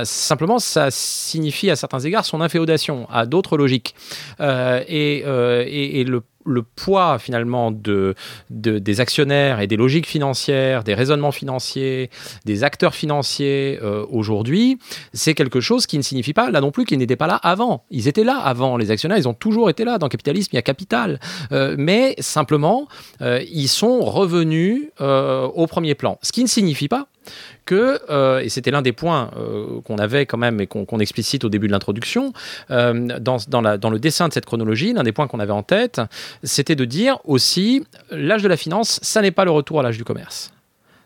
simplement, 0.04 0.58
ça 0.58 0.90
signifie 0.90 1.70
à 1.70 1.76
certains 1.76 2.00
égards 2.00 2.24
son 2.24 2.40
inféodation 2.40 3.08
à 3.10 3.26
d'autres 3.26 3.56
logiques. 3.56 3.94
et, 4.40 5.18
et, 5.18 6.00
et 6.00 6.04
le 6.04 6.22
le 6.46 6.62
poids 6.62 7.18
finalement 7.18 7.70
de, 7.70 8.14
des 8.50 9.00
actionnaires 9.00 9.60
et 9.60 9.66
des 9.66 9.76
logiques 9.76 10.06
financières, 10.06 10.84
des 10.84 10.94
raisonnements 10.94 11.32
financiers, 11.32 12.10
des 12.44 12.64
acteurs 12.64 12.94
financiers 12.94 13.78
euh, 13.82 14.04
aujourd'hui, 14.10 14.78
c'est 15.12 15.34
quelque 15.34 15.60
chose 15.60 15.86
qui 15.86 15.98
ne 15.98 16.02
signifie 16.02 16.32
pas 16.32 16.50
là 16.50 16.60
non 16.60 16.70
plus 16.70 16.84
qu'ils 16.84 16.98
n'étaient 16.98 17.16
pas 17.16 17.26
là 17.26 17.36
avant. 17.36 17.84
Ils 17.90 18.08
étaient 18.08 18.24
là 18.24 18.38
avant, 18.38 18.76
les 18.76 18.90
actionnaires, 18.90 19.18
ils 19.18 19.28
ont 19.28 19.34
toujours 19.34 19.70
été 19.70 19.84
là. 19.84 19.98
Dans 19.98 20.06
le 20.06 20.10
capitalisme, 20.10 20.50
il 20.52 20.56
y 20.56 20.58
a 20.58 20.62
capital. 20.62 21.20
Euh, 21.52 21.74
mais 21.78 22.14
simplement, 22.18 22.88
euh, 23.20 23.42
ils 23.50 23.68
sont 23.68 24.00
revenus 24.00 24.90
au 24.98 25.66
premier 25.66 25.94
plan. 25.94 26.18
Ce 26.22 26.32
qui 26.32 26.42
ne 26.42 26.48
signifie 26.48 26.88
pas 26.88 27.08
euh, 27.72 28.40
et 28.40 28.48
c'était 28.48 28.70
l'un 28.70 28.82
des 28.82 28.92
points 28.92 29.30
euh, 29.36 29.80
qu'on 29.82 29.98
avait 29.98 30.26
quand 30.26 30.38
même 30.38 30.60
et 30.60 30.66
qu'on 30.66 30.98
explicite 30.98 31.44
au 31.44 31.48
début 31.48 31.66
de 31.66 31.72
l'introduction, 31.72 32.32
euh, 32.70 33.18
dans, 33.18 33.90
le 33.90 33.98
dessin 33.98 34.28
de 34.28 34.32
cette 34.32 34.46
chronologie, 34.46 34.92
l'un 34.92 35.02
des 35.02 35.12
points 35.12 35.26
qu'on 35.26 35.40
avait 35.40 35.52
en 35.52 35.62
tête, 35.62 36.00
c'était 36.42 36.76
de 36.76 36.84
dire 36.84 37.18
aussi, 37.24 37.84
l'âge 38.10 38.42
de 38.42 38.48
la 38.48 38.56
finance, 38.56 38.98
ça 39.02 39.22
n'est 39.22 39.30
pas 39.30 39.44
le 39.44 39.50
retour 39.50 39.80
à 39.80 39.82
l'âge 39.82 39.96
du 39.96 40.04
commerce 40.04 40.52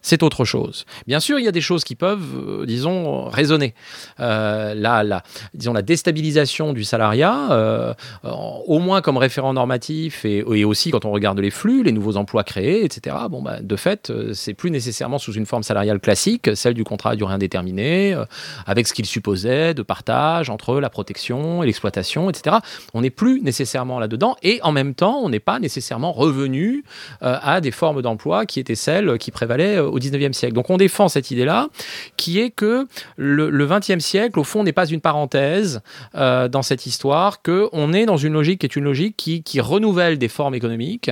c'est 0.02 0.22
autre 0.22 0.44
chose. 0.44 0.86
Bien 1.06 1.20
sûr, 1.20 1.38
il 1.38 1.44
y 1.44 1.48
a 1.48 1.52
des 1.52 1.60
choses 1.60 1.84
qui 1.84 1.94
peuvent, 1.94 2.60
euh, 2.62 2.66
disons, 2.66 3.24
raisonner. 3.24 3.74
Euh, 4.18 4.74
la, 4.74 5.22
disons, 5.54 5.72
la 5.72 5.82
déstabilisation 5.82 6.72
du 6.72 6.84
salariat, 6.84 7.52
euh, 7.52 7.94
au 8.24 8.78
moins 8.78 9.02
comme 9.02 9.18
référent 9.18 9.52
normatif 9.52 10.24
et, 10.24 10.42
aussi 10.64 10.90
quand 10.90 11.04
on 11.04 11.10
regarde 11.10 11.38
les 11.38 11.50
flux, 11.50 11.82
les 11.82 11.92
nouveaux 11.92 12.16
emplois 12.16 12.44
créés, 12.44 12.84
etc. 12.84 13.16
Bon, 13.30 13.42
bah, 13.42 13.60
de 13.60 13.76
fait, 13.76 14.12
c'est 14.32 14.54
plus 14.54 14.70
nécessairement 14.70 15.18
sous 15.18 15.32
une 15.32 15.46
forme 15.46 15.62
salariale 15.62 16.00
classique, 16.00 16.50
celle 16.54 16.74
du 16.74 16.84
contrat 16.84 17.10
à 17.10 17.16
durée 17.16 17.34
indéterminée, 17.34 18.16
avec 18.66 18.86
ce 18.86 18.94
qu'il 18.94 19.06
supposait 19.06 19.74
de 19.74 19.82
partage 19.82 20.50
entre 20.50 20.80
la 20.80 20.90
protection 20.90 21.62
et 21.62 21.66
l'exploitation, 21.66 22.30
etc. 22.30 22.56
On 22.94 23.00
n'est 23.00 23.10
plus 23.10 23.40
nécessairement 23.42 23.98
là-dedans 23.98 24.36
et 24.42 24.60
en 24.62 24.72
même 24.72 24.94
temps, 24.94 25.18
on 25.22 25.28
n'est 25.28 25.40
pas 25.40 25.58
nécessairement 25.58 26.12
revenu 26.12 26.84
à 27.20 27.60
des 27.60 27.70
formes 27.70 28.02
d'emploi 28.02 28.46
qui 28.46 28.60
étaient 28.60 28.74
celles 28.74 29.18
qui 29.18 29.30
prévalaient 29.30 29.78
au 29.90 29.98
19e 29.98 30.32
siècle. 30.32 30.54
Donc 30.54 30.70
on 30.70 30.76
défend 30.76 31.08
cette 31.08 31.30
idée-là, 31.30 31.68
qui 32.16 32.40
est 32.40 32.50
que 32.50 32.86
le, 33.16 33.66
20e 33.66 34.00
siècle, 34.00 34.38
au 34.38 34.44
fond, 34.44 34.64
n'est 34.64 34.72
pas 34.72 34.86
une 34.86 35.00
parenthèse 35.00 35.82
euh, 36.14 36.48
dans 36.48 36.62
cette 36.62 36.86
histoire, 36.86 37.42
qu'on 37.42 37.92
est 37.92 38.06
dans 38.06 38.16
une 38.16 38.32
logique 38.32 38.60
qui 38.60 38.66
est 38.66 38.76
une 38.76 38.84
logique 38.84 39.16
qui, 39.16 39.42
qui 39.42 39.60
renouvelle 39.60 40.18
des 40.18 40.28
formes 40.28 40.54
économiques, 40.54 41.10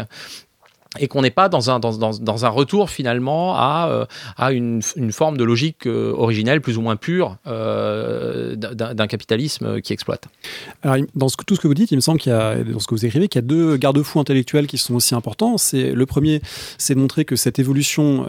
et 0.98 1.06
qu'on 1.06 1.20
n'est 1.20 1.30
pas 1.30 1.48
dans 1.48 1.70
un, 1.70 1.78
dans, 1.80 1.98
dans, 1.98 2.44
un 2.46 2.48
retour 2.48 2.88
finalement 2.88 3.54
à, 3.56 3.88
euh, 3.90 4.06
à 4.38 4.52
une, 4.52 4.80
une, 4.96 5.12
forme 5.12 5.36
de 5.36 5.44
logique 5.44 5.86
euh, 5.86 6.14
originelle 6.16 6.62
plus 6.62 6.78
ou 6.78 6.80
moins 6.80 6.96
pure 6.96 7.36
euh, 7.46 8.56
d'un 8.56 9.06
capitalisme 9.06 9.82
qui 9.82 9.92
exploite. 9.92 10.28
Alors, 10.82 10.96
dans 11.14 11.28
tout 11.28 11.54
ce 11.54 11.60
que 11.60 11.68
vous 11.68 11.74
dites, 11.74 11.90
il 11.90 11.96
me 11.96 12.00
semble 12.00 12.18
qu'il 12.18 12.32
y 12.32 12.34
a, 12.34 12.56
dans 12.56 12.78
ce 12.78 12.86
que 12.86 12.94
vous 12.94 13.04
écrivez, 13.04 13.28
qu'il 13.28 13.38
y 13.40 13.44
a 13.44 13.46
deux 13.46 13.76
garde-fous 13.76 14.18
intellectuels 14.18 14.66
qui 14.66 14.78
sont 14.78 14.94
aussi 14.94 15.14
importants. 15.14 15.58
C'est 15.58 15.92
le 15.92 16.06
premier, 16.06 16.40
c'est 16.78 16.94
de 16.94 17.00
montrer 17.00 17.26
que 17.26 17.36
cette 17.36 17.58
évolution 17.58 18.26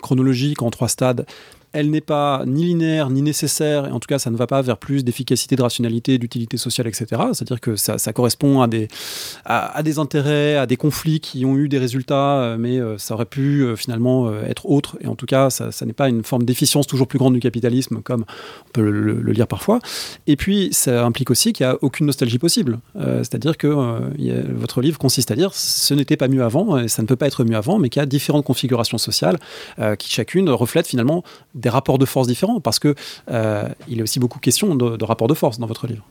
chronologique 0.00 0.62
en 0.62 0.70
trois 0.70 0.88
stades 0.88 1.26
elle 1.72 1.90
n'est 1.90 2.00
pas 2.00 2.42
ni 2.46 2.64
linéaire 2.64 3.10
ni 3.10 3.22
nécessaire, 3.22 3.86
et 3.86 3.90
en 3.90 4.00
tout 4.00 4.06
cas 4.06 4.18
ça 4.18 4.30
ne 4.30 4.36
va 4.36 4.46
pas 4.46 4.62
vers 4.62 4.78
plus 4.78 5.04
d'efficacité, 5.04 5.56
de 5.56 5.62
rationalité, 5.62 6.18
d'utilité 6.18 6.56
sociale, 6.56 6.86
etc. 6.86 7.06
C'est-à-dire 7.32 7.60
que 7.60 7.76
ça, 7.76 7.98
correspond 8.12 8.62
à 8.62 8.66
des, 8.66 8.88
à, 9.44 9.82
des 9.82 9.98
intérêts, 9.98 10.56
à 10.56 10.66
des 10.66 10.76
conflits 10.76 11.20
qui 11.20 11.44
ont 11.44 11.56
eu 11.56 11.68
des 11.68 11.78
résultats, 11.78 12.40
euh, 12.40 12.56
mais 12.58 12.78
euh, 12.78 12.96
ça 12.98 13.14
aurait 13.14 13.26
pu 13.26 13.62
euh, 13.62 13.76
finalement 13.76 14.32
être 14.42 14.66
autre, 14.66 14.96
et 15.00 15.06
en 15.06 15.14
tout 15.14 15.26
cas 15.26 15.50
ça, 15.50 15.70
n'est 15.84 15.92
pas 15.92 16.08
une 16.08 16.24
forme 16.24 16.44
d'efficience 16.44 16.86
toujours 16.86 17.06
plus 17.06 17.18
grande 17.18 17.34
du 17.34 17.40
capitalisme, 17.40 18.00
comme 18.02 18.24
on 18.66 18.70
peut 18.72 18.90
le, 18.90 19.20
lire 19.32 19.46
parfois. 19.46 19.80
Et 20.26 20.36
puis 20.36 20.70
ça 20.72 21.04
implique 21.04 21.30
aussi 21.30 21.52
qu'il 21.52 21.66
n'y 21.66 21.72
a 21.72 21.78
aucune 21.82 22.06
nostalgie 22.06 22.38
possible, 22.38 22.78
c'est-à-dire 22.96 23.56
que 23.56 23.68
votre 24.54 24.80
livre 24.80 24.98
consiste 24.98 25.30
à 25.30 25.36
dire 25.36 25.52
ce 25.54 25.94
n'était 25.94 26.16
pas 26.16 26.28
mieux 26.28 26.42
avant, 26.42 26.78
et 26.78 26.88
ça 26.88 27.02
ne 27.02 27.06
peut 27.06 27.16
pas 27.16 27.26
être 27.26 27.44
mieux 27.44 27.56
avant, 27.56 27.78
mais 27.78 27.88
qu'il 27.88 28.00
y 28.00 28.02
a 28.02 28.06
différentes 28.06 28.44
configurations 28.44 28.98
sociales 28.98 29.38
qui 29.98 30.10
chacune 30.10 30.48
reflètent 30.50 30.88
finalement 30.88 31.22
des 31.58 31.68
rapports 31.68 31.98
de 31.98 32.04
force 32.04 32.26
différents, 32.26 32.60
parce 32.60 32.78
que 32.78 32.94
euh, 33.30 33.68
il 33.88 33.98
est 33.98 34.02
aussi 34.02 34.20
beaucoup 34.20 34.38
question 34.38 34.74
de, 34.74 35.04
rapports 35.04 35.28
de 35.28 35.34
force 35.34 35.58
dans 35.58 35.66
votre 35.66 35.86
livre. 35.86 36.04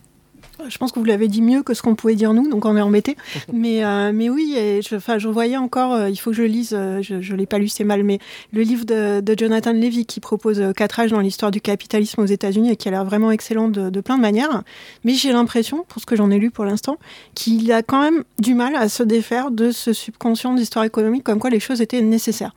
Je 0.69 0.77
pense 0.79 0.91
que 0.91 0.99
vous 0.99 1.05
l'avez 1.05 1.27
dit 1.27 1.43
mieux 1.43 1.61
que 1.61 1.75
ce 1.75 1.81
qu'on 1.81 1.95
pouvait 1.95 2.15
dire 2.15 2.33
nous, 2.33 2.49
donc 2.49 2.65
on 2.65 2.75
est 2.75 2.81
embêté. 2.81 3.15
mais, 3.53 3.85
euh, 3.85 4.11
mais 4.13 4.27
oui, 4.29 4.55
et 4.57 4.81
je, 4.81 4.95
enfin, 4.95 5.17
je 5.17 5.29
voyais 5.29 5.55
encore, 5.55 5.93
euh, 5.93 6.09
il 6.09 6.17
faut 6.17 6.31
que 6.31 6.35
je 6.35 6.43
lise, 6.43 6.71
je 6.71 7.13
ne 7.13 7.37
l'ai 7.37 7.45
pas 7.45 7.59
lu, 7.59 7.69
c'est 7.69 7.83
mal, 7.83 8.03
mais 8.03 8.19
le 8.51 8.63
livre 8.63 8.83
de, 8.83 9.35
Jonathan 9.37 9.71
Levy 9.71 10.05
qui 10.05 10.19
propose 10.19 10.61
quatre 10.75 10.99
âges 10.99 11.11
dans 11.11 11.19
l'histoire 11.21 11.51
du 11.51 11.61
capitalisme 11.61 12.21
aux 12.21 12.25
États-Unis 12.25 12.71
et 12.71 12.75
qui 12.75 12.87
a 12.87 12.91
l'air 12.91 13.05
vraiment 13.05 13.31
excellent 13.31 13.69
de, 13.69 13.89
de 13.89 14.01
plein 14.01 14.17
de 14.17 14.21
manières. 14.21 14.63
Mais 15.03 15.13
j'ai 15.13 15.31
l'impression, 15.31 15.85
pour 15.87 16.01
ce 16.01 16.07
que 16.07 16.15
j'en 16.15 16.31
ai 16.31 16.39
lu 16.39 16.49
pour 16.49 16.65
l'instant, 16.65 16.97
qu'il 17.35 17.71
a 17.71 17.83
quand 17.83 18.01
même 18.01 18.23
du 18.39 18.55
mal 18.55 18.75
à 18.75 18.89
se 18.89 19.03
défaire 19.03 19.51
de 19.51 19.71
ce 19.71 19.93
subconscient 19.93 20.55
d'histoire 20.55 20.85
économique, 20.85 21.23
comme 21.23 21.39
quoi 21.39 21.51
les 21.51 21.59
choses 21.59 21.81
étaient 21.81 22.01
nécessaires. 22.01 22.53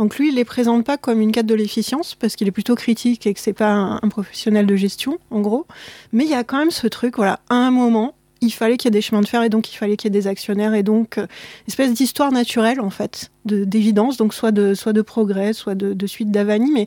Donc 0.00 0.16
lui, 0.16 0.28
il 0.28 0.36
les 0.36 0.46
présente 0.46 0.86
pas 0.86 0.96
comme 0.96 1.20
une 1.20 1.30
quête 1.30 1.44
de 1.44 1.54
l'efficience 1.54 2.14
parce 2.14 2.34
qu'il 2.34 2.48
est 2.48 2.52
plutôt 2.52 2.74
critique 2.74 3.26
et 3.26 3.34
que 3.34 3.38
c'est 3.38 3.52
pas 3.52 3.98
un, 4.00 4.08
professionnel 4.08 4.64
de 4.64 4.74
gestion, 4.74 5.18
en 5.30 5.40
gros. 5.40 5.66
Mais 6.14 6.24
il 6.24 6.30
y 6.30 6.34
a 6.34 6.42
quand 6.42 6.56
même 6.56 6.70
ce 6.70 6.86
truc, 6.86 7.16
voilà, 7.16 7.40
à 7.50 7.56
un 7.56 7.70
moment, 7.70 8.14
il 8.40 8.50
fallait 8.50 8.78
qu'il 8.78 8.86
y 8.86 8.88
ait 8.88 8.98
des 8.98 9.02
chemins 9.02 9.20
de 9.20 9.28
fer 9.28 9.42
et 9.42 9.50
donc 9.50 9.70
il 9.70 9.76
fallait 9.76 9.98
qu'il 9.98 10.10
y 10.10 10.16
ait 10.16 10.18
des 10.18 10.26
actionnaires 10.26 10.72
et 10.72 10.82
donc 10.82 11.18
euh, 11.18 11.26
espèce 11.68 11.92
d'histoire 11.92 12.32
naturelle 12.32 12.80
en 12.80 12.88
fait 12.88 13.30
d'évidence, 13.44 14.16
donc 14.16 14.34
soit 14.34 14.52
de, 14.52 14.74
soit 14.74 14.92
de 14.92 15.02
progrès, 15.02 15.52
soit 15.52 15.74
de, 15.74 16.06
suite 16.06 16.30
d'Avani, 16.30 16.70
mais 16.72 16.86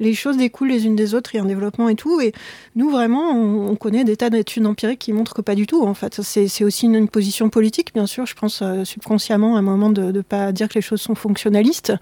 les 0.00 0.14
choses 0.14 0.36
découlent 0.36 0.68
les 0.68 0.86
unes 0.86 0.96
des 0.96 1.14
autres, 1.14 1.34
il 1.34 1.38
y 1.38 1.40
a 1.40 1.42
un 1.42 1.46
développement 1.46 1.88
et 1.88 1.94
tout. 1.94 2.20
Et 2.20 2.32
nous, 2.76 2.90
vraiment, 2.90 3.30
on, 3.30 3.76
connaît 3.76 4.04
des 4.04 4.16
tas 4.16 4.30
d'études 4.30 4.66
empiriques 4.66 4.98
qui 4.98 5.12
montrent 5.12 5.34
que 5.34 5.42
pas 5.42 5.54
du 5.54 5.66
tout, 5.66 5.82
en 5.84 5.94
fait. 5.94 6.20
C'est 6.22 6.64
aussi 6.64 6.86
une, 6.86 7.08
position 7.08 7.48
politique, 7.48 7.92
bien 7.94 8.06
sûr, 8.06 8.26
je 8.26 8.34
pense 8.34 8.60
euh, 8.62 8.84
subconsciemment 8.84 9.56
à 9.56 9.58
un 9.58 9.62
moment 9.62 9.90
de 9.90 10.12
ne 10.12 10.20
pas 10.20 10.52
dire 10.52 10.68
que 10.68 10.74
les 10.74 10.82
choses 10.82 11.00
sont 11.00 11.14
fonctionnalistes. 11.14 11.92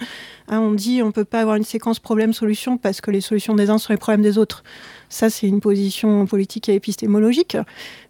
Hein, 0.48 0.60
on 0.60 0.72
dit 0.72 1.02
on 1.02 1.12
peut 1.12 1.24
pas 1.24 1.40
avoir 1.40 1.56
une 1.56 1.64
séquence 1.64 1.98
problème-solution 1.98 2.76
parce 2.78 3.00
que 3.00 3.10
les 3.10 3.20
solutions 3.20 3.54
des 3.54 3.70
uns 3.70 3.78
sont 3.78 3.92
les 3.92 3.98
problèmes 3.98 4.22
des 4.22 4.38
autres. 4.38 4.62
Ça, 5.08 5.28
c'est 5.28 5.46
une 5.46 5.60
position 5.60 6.24
politique 6.24 6.70
et 6.70 6.74
épistémologique. 6.74 7.58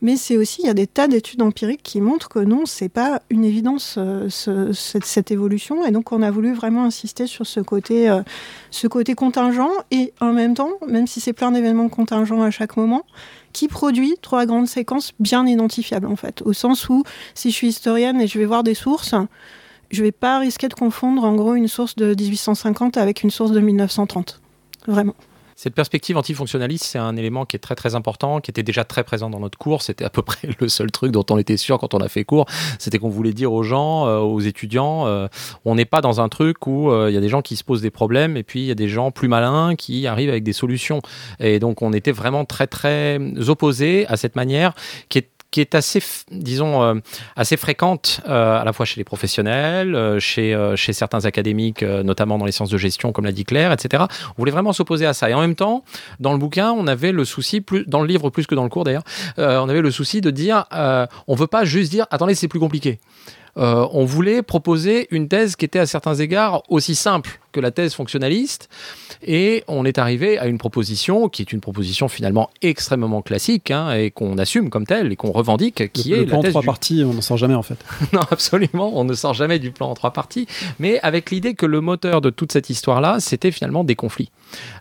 Mais 0.03 0.17
c'est 0.17 0.37
aussi, 0.37 0.63
il 0.63 0.67
y 0.67 0.71
a 0.71 0.75
des 0.75 0.87
tas 0.87 1.09
d'études 1.09 1.43
empiriques 1.43 1.83
qui 1.83 2.01
montrent 2.01 2.29
que 2.29 2.39
non, 2.39 2.65
c'est 2.65 2.89
pas 2.89 3.23
une 3.29 3.45
évidence, 3.45 3.97
euh, 3.99 4.29
cette 4.31 5.33
évolution 5.33 5.82
et 5.85 5.91
donc, 5.91 6.13
on 6.13 6.23
a 6.23 6.31
voulu 6.31 6.53
vraiment 6.53 6.85
insister 6.85 7.27
sur 7.27 7.47
ce 7.47 7.61
côté, 7.61 8.09
euh, 8.09 8.23
ce 8.71 8.87
côté 8.87 9.15
contingent 9.15 9.71
et 9.91 10.13
en 10.21 10.33
même 10.33 10.55
temps, 10.55 10.73
même 10.87 11.07
si 11.07 11.21
c'est 11.21 11.33
plein 11.33 11.53
d'événements 11.53 11.89
contingents 11.89 12.43
à 12.43 12.51
chaque 12.51 12.77
moment, 12.77 13.05
qui 13.53 13.69
produit 13.69 14.17
trois 14.23 14.47
grandes 14.47 14.69
séquences 14.69 15.13
bien 15.21 15.47
identifiables, 15.47 16.07
en 16.07 16.17
fait. 16.17 16.43
Au 16.43 16.53
sens 16.53 16.89
où, 16.89 17.05
si 17.35 17.51
je 17.51 17.55
suis 17.55 17.69
historienne 17.69 18.21
et 18.21 18.27
je 18.27 18.39
vais 18.39 18.47
voir 18.47 18.63
des 18.63 18.75
sources, 18.75 19.15
je 19.91 20.03
vais 20.03 20.13
pas 20.13 20.39
risquer 20.39 20.69
de 20.69 20.75
confondre, 20.75 21.25
en 21.25 21.35
gros, 21.35 21.55
une 21.55 21.69
source 21.69 21.97
de 21.97 22.15
1850 22.15 22.97
avec 22.97 23.23
une 23.23 23.31
source 23.31 23.53
de 23.53 23.61
1930. 23.61 24.41
Vraiment. 24.87 25.15
Cette 25.57 25.75
perspective 25.75 26.17
antifonctionnaliste, 26.17 26.85
c'est 26.85 26.99
un 26.99 27.17
élément 27.17 27.45
qui 27.45 27.57
est 27.57 27.61
très 27.61 27.75
très 27.75 27.95
important, 27.95 28.41
qui 28.41 28.51
était 28.51 28.63
déjà 28.63 28.85
très 28.85 29.05
présent 29.05 29.31
dans 29.31 29.41
notre 29.41 29.59
cours. 29.59 29.83
C'était 29.83 30.05
à 30.05 30.11
peu 30.11 30.23
près 30.23 30.49
le 30.61 30.69
seul 30.69 30.91
truc 30.91 31.13
dont 31.13 31.25
on 31.31 31.39
était 31.39 31.57
sûr 31.57 31.79
quand 31.79 31.95
on 31.95 31.99
a 31.99 32.09
fait 32.09 32.25
cours. 32.25 32.47
C'était 32.79 32.99
qu'on 32.99 33.09
voulait 33.09 33.33
dire 33.33 33.53
aux 33.53 33.63
gens, 33.63 34.07
euh, 34.07 34.19
aux 34.19 34.41
étudiants, 34.41 35.07
euh, 35.07 35.29
on 35.65 35.75
n'est 35.75 35.85
pas 35.85 36.01
dans 36.01 36.21
un 36.21 36.29
truc 36.29 36.67
où 36.67 36.91
euh, 36.91 37.11
il 37.11 37.15
y 37.15 37.19
a 37.19 37.21
des 37.21 37.29
gens 37.29 37.43
qui 37.43 37.57
se 37.57 37.65
posent 37.65 37.83
des 37.83 37.91
problèmes 37.91 38.37
et 38.37 38.43
puis 38.43 38.61
il 38.61 38.67
y 38.67 38.71
a 38.71 38.75
des 38.75 38.89
gens 38.89 39.11
plus 39.11 39.29
malins 39.29 39.75
qui 39.77 40.07
arrivent 40.07 40.31
avec 40.31 40.45
des 40.45 40.53
solutions. 40.53 41.01
Et 41.41 41.59
donc 41.59 41.83
on 41.83 41.93
était 41.93 42.13
vraiment 42.13 42.45
très 42.45 42.67
très 42.67 43.19
opposés 43.49 44.07
à 44.09 44.17
cette 44.17 44.37
manière 44.37 44.75
qui 45.09 45.19
est 45.19 45.29
qui 45.53 45.61
est 45.61 45.77
assez, 45.77 46.03
disons, 46.33 46.83
euh, 46.83 46.95
assez 47.37 47.57
fréquente 47.57 48.21
euh, 48.27 48.61
à 48.61 48.65
la 48.65 48.73
fois 48.73 48.87
chez 48.87 48.99
les 48.99 49.05
professionnels, 49.05 49.95
euh, 49.95 50.19
chez, 50.19 50.59
chez 50.75 50.93
certains 50.93 51.25
académiques, 51.27 51.83
notamment 51.83 52.39
dans 52.39 52.47
les 52.47 52.53
sciences 52.53 52.71
de 52.71 52.79
gestion, 52.79 53.13
comme 53.13 53.27
l'a 53.27 53.33
dit 53.33 53.45
Claire, 53.45 53.71
etc. 53.71 54.05
On 54.31 54.35
voulait 54.39 54.51
vraiment 54.51 54.73
s'opposer 54.73 55.07
à 55.07 55.13
ça. 55.13 55.31
Et 55.31 55.35
en 55.35 55.41
même 55.41 55.55
temps, 55.55 55.85
dans 56.19 56.33
le 56.33 56.39
bouquin, 56.39 56.73
on 56.73 56.87
avait 56.87 57.13
le 57.13 57.25
souci, 57.25 57.61
plus, 57.61 57.85
dans 57.87 58.01
le 58.01 58.09
livre 58.09 58.31
plus 58.31 58.47
que 58.47 58.55
dans 58.55 58.65
le 58.65 58.71
cours 58.71 58.85
d'ailleurs, 58.85 59.05
on 59.37 59.69
avait 59.69 59.83
le 59.83 59.91
souci 59.91 60.21
de 60.21 60.31
dire, 60.31 60.65
on 61.29 61.35
veut 61.35 61.47
pas 61.47 61.65
juste 61.65 61.91
dire, 61.91 62.07
attendez, 62.11 62.35
c'est 62.35 62.49
plus 62.49 62.61
compliqué. 62.61 62.99
Euh, 63.57 63.87
on 63.93 64.05
voulait 64.05 64.43
proposer 64.43 65.09
une 65.11 65.29
thèse 65.29 65.57
qui 65.57 65.65
était 65.65 65.79
à 65.79 65.87
certains 65.87 66.15
égards 66.15 66.63
aussi 66.69 66.95
simple 66.95 67.39
que 67.53 67.61
la 67.61 67.71
thèse 67.71 67.95
fonctionnaliste. 67.95 68.69
Et 69.25 69.63
on 69.69 69.85
est 69.85 69.99
arrivé 69.99 70.39
à 70.39 70.47
une 70.47 70.59
proposition 70.59 71.29
qui 71.29 71.43
est 71.43 71.53
une 71.53 71.61
proposition 71.61 72.09
finalement 72.09 72.51
extrêmement 72.63 73.23
classique 73.23 73.71
hein, 73.71 73.93
et 73.93 74.11
qu'on 74.11 74.39
assume 74.39 74.71
comme 74.71 74.87
telle 74.87 75.13
et 75.13 75.17
qu'on 75.17 75.31
revendique, 75.31 75.93
qui 75.93 76.13
est 76.13 76.17
le 76.17 76.27
plan 76.27 76.39
en 76.39 76.43
trois 76.43 76.63
parties. 76.63 77.05
On 77.07 77.13
ne 77.13 77.21
sort 77.21 77.37
jamais 77.37 77.55
en 77.55 77.63
fait. 77.63 77.77
non, 78.13 78.21
absolument, 78.31 78.99
on 78.99 79.05
ne 79.05 79.15
sort 79.15 79.35
jamais 79.35 79.59
du 79.59 79.71
plan 79.71 79.91
en 79.91 79.95
trois 79.95 80.13
parties, 80.13 80.49
mais 80.79 80.99
avec 81.03 81.31
l'idée 81.31 81.55
que 81.55 81.67
le 81.67 81.81
moteur 81.81 82.21
de 82.21 82.31
toute 82.31 82.53
cette 82.53 82.71
histoire-là, 82.71 83.21
c'était 83.21 83.51
finalement 83.51 83.85
des 83.85 83.95
conflits 83.95 84.31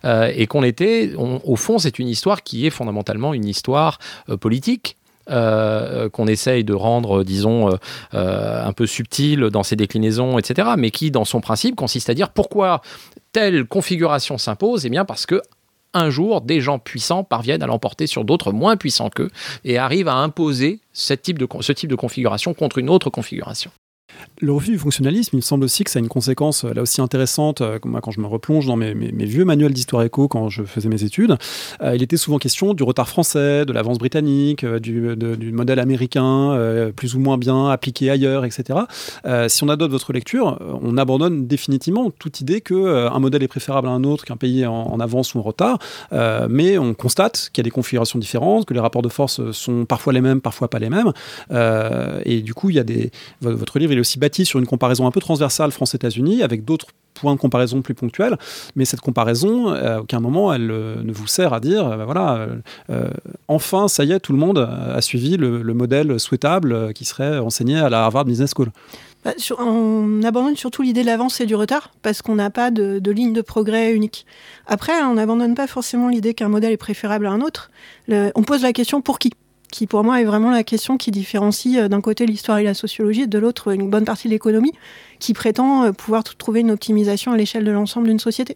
euh, 0.06 0.32
et 0.34 0.48
qu'on 0.48 0.64
était, 0.64 1.14
au 1.18 1.56
fond, 1.56 1.78
c'est 1.78 2.00
une 2.00 2.08
histoire 2.08 2.42
qui 2.42 2.66
est 2.66 2.72
fondamentalement 2.72 3.34
une 3.34 3.46
histoire 3.46 4.00
euh, 4.30 4.38
politique 4.38 4.98
qu'on 5.28 6.28
essaye 6.28 6.64
de 6.64 6.74
rendre, 6.74 7.24
disons, 7.24 7.70
un 8.14 8.74
peu 8.74 8.86
subtil 8.86 9.42
dans 9.52 9.64
ses 9.64 9.76
déclinaisons, 9.76 10.38
etc., 10.38 10.70
mais 10.78 10.92
qui, 10.92 11.12
dans 11.12 11.26
son 11.26 11.42
principe, 11.42 11.76
consiste 11.76 12.10
à 12.10 12.14
dire 12.14 12.30
pourquoi 12.30 12.82
telle 13.32 13.66
configuration 13.66 14.38
s'impose 14.38 14.86
Eh 14.86 14.90
bien, 14.90 15.06
parce 15.06 15.26
que 15.26 15.42
un 15.94 16.10
jour, 16.10 16.42
des 16.42 16.62
gens 16.62 16.80
puissants 16.80 17.24
parviennent 17.24 17.64
à 17.64 17.68
l'emporter 17.68 18.08
sur 18.08 18.24
d'autres 18.24 18.52
moins 18.52 18.78
puissants 18.78 19.10
qu'eux 19.10 19.30
et 19.66 19.78
arrivent 19.78 20.08
à 20.08 20.16
imposer 20.16 20.80
ce 20.94 21.14
type 21.14 21.38
de 21.38 21.96
configuration 21.96 22.54
contre 22.54 22.78
une 22.78 22.90
autre 22.90 23.10
configuration. 23.10 23.72
Le 24.44 24.52
refus 24.52 24.72
du 24.72 24.80
fonctionnalisme, 24.80 25.30
il 25.34 25.38
me 25.38 25.42
semble 25.42 25.64
aussi 25.64 25.84
que 25.84 25.92
ça 25.92 26.00
a 26.00 26.02
une 26.02 26.08
conséquence 26.08 26.66
euh, 26.66 26.74
là 26.74 26.82
aussi 26.82 27.00
intéressante. 27.00 27.62
Euh, 27.62 27.78
moi, 27.86 28.02
quand 28.02 28.10
je 28.10 28.20
me 28.20 28.26
replonge 28.26 28.66
dans 28.66 28.76
mes, 28.76 28.94
vieux 28.94 29.46
manuels 29.46 29.72
d'histoire 29.72 30.02
éco 30.02 30.28
quand 30.28 30.50
je 30.50 30.64
faisais 30.64 30.90
mes 30.90 31.04
études, 31.04 31.38
euh, 31.84 31.96
il 31.96 32.02
était 32.02 32.18
souvent 32.18 32.40
question 32.40 32.74
du 32.74 32.82
retard 32.82 33.08
français, 33.08 33.66
de 33.66 33.72
l'avance 33.72 34.00
britannique, 34.00 34.66
du, 34.66 35.52
modèle 35.52 35.78
américain, 35.78 36.92
plus 36.96 37.16
ou 37.16 37.20
moins 37.20 37.38
bien 37.38 37.70
appliqué 37.70 38.10
ailleurs, 38.10 38.46
etc. 38.46 38.80
si 39.48 39.64
on 39.64 39.70
adopte 39.70 39.92
votre 39.92 40.14
lecture, 40.14 40.58
on 40.82 40.98
abandonne 40.98 41.46
définitivement 41.46 42.10
toute 42.10 42.42
idée 42.42 42.62
qu'un 42.62 43.20
modèle 43.20 43.44
est 43.44 43.48
préférable 43.48 43.88
à 43.88 43.92
un 43.92 44.04
autre, 44.04 44.26
qu'un 44.26 44.38
pays 44.38 44.62
est 44.62 44.66
en, 44.66 45.00
avance 45.00 45.36
ou 45.36 45.40
en 45.40 45.42
retard. 45.42 45.78
mais 46.50 46.78
on 46.78 46.94
constate 46.94 47.50
qu'il 47.54 47.62
y 47.62 47.64
a 47.64 47.68
des 47.68 47.72
configurations 47.72 48.18
différentes, 48.18 48.66
que 48.66 48.74
les 48.74 48.80
rapports 48.80 49.02
de 49.02 49.10
force 49.10 49.52
sont 49.52 49.86
parfois 49.86 50.14
les 50.14 50.22
mêmes, 50.22 50.42
parfois 50.42 50.70
pas 50.70 50.80
les 50.80 50.90
mêmes. 50.90 51.12
et 52.26 52.42
du 52.42 52.54
coup, 52.54 52.70
il 52.70 52.76
y 52.76 52.80
a 52.80 52.84
des. 52.84 53.12
Votre 53.42 53.80
livre, 53.80 53.94
il 53.94 54.00
aussi 54.02 54.20
bâti 54.20 54.46
sur 54.46 54.60
une 54.60 54.68
comparaison 54.68 55.08
un 55.08 55.12
peu 55.12 55.22
transversale 55.22 55.72
France-États-Unis, 55.72 56.44
avec 56.44 56.66
d'autres 56.66 56.88
points 57.14 57.36
de 57.36 57.40
comparaison 57.40 57.82
plus 57.82 57.94
ponctuels, 57.94 58.38
mais 58.76 58.86
cette 58.86 59.02
comparaison, 59.02 59.70
à 59.70 60.00
aucun 60.00 60.20
moment, 60.20 60.54
elle 60.54 60.72
euh, 60.72 61.04
ne 61.04 61.12
vous 61.12 61.28
sert 61.28 61.54
à 61.54 61.60
dire, 61.60 61.88
euh, 61.88 62.06
voilà, 62.06 62.48
euh, 62.90 63.10
enfin, 63.48 63.88
ça 63.88 64.04
y 64.04 64.12
est, 64.12 64.20
tout 64.20 64.34
le 64.34 64.40
monde 64.40 64.58
a 64.58 65.00
suivi 65.02 65.38
le, 65.38 65.62
modèle 65.74 66.20
souhaitable 66.20 66.94
qui 66.94 67.06
serait 67.06 67.40
enseigné 67.40 67.80
à 67.80 67.90
la 67.90 68.04
Harvard 68.04 68.26
Business 68.26 68.52
School. 68.56 68.72
Bah, 69.24 69.32
on 69.58 70.22
abandonne 70.24 70.58
surtout 70.58 70.82
l'idée 70.82 71.02
de 71.02 71.06
l'avance 71.06 71.40
et 71.40 71.46
du 71.46 71.56
retard, 71.56 71.92
parce 72.02 72.22
qu'on 72.22 72.36
n'a 72.36 72.50
pas 72.50 72.72
de, 72.72 73.12
ligne 73.12 73.34
de 73.34 73.42
progrès 73.42 73.94
unique. 73.94 74.26
Après, 74.68 75.02
on 75.04 75.14
n'abandonne 75.14 75.56
pas 75.56 75.68
forcément 75.68 76.10
l'idée 76.10 76.34
qu'un 76.34 76.50
modèle 76.50 76.74
est 76.74 76.78
préférable 76.78 77.26
à 77.28 77.32
un 77.32 77.42
autre. 77.42 77.72
on 78.10 78.44
pose 78.44 78.64
la 78.64 78.74
question 78.74 79.02
pour 79.02 79.18
qui? 79.18 79.32
Qui 79.72 79.88
pour 79.88 80.04
moi 80.04 80.22
est 80.22 80.26
vraiment 80.26 80.52
la 80.52 80.64
question 80.64 80.98
qui 80.98 81.10
différencie 81.10 81.78
euh, 81.78 81.88
d'un 81.88 82.02
côté 82.02 82.26
l'histoire 82.26 82.60
et 82.60 82.64
la 82.64 82.74
sociologie 82.74 83.22
et 83.22 83.28
de 83.28 83.40
l'autre 83.40 83.74
une 83.74 83.90
bonne 83.90 84.06
partie 84.06 84.28
de 84.28 84.34
l'économie 84.34 84.74
qui 85.20 85.34
prétend 85.34 85.86
euh, 85.86 85.92
pouvoir 85.92 86.24
trouver 86.24 86.60
une 86.60 86.72
optimisation 86.72 87.32
à 87.32 87.38
l'échelle 87.38 87.64
de 87.64 87.72
l'ensemble 87.72 88.08
d'une 88.08 88.20
société. 88.20 88.56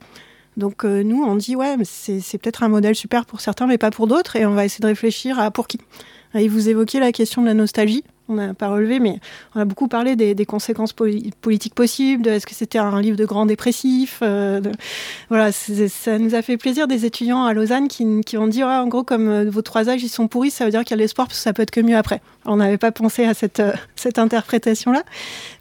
Donc 0.57 0.85
euh, 0.85 1.03
nous, 1.03 1.23
on 1.23 1.35
dit 1.35 1.55
ouais, 1.55 1.75
c'est 1.83 2.37
peut-être 2.37 2.63
un 2.63 2.69
modèle 2.69 2.95
super 2.95 3.25
pour 3.25 3.41
certains, 3.41 3.67
mais 3.67 3.77
pas 3.77 3.91
pour 3.91 4.07
d'autres, 4.07 4.35
et 4.35 4.45
on 4.45 4.53
va 4.53 4.65
essayer 4.65 4.81
de 4.81 4.87
réfléchir 4.87 5.39
à 5.39 5.51
pour 5.51 5.67
qui. 5.67 5.79
Et 6.33 6.47
vous 6.47 6.69
évoquiez 6.69 6.99
la 6.99 7.11
question 7.11 7.41
de 7.41 7.47
la 7.47 7.53
nostalgie 7.53 8.03
on 8.27 8.35
n'a 8.35 8.53
pas 8.53 8.69
relevé, 8.69 8.99
mais 8.99 9.19
on 9.53 9.61
a 9.61 9.65
beaucoup 9.65 9.87
parlé 9.87 10.15
des, 10.15 10.45
conséquences 10.45 10.93
politiques 10.93 11.73
possibles, 11.73 12.27
est-ce 12.27 12.45
que 12.45 12.53
c'était 12.53 12.77
un 12.77 13.01
livre 13.01 13.17
de 13.17 13.25
grand 13.25 13.45
dépressif. 13.45 14.19
Euh, 14.21 14.61
voilà, 15.29 15.51
ça 15.51 16.19
nous 16.19 16.35
a 16.35 16.41
fait 16.41 16.57
plaisir 16.57 16.87
des 16.87 17.05
étudiants 17.05 17.45
à 17.45 17.53
Lausanne 17.53 17.87
qui, 17.87 18.37
ont 18.37 18.47
dit, 18.47 18.63
en 18.63 18.87
gros, 18.87 19.03
comme 19.03 19.27
euh, 19.27 19.49
vos 19.49 19.61
trois 19.61 19.89
âges, 19.89 20.03
ils 20.03 20.09
sont 20.09 20.27
pourris, 20.27 20.51
ça 20.51 20.65
veut 20.65 20.71
dire 20.71 20.83
qu'il 20.83 20.91
y 20.91 20.99
a 20.99 21.01
l'espoir, 21.01 21.27
parce 21.27 21.39
que 21.39 21.43
ça 21.43 21.53
peut 21.53 21.61
être 21.61 21.71
que 21.71 21.81
mieux 21.81 21.97
après. 21.97 22.21
on 22.45 22.57
n'avait 22.57 22.77
pas 22.77 22.91
pensé 22.91 23.25
à 23.25 23.33
cette, 23.33 23.59
euh, 23.59 23.73
interprétation-là. 24.17 25.03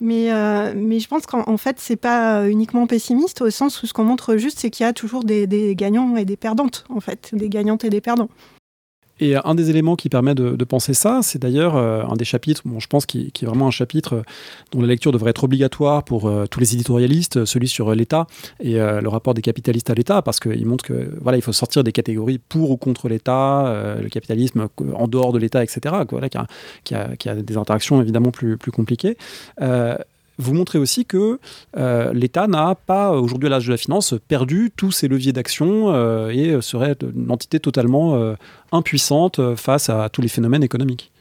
Mais, 0.01 0.31
mais 0.77 1.01
je 1.01 1.09
pense 1.09 1.27
qu'en 1.27 1.57
fait, 1.57 1.77
c'est 1.79 1.97
pas 1.97 2.47
uniquement 2.49 2.87
pessimiste, 2.87 3.41
au 3.41 3.51
sens 3.51 3.83
où 3.83 3.87
ce 3.87 3.93
qu'on 3.93 4.05
montre 4.05 4.37
juste, 4.37 4.59
c'est 4.61 4.71
qu'il 4.71 4.85
y 4.85 4.89
a 4.89 4.93
toujours 4.93 5.25
des, 5.25 5.47
des 5.47 5.75
gagnants 5.75 6.17
et 6.17 6.25
des 6.25 6.37
perdantes, 6.37 6.85
en 6.89 7.01
fait, 7.01 7.31
des 7.33 7.49
gagnantes 7.49 7.85
et 7.85 7.91
des 7.91 8.01
perdants. 8.01 8.29
Et 9.21 9.37
un 9.37 9.55
des 9.55 9.71
éléments 9.71 9.95
qui 9.97 10.09
permet 10.09 10.35
de, 10.35 10.65
penser 10.65 10.95
ça, 10.95 11.21
c'est 11.23 11.39
d'ailleurs 11.39 11.77
euh, 11.77 12.03
un 12.05 12.17
des 12.17 12.25
chapitres, 12.25 12.62
je 12.79 12.87
pense, 12.87 13.07
qui, 13.07 13.31
qui, 13.33 13.45
est 13.45 13.49
vraiment 13.49 13.69
un 13.69 13.71
chapitre 13.71 14.23
dont 14.73 14.81
la 14.81 14.87
lecture 14.87 15.12
devrait 15.12 15.31
être 15.31 15.45
obligatoire 15.45 16.05
pour 16.05 16.27
euh, 16.27 16.47
tous 16.47 16.59
les 16.59 16.75
éditorialistes, 16.75 17.45
celui 17.45 17.69
sur 17.69 17.95
l'État 17.95 18.27
et 18.61 18.81
euh, 18.81 19.01
le 19.01 19.09
rapport 19.09 19.35
des 19.35 19.43
capitalistes 19.43 19.91
à 19.91 19.95
l'État, 19.95 20.23
parce 20.23 20.41
qu'il 20.41 20.67
montre 20.67 20.85
que 20.85 21.17
voilà, 21.21 21.39
il 21.39 21.43
faut 21.43 21.53
sortir 21.53 21.85
des 21.85 21.93
catégories 21.93 22.39
pour 22.39 22.71
ou 22.71 22.77
contre 22.77 23.09
l'État, 23.09 23.95
le 24.01 24.09
capitalisme 24.09 24.69
en 24.95 25.07
dehors 25.07 25.33
de 25.33 25.39
l'État, 25.39 25.62
etc. 25.62 25.95
Qui, 26.85 26.95
a, 26.95 27.17
qui, 27.17 27.29
a, 27.29 27.35
des 27.35 27.57
interactions 27.57 28.01
évidemment 28.01 28.31
plus 28.31 28.59
compliquées 28.73 29.17
vous 30.39 30.55
montrez 30.55 30.78
aussi 30.78 31.05
que 31.05 31.39
euh, 31.76 32.12
l'État 32.12 32.47
n'a 32.47 32.74
pas, 32.74 33.12
aujourd'hui 33.12 33.47
à 33.49 33.51
l'âge 33.51 33.66
de 33.66 33.70
la 33.70 33.76
finance, 33.76 34.14
perdu 34.28 34.72
tous 34.74 34.91
ses 34.91 35.09
leviers 35.09 35.32
d'action 35.32 35.95
euh, 35.95 36.30
et 36.30 36.61
serait 36.61 36.97
une 37.14 37.30
entité 37.30 37.61
totalement 37.61 38.16
euh, 38.16 38.35
impuissante 38.72 39.55
face 39.57 39.89
à 39.89 40.09
tous 40.09 40.20
les 40.20 40.28
phénomènes 40.28 40.64
économiques. 40.64 41.12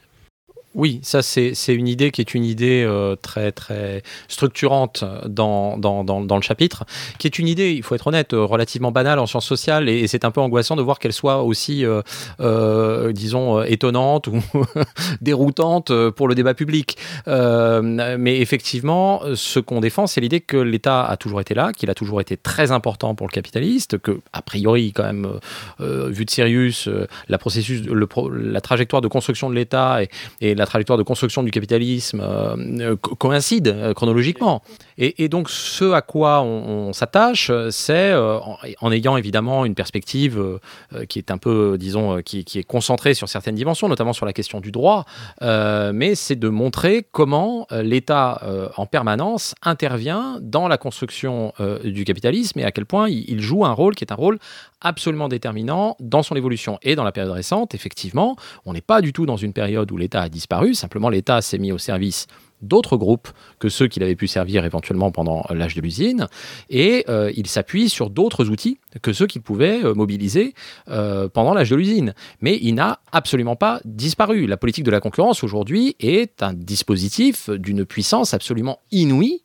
Oui, 0.74 0.98
ça 1.02 1.22
c'est 1.22 1.54
une 1.68 1.86
idée 1.86 2.10
qui 2.10 2.20
est 2.20 2.34
une 2.34 2.44
idée 2.44 2.82
euh, 2.84 3.14
très 3.14 3.52
très 3.52 4.02
structurante 4.26 5.04
dans, 5.28 5.78
le 5.78 6.42
chapitre, 6.42 6.84
qui 7.18 7.28
est 7.28 7.38
une 7.38 7.46
idée, 7.46 7.72
il 7.72 7.84
faut 7.84 7.94
être 7.94 8.08
honnête, 8.08 8.34
euh, 8.34 8.44
relativement 8.44 8.90
banale 8.90 9.20
en 9.20 9.26
sciences 9.26 9.46
sociales 9.46 9.88
et, 9.88 10.08
c'est 10.08 10.24
un 10.24 10.32
peu 10.32 10.40
angoissant 10.40 10.74
de 10.74 10.82
voir 10.82 10.98
qu'elle 10.98 11.12
soit 11.12 11.42
aussi, 11.42 11.84
euh, 11.84 13.12
disons, 13.12 13.62
étonnante 13.62 14.26
ou 14.26 14.40
déroutante 15.20 15.92
pour 16.10 16.28
le 16.28 16.34
débat 16.34 16.54
public. 16.54 16.98
mais 17.26 18.40
effectivement, 18.40 19.22
ce 19.34 19.60
qu'on 19.60 19.80
défend, 19.80 20.06
c'est 20.06 20.20
l'idée 20.20 20.40
que 20.40 20.56
l'État 20.56 21.04
a 21.04 21.16
toujours 21.16 21.40
été 21.40 21.54
là, 21.54 21.72
qu'il 21.72 21.90
a 21.90 21.94
toujours 21.94 22.20
été 22.20 22.36
très 22.36 22.70
important 22.70 23.14
pour 23.14 23.26
le 23.26 23.32
capitaliste, 23.32 23.98
que 23.98 24.20
a 24.32 24.42
priori 24.42 24.92
quand 24.92 25.04
même, 25.04 25.38
vu 25.80 26.24
de 26.24 26.30
Sirius, 26.30 26.88
la 27.28 28.60
trajectoire 28.60 29.02
de 29.02 29.08
construction 29.08 29.50
de 29.50 29.54
l'État 29.54 30.02
et, 30.02 30.08
et 30.40 30.54
la 30.54 30.63
la 30.64 30.66
trajectoire 30.66 30.98
de 30.98 31.02
construction 31.02 31.42
du 31.42 31.50
capitalisme 31.50 32.20
euh, 32.20 32.56
euh, 32.80 32.96
coïncide 32.96 33.68
euh, 33.68 33.92
chronologiquement. 33.92 34.62
Et, 34.96 35.28
donc, 35.28 35.50
ce 35.50 35.92
à 35.92 36.02
quoi 36.02 36.42
on, 36.42 36.92
s'attache, 36.92 37.50
c'est 37.70 38.14
en, 38.14 38.92
ayant 38.92 39.16
évidemment 39.16 39.64
une 39.64 39.74
perspective 39.74 40.60
qui 41.08 41.18
est 41.18 41.32
un 41.32 41.38
peu, 41.38 41.76
disons, 41.78 42.22
qui, 42.22 42.44
est 42.54 42.62
concentrée 42.62 43.12
sur 43.14 43.28
certaines 43.28 43.56
dimensions, 43.56 43.88
notamment 43.88 44.12
sur 44.12 44.24
la 44.24 44.32
question 44.32 44.60
du 44.60 44.70
droit, 44.70 45.04
mais 45.40 46.14
c'est 46.14 46.36
de 46.36 46.48
montrer 46.48 47.04
comment 47.10 47.66
l'État 47.72 48.40
en 48.76 48.86
permanence 48.86 49.56
intervient 49.62 50.38
dans 50.40 50.68
la 50.68 50.78
construction 50.78 51.52
du 51.82 52.04
capitalisme 52.04 52.60
et 52.60 52.64
à 52.64 52.70
quel 52.70 52.86
point 52.86 53.08
il, 53.08 53.24
il 53.28 53.40
joue 53.40 53.64
un 53.64 53.72
rôle 53.72 53.96
qui 53.96 54.04
est 54.04 54.12
un 54.12 54.16
rôle 54.16 54.38
absolument 54.80 55.28
déterminant 55.28 55.96
dans 55.98 56.22
son 56.22 56.36
évolution. 56.36 56.78
Et 56.82 56.94
dans 56.94 57.04
la 57.04 57.10
période 57.10 57.32
récente, 57.32 57.74
effectivement, 57.74 58.36
on 58.64 58.74
n'est 58.74 58.80
pas 58.80 59.00
du 59.00 59.12
tout 59.12 59.26
dans 59.26 59.36
une 59.36 59.52
période 59.52 59.90
où 59.90 59.96
l'État 59.96 60.22
a 60.22 60.28
disparu, 60.28 60.53
simplement 60.74 61.08
l'État 61.08 61.42
s'est 61.42 61.58
mis 61.58 61.72
au 61.72 61.78
service 61.78 62.26
d'autres 62.62 62.96
groupes 62.96 63.28
que 63.58 63.68
ceux 63.68 63.88
qu'il 63.88 64.02
avait 64.02 64.16
pu 64.16 64.26
servir 64.26 64.64
éventuellement 64.64 65.10
pendant 65.10 65.44
l'âge 65.50 65.74
de 65.74 65.82
l'usine, 65.82 66.28
et 66.70 67.04
euh, 67.08 67.30
il 67.36 67.46
s'appuie 67.46 67.90
sur 67.90 68.08
d'autres 68.08 68.48
outils 68.48 68.78
que 69.02 69.12
ceux 69.12 69.26
qu'il 69.26 69.42
pouvait 69.42 69.84
euh, 69.84 69.92
mobiliser 69.92 70.54
euh, 70.88 71.28
pendant 71.28 71.52
l'âge 71.52 71.70
de 71.70 71.76
l'usine. 71.76 72.14
Mais 72.40 72.58
il 72.62 72.74
n'a 72.74 73.00
absolument 73.12 73.56
pas 73.56 73.80
disparu. 73.84 74.46
La 74.46 74.56
politique 74.56 74.84
de 74.84 74.90
la 74.90 75.00
concurrence 75.00 75.44
aujourd'hui 75.44 75.94
est 76.00 76.42
un 76.42 76.54
dispositif 76.54 77.50
d'une 77.50 77.84
puissance 77.84 78.32
absolument 78.32 78.80
inouïe 78.90 79.42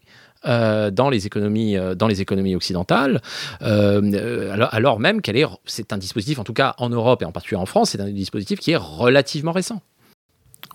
euh, 0.48 0.90
dans, 0.90 1.10
les 1.10 1.26
économies, 1.26 1.76
euh, 1.76 1.96
dans 1.96 2.08
les 2.08 2.22
économies 2.22 2.56
occidentales, 2.56 3.22
euh, 3.62 4.54
alors, 4.54 4.74
alors, 4.74 5.00
même 5.00 5.22
qu'elle 5.22 5.36
est, 5.36 5.46
c'est 5.66 5.92
un 5.92 5.98
dispositif, 5.98 6.40
en 6.40 6.46
tout 6.46 6.54
cas 6.54 6.76
en 6.78 6.88
Europe 6.90 7.22
et 7.22 7.26
en 7.26 7.34
particulier 7.34 7.60
en 7.60 7.66
France, 7.66 7.90
c'est 7.90 8.00
un 8.00 8.10
dispositif 8.10 8.60
qui 8.60 8.72
est 8.72 8.78
relativement 8.78 9.52
récent 9.52 9.82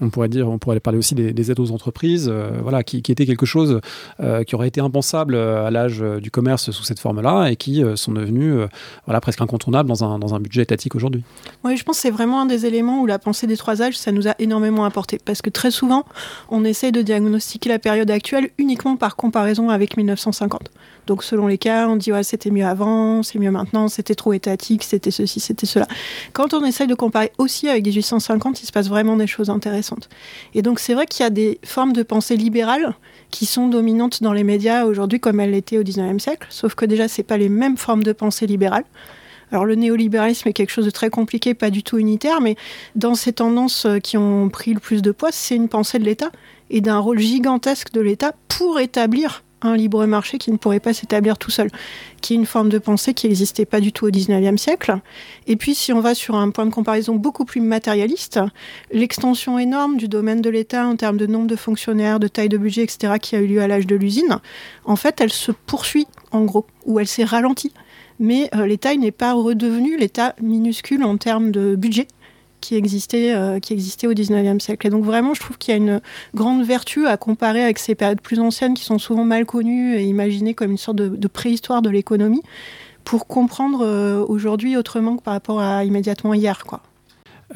on 0.01 0.11
pourrait 0.11 0.29
dire, 0.29 0.49
on 0.49 0.59
pourrait 0.59 0.81
parler 0.81 0.99
aussi 0.99 1.15
des, 1.15 1.51
aides 1.51 1.61
aux 1.61 1.71
entreprises, 1.71 2.29
euh, 2.31 2.51
voilà, 2.63 2.83
qui, 2.83 2.99
était 2.99 3.27
quelque 3.27 3.47
chose 3.47 3.81
euh, 4.21 4.43
qui 4.43 4.55
aurait 4.55 4.69
été 4.69 4.81
impensable 4.81 5.35
euh, 5.35 5.67
à 5.67 5.71
l'âge 5.71 6.05
du 6.21 6.31
commerce 6.31 6.71
sous 6.71 6.85
cette 6.85 6.99
forme-là 6.99 7.49
et 7.49 7.57
qui 7.57 7.83
sont 7.97 8.13
devenus 8.13 8.57
voilà, 9.07 9.21
presque 9.21 9.41
incontournables 9.41 9.89
dans 9.89 10.05
un, 10.05 10.19
dans 10.19 10.35
un 10.35 10.41
budget 10.41 10.63
étatique 10.63 10.95
aujourd'hui. 10.95 11.23
Oui, 11.63 11.77
je 11.77 11.85
pense 11.85 11.97
que 11.97 12.03
c'est 12.03 12.11
vraiment 12.11 12.41
un 12.41 12.47
des 12.47 12.67
éléments 12.67 13.01
où 13.01 13.07
la 13.07 13.19
pensée 13.19 13.47
des 13.47 13.57
trois 13.57 13.83
âges, 13.83 13.97
ça 13.97 14.13
nous 14.13 14.29
a 14.29 14.35
énormément 14.39 14.85
apporté. 14.85 15.19
Parce 15.25 15.43
que 15.43 15.51
très 15.51 15.71
souvent, 15.71 16.05
on 16.49 16.65
essaie 16.65 16.93
de 16.93 17.03
diagnostiquer 17.03 17.69
la 17.69 17.79
période 17.79 18.11
actuelle 18.11 18.51
uniquement 18.59 18.97
par 18.97 19.17
comparaison 19.17 19.71
avec 19.71 19.97
1950. 19.97 20.71
Donc 21.07 21.23
selon 21.23 21.47
les 21.47 21.59
cas, 21.59 21.87
on 21.89 21.97
dit 21.97 22.13
ouais, 22.13 22.23
c'était 22.23 22.51
mieux 22.51 22.65
avant, 22.65 23.23
c'est 23.23 23.39
mieux 23.39 23.51
maintenant, 23.51 23.89
c'était 23.89 24.15
trop 24.15 24.33
étatique, 24.33 24.83
c'était 24.83 25.11
ceci, 25.11 25.41
c'était 25.41 25.67
cela. 25.67 25.87
Quand 26.33 26.55
on 26.55 26.65
essaye 26.65 26.87
de 26.87 26.95
comparer 26.95 27.31
aussi 27.39 27.69
avec 27.69 27.85
1850, 27.85 28.63
il 28.63 28.67
se 28.67 28.73
passe 28.73 28.89
vraiment 28.89 29.17
des 29.17 29.27
choses 29.27 29.51
intéressantes. 29.51 29.84
Et 30.55 30.63
donc 30.63 30.79
c'est 30.79 30.95
vrai 30.95 31.07
qu'il 31.07 31.23
y 31.23 31.27
a 31.27 31.31
des 31.31 31.59
formes 31.65 31.93
de 31.93 32.03
pensée 32.03 32.37
libérale 32.37 32.95
qui 33.31 33.47
sont 33.47 33.69
dominantes 33.69 34.23
dans 34.23 34.33
les 34.33 34.45
médias 34.45 34.85
aujourd'hui 34.85 35.21
comme 35.21 35.41
elles 35.41 35.53
l'étaient 35.53 35.79
au 35.79 35.83
19e 35.83 36.19
siècle, 36.19 36.47
sauf 36.51 36.75
que 36.75 36.85
déjà 36.85 37.09
c'est 37.09 37.23
pas 37.23 37.37
les 37.37 37.49
mêmes 37.49 37.77
formes 37.77 38.03
de 38.03 38.13
pensée 38.13 38.47
libérale. 38.47 38.85
Alors 39.53 39.67
le 39.67 39.77
néolibéralisme 39.77 40.49
est 40.49 40.53
quelque 40.53 40.71
chose 40.71 40.87
de 40.87 40.91
très 40.91 41.11
compliqué, 41.11 41.55
pas 41.55 41.71
du 41.71 41.83
tout 41.83 41.99
unitaire, 41.99 42.41
mais 42.41 42.57
dans 42.97 43.15
ces 43.15 43.33
tendances 43.33 43.87
euh, 43.87 43.99
qui 43.99 44.17
ont 44.17 44.49
pris 44.49 44.75
le 44.75 44.81
plus 44.81 45.01
de 45.01 45.13
poids, 45.13 45.31
c'est 45.31 45.55
une 45.55 45.69
pensée 45.69 45.99
de 45.99 46.05
l'État 46.05 46.31
et 46.71 46.81
d'un 46.81 46.99
rôle 46.99 47.19
gigantesque 47.21 47.93
de 47.93 48.01
l'État 48.01 48.35
pour 48.49 48.81
établir 48.81 49.44
un 49.65 49.77
libre 49.77 50.07
marché 50.07 50.39
qui 50.39 50.53
ne 50.53 50.57
pourrait 50.57 50.81
pas 50.81 50.93
s'établir 50.93 51.39
tout 51.39 51.51
seul, 51.51 51.71
qui 52.21 52.35
est 52.35 52.37
une 52.37 52.47
forme 52.47 52.69
de 52.69 52.79
pensée 52.79 53.15
qui 53.15 53.27
n'existait 53.27 53.65
pas 53.65 53.81
du 53.81 53.93
tout 53.93 54.07
au 54.07 54.11
19e 54.11 54.57
siècle. 54.57 54.99
Et 55.47 55.57
puis 55.57 55.75
si 55.75 55.93
on 55.93 56.01
va 56.01 56.15
sur 56.15 56.37
un 56.37 56.51
point 56.51 56.67
de 56.67 56.71
comparaison 56.73 57.17
beaucoup 57.17 57.45
plus 57.45 57.61
matérialiste, 57.61 58.41
l'extension 58.93 59.59
énorme 59.59 59.97
du 59.97 60.07
domaine 60.07 60.41
de 60.41 60.51
l'État 60.51 60.87
en 60.87 60.97
termes 60.97 61.17
de 61.17 61.27
nombre 61.27 61.47
de 61.47 61.57
fonctionnaires, 61.57 62.21
de 62.21 62.29
taille 62.29 62.49
de 62.49 62.59
budget, 62.59 62.83
etc., 62.83 63.15
qui 63.21 63.37
a 63.37 63.41
eu 63.41 63.47
lieu 63.47 63.63
à 63.63 63.67
l'âge 63.67 63.87
de 63.87 63.97
l'usine, 63.97 64.39
en 64.85 64.97
fait, 64.97 65.21
elle 65.21 65.33
se 65.33 65.53
poursuit 65.53 66.07
en 66.31 66.45
gros, 66.45 66.67
ou 66.87 67.01
elle 67.01 67.09
s'est 67.09 67.25
ralentie. 67.25 67.73
Mais 68.21 68.49
euh, 68.55 68.67
l'État 68.67 68.95
n'est 68.95 69.11
pas 69.11 69.33
redevenu 69.33 69.97
l'État 69.97 70.35
minuscule 70.41 71.03
en 71.03 71.17
termes 71.17 71.51
de 71.51 71.75
budget 71.75 72.07
qui 72.65 72.77
existait, 72.77 73.35
euh, 73.35 73.61
qui 73.61 73.75
existait 73.75 74.07
au 74.07 74.15
19e 74.15 74.59
siècle. 74.59 74.87
Et 74.87 74.91
donc 74.91 75.05
vraiment, 75.05 75.35
je 75.35 75.41
trouve 75.41 75.59
qu'il 75.59 75.73
y 75.73 75.75
a 75.75 75.77
une 75.77 76.01
grande 76.35 76.65
vertu 76.65 77.07
à 77.07 77.19
comparer 77.19 77.63
avec 77.63 77.79
ces 77.79 77.95
périodes 77.95 78.23
plus 78.23 78.41
anciennes 78.41 78.73
qui 78.73 78.85
sont 78.85 78.99
souvent 78.99 79.25
mal 79.25 79.45
connues 79.45 79.97
et 79.97 80.05
imaginées 80.05 80.55
comme 80.55 80.71
une 80.71 80.79
sorte 80.79 80.97
de, 80.97 81.29
préhistoire 81.29 81.83
de 81.83 81.91
l'économie 81.91 82.43
pour 83.05 83.27
comprendre 83.27 83.85
euh, 83.85 84.25
aujourd'hui 84.27 84.79
autrement 84.79 85.17
que 85.17 85.23
par 85.23 85.35
rapport 85.35 85.61
à 85.61 85.85
immédiatement 85.85 86.33
hier. 86.33 86.65
Quoi. 86.65 86.81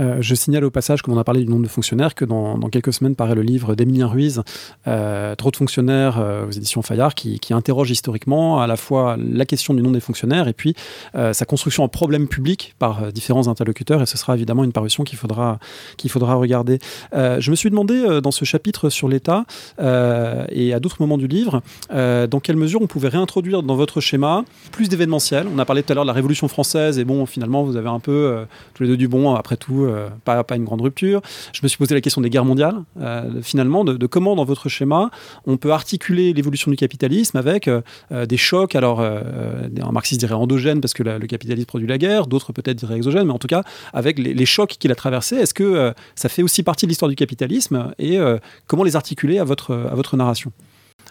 Euh, 0.01 0.19
je 0.21 0.35
signale 0.35 0.65
au 0.65 0.71
passage, 0.71 1.03
comme 1.03 1.15
on 1.15 1.19
a 1.19 1.25
parlé 1.25 1.43
du 1.43 1.51
nombre 1.51 1.65
de 1.65 1.69
fonctionnaires, 1.69 2.15
que 2.15 2.25
dans, 2.25 2.59
quelques 2.71 2.93
semaines 2.93 3.17
paraît 3.17 3.35
le 3.35 3.43
livre 3.43 3.75
d'Emilien 3.75 4.07
Ruiz, 4.07 4.43
euh, 4.87 5.35
Trop 5.35 5.51
de 5.51 5.57
fonctionnaires 5.57 6.19
euh, 6.19 6.47
aux 6.47 6.51
éditions 6.51 6.83
Fayard, 6.83 7.15
qui, 7.15 7.39
interroge 7.51 7.91
historiquement 7.91 8.61
à 8.61 8.67
la 8.67 8.77
fois 8.77 9.17
la 9.19 9.47
question 9.47 9.73
du 9.73 9.81
nombre 9.83 9.95
des 9.95 10.01
fonctionnaires 10.01 10.49
et 10.49 10.53
puis 10.53 10.75
sa 11.15 11.47
construction 11.47 11.83
en 11.83 11.89
problème 11.89 12.29
public 12.29 12.75
par 12.79 13.11
différents 13.11 13.49
interlocuteurs. 13.49 14.03
Et 14.03 14.07
ce 14.07 14.19
sera 14.19 14.35
évidemment 14.35 14.65
une 14.65 14.73
parution 14.73 15.03
qu'il 15.03 15.19
faudra, 15.19 15.59
qu'il 15.97 16.11
faudra 16.11 16.35
regarder. 16.35 16.79
je 17.13 17.51
me 17.51 17.57
suis 17.57 17.71
demandé 17.71 18.21
dans 18.23 18.31
ce 18.31 18.45
chapitre 18.45 18.91
sur 18.91 19.09
l'État 19.09 19.47
et 19.81 20.75
à 20.75 20.79
d'autres 20.79 20.99
moments 21.01 21.17
du 21.17 21.27
livre, 21.27 21.63
dans 21.91 22.41
quelle 22.41 22.57
mesure 22.57 22.83
on 22.83 22.87
pouvait 22.87 23.09
réintroduire 23.09 23.63
dans 23.63 23.77
votre 23.77 24.01
schéma 24.03 24.45
plus 24.73 24.91
d'événementiel. 24.91 25.47
On 25.53 25.59
a 25.59 25.65
parlé 25.65 25.83
tout 25.83 25.93
à 25.93 25.95
l'heure 25.95 26.05
de 26.05 26.09
la 26.09 26.13
Révolution 26.13 26.49
française 26.49 26.99
et 26.99 27.05
bon, 27.05 27.25
finalement, 27.25 27.63
vous 27.63 27.77
avez 27.77 27.89
un 27.89 28.01
peu 28.01 28.45
tous 28.75 28.83
les 28.83 28.91
deux 28.91 28.99
du 28.99 29.09
bon 29.09 29.35
après 29.35 29.57
tout 29.57 29.88
euh, 29.89 30.09
pas, 30.25 30.43
pas, 30.45 30.57
une 30.57 30.65
grande 30.65 30.81
rupture. 30.81 31.21
Je 31.53 31.61
me 31.63 31.69
suis 31.69 31.79
posé 31.79 31.95
la 31.95 32.01
question 32.01 32.21
des 32.21 32.31
guerres 32.31 32.45
mondiales, 32.45 32.83
euh, 33.01 33.43
finalement, 33.43 33.85
de, 33.85 34.07
comment 34.07 34.37
dans 34.37 34.45
votre 34.45 34.69
schéma 34.69 35.11
on 35.47 35.57
peut 35.57 35.73
articuler 35.73 36.33
l'évolution 36.33 36.71
du 36.71 36.77
capitalisme 36.77 37.37
avec 37.37 37.69
euh, 37.69 37.83
des 38.27 38.37
chocs, 38.37 38.75
alors 38.75 39.01
un 39.01 39.93
marxiste 39.93 40.21
dirait 40.21 40.35
endogène 40.35 40.81
parce 40.81 40.95
que 40.95 41.03
le 41.03 41.27
capitalisme 41.27 41.67
produit 41.67 41.87
la 41.87 41.99
guerre, 41.99 42.27
d'autres 42.27 42.53
peut-être 42.53 42.77
diraient 42.77 42.97
exogène, 42.97 43.27
mais 43.27 43.33
en 43.33 43.39
tout 43.39 43.49
cas 43.49 43.63
avec 43.93 44.19
les, 44.19 44.47
chocs 44.47 44.77
qu'il 44.79 44.91
a 44.91 44.95
traversés, 44.95 45.37
est-ce 45.37 45.55
que 45.55 45.93
ça 46.15 46.29
fait 46.29 46.43
aussi 46.43 46.63
partie 46.63 46.87
de 46.87 46.91
l'histoire 46.91 47.09
du 47.09 47.17
capitalisme 47.17 47.93
et 47.99 48.19
comment 48.67 48.85
les 48.85 48.97
articuler 48.97 49.39
à 49.39 49.45
votre, 49.45 49.75
à 49.75 49.95
votre 49.95 50.17
narration? 50.17 50.53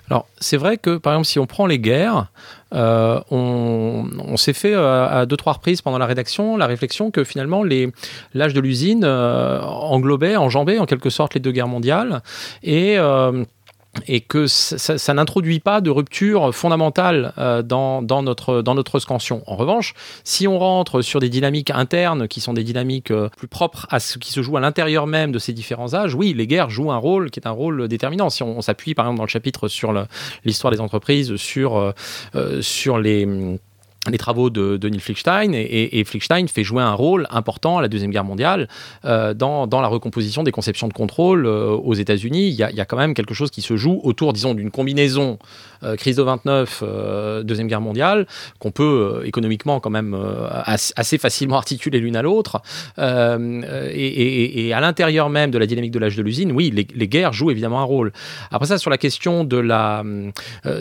Alors, 0.09 0.27
c'est 0.39 0.57
vrai 0.57 0.77
que, 0.77 0.97
par 0.97 1.13
exemple, 1.13 1.27
si 1.27 1.39
on 1.39 1.45
prend 1.45 1.65
les 1.65 1.79
guerres, 1.79 2.27
euh, 2.73 3.19
on, 3.29 4.37
s'est 4.37 4.53
fait 4.53 4.73
euh, 4.73 5.07
à 5.07 5.25
deux, 5.25 5.37
trois 5.37 5.53
reprises 5.53 5.81
pendant 5.81 5.97
la 5.97 6.05
rédaction 6.05 6.57
la 6.57 6.67
réflexion 6.67 7.11
que 7.11 7.23
finalement, 7.23 7.63
l'âge 8.33 8.53
de 8.53 8.59
l'usine 8.59 9.03
euh, 9.03 9.59
englobait, 9.61 10.35
enjambait 10.35 10.79
en 10.79 10.85
quelque 10.85 11.09
sorte 11.09 11.33
les 11.33 11.39
deux 11.39 11.51
guerres 11.51 11.67
mondiales. 11.67 12.21
Et 12.63 12.97
et 14.07 14.21
que 14.21 14.47
ça, 14.47 15.13
n'introduit 15.13 15.59
pas 15.59 15.81
de 15.81 15.89
rupture 15.89 16.53
fondamentale 16.53 17.33
euh, 17.37 17.61
dans, 17.61 18.01
notre, 18.21 18.61
dans 18.61 18.75
notre 18.75 18.99
scansion. 18.99 19.43
En 19.47 19.55
revanche, 19.55 19.93
si 20.23 20.47
on 20.47 20.59
rentre 20.59 21.01
sur 21.01 21.19
des 21.19 21.29
dynamiques 21.29 21.71
internes 21.71 22.27
qui 22.27 22.41
sont 22.41 22.53
des 22.53 22.63
dynamiques 22.63 23.11
euh, 23.11 23.29
plus 23.37 23.47
propres 23.47 23.87
à 23.89 23.99
ce 23.99 24.17
qui 24.17 24.31
se 24.31 24.41
joue 24.41 24.57
à 24.57 24.59
l'intérieur 24.59 25.07
même 25.07 25.31
de 25.31 25.39
ces 25.39 25.53
différents 25.53 25.93
âges, 25.93 26.13
oui, 26.13 26.33
les 26.33 26.47
guerres 26.47 26.69
jouent 26.69 26.91
un 26.91 26.97
rôle 26.97 27.31
qui 27.31 27.39
est 27.39 27.47
un 27.47 27.51
rôle 27.51 27.87
déterminant. 27.87 28.29
Si 28.29 28.43
on, 28.43 28.61
s'appuie 28.61 28.95
par 28.95 29.05
exemple 29.05 29.17
dans 29.19 29.23
le 29.23 29.29
chapitre 29.29 29.67
sur 29.67 29.93
l'histoire 30.43 30.71
des 30.71 30.81
entreprises, 30.81 31.35
sur, 31.35 31.77
euh, 32.35 32.61
sur 32.61 32.97
les 32.97 33.27
les 34.09 34.17
travaux 34.17 34.49
de, 34.49 34.87
Neil 34.87 34.99
Flickstein 34.99 35.53
et, 35.53 35.99
et, 35.99 36.03
Flickstein 36.03 36.47
fait 36.47 36.63
jouer 36.63 36.83
un 36.83 36.93
rôle 36.93 37.27
important 37.29 37.77
à 37.77 37.81
la 37.81 37.87
Deuxième 37.87 38.11
Guerre 38.11 38.23
mondiale 38.23 38.67
euh, 39.05 39.33
dans, 39.33 39.67
dans, 39.67 39.81
la 39.81 39.87
recomposition 39.87 40.43
des 40.43 40.51
conceptions 40.51 40.87
de 40.87 40.93
contrôle 40.93 41.45
euh, 41.45 41.69
aux 41.71 41.93
États-Unis. 41.93 42.47
Il, 42.47 42.53
il, 42.53 42.75
y 42.75 42.81
a 42.81 42.85
quand 42.85 42.97
même 42.97 43.13
quelque 43.13 43.33
chose 43.33 43.51
qui 43.51 43.61
se 43.61 43.75
joue 43.75 43.99
autour, 44.03 44.33
disons, 44.33 44.53
d'une 44.53 44.71
combinaison 44.71 45.39
euh, 45.83 45.95
crise 45.95 46.15
de 46.15 46.23
29, 46.23 46.83
Deuxième 47.43 47.67
Guerre 47.67 47.81
mondiale, 47.81 48.27
qu'on 48.59 48.71
peut 48.71 49.21
économiquement 49.25 49.79
quand 49.79 49.89
même 49.89 50.17
assez 50.53 51.17
facilement 51.17 51.57
articuler 51.67 51.99
l'une 51.99 52.15
à 52.15 52.21
l'autre. 52.21 52.61
Et, 52.97 54.73
à 54.73 54.79
l'intérieur 54.79 55.29
même 55.29 55.51
de 55.51 55.57
la 55.57 55.65
dynamique 55.65 55.91
de 55.91 55.99
l'âge 55.99 56.15
de 56.15 56.23
l'usine, 56.23 56.51
oui, 56.51 56.71
les, 56.71 57.07
guerres 57.07 57.33
jouent 57.33 57.51
évidemment 57.51 57.79
un 57.79 57.85
rôle. 57.85 58.11
Après 58.51 58.67
ça, 58.67 58.77
sur 58.77 58.89
la 58.89 58.97
question 58.97 59.43
de 59.43 59.57
la, 59.57 60.03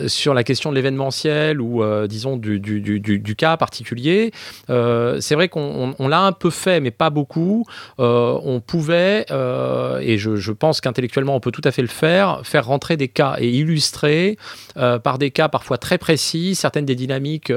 sur 0.07 0.33
la 0.33 0.43
question 0.43 0.71
de 0.71 0.75
l'événementiel 0.75 1.61
ou 1.61 1.83
disons 2.07 2.37
du, 2.37 2.59
du 2.59 3.16
du, 3.19 3.35
cas 3.35 3.57
particulier. 3.57 4.31
Euh, 4.69 5.19
c'est 5.19 5.35
vrai 5.35 5.49
qu'on 5.49 6.07
l'a 6.07 6.21
un 6.21 6.31
peu 6.31 6.49
fait, 6.49 6.79
mais 6.79 6.91
pas 6.91 7.09
beaucoup. 7.09 7.65
Euh, 7.99 8.39
on 8.43 8.59
pouvait, 8.59 9.25
euh, 9.31 9.99
et 9.99 10.17
je, 10.17 10.51
pense 10.51 10.81
qu'intellectuellement 10.81 11.35
on 11.35 11.39
peut 11.39 11.51
tout 11.51 11.61
à 11.65 11.71
fait 11.71 11.81
le 11.81 11.87
faire, 11.87 12.41
faire 12.43 12.65
rentrer 12.65 12.97
des 12.97 13.07
cas 13.07 13.35
et 13.39 13.49
illustrer 13.49 14.37
par 14.75 15.17
des 15.17 15.31
cas 15.31 15.49
parfois 15.49 15.77
très 15.77 15.97
précis 15.97 16.55
certaines 16.55 16.85
des 16.85 16.95
dynamiques 16.95 17.51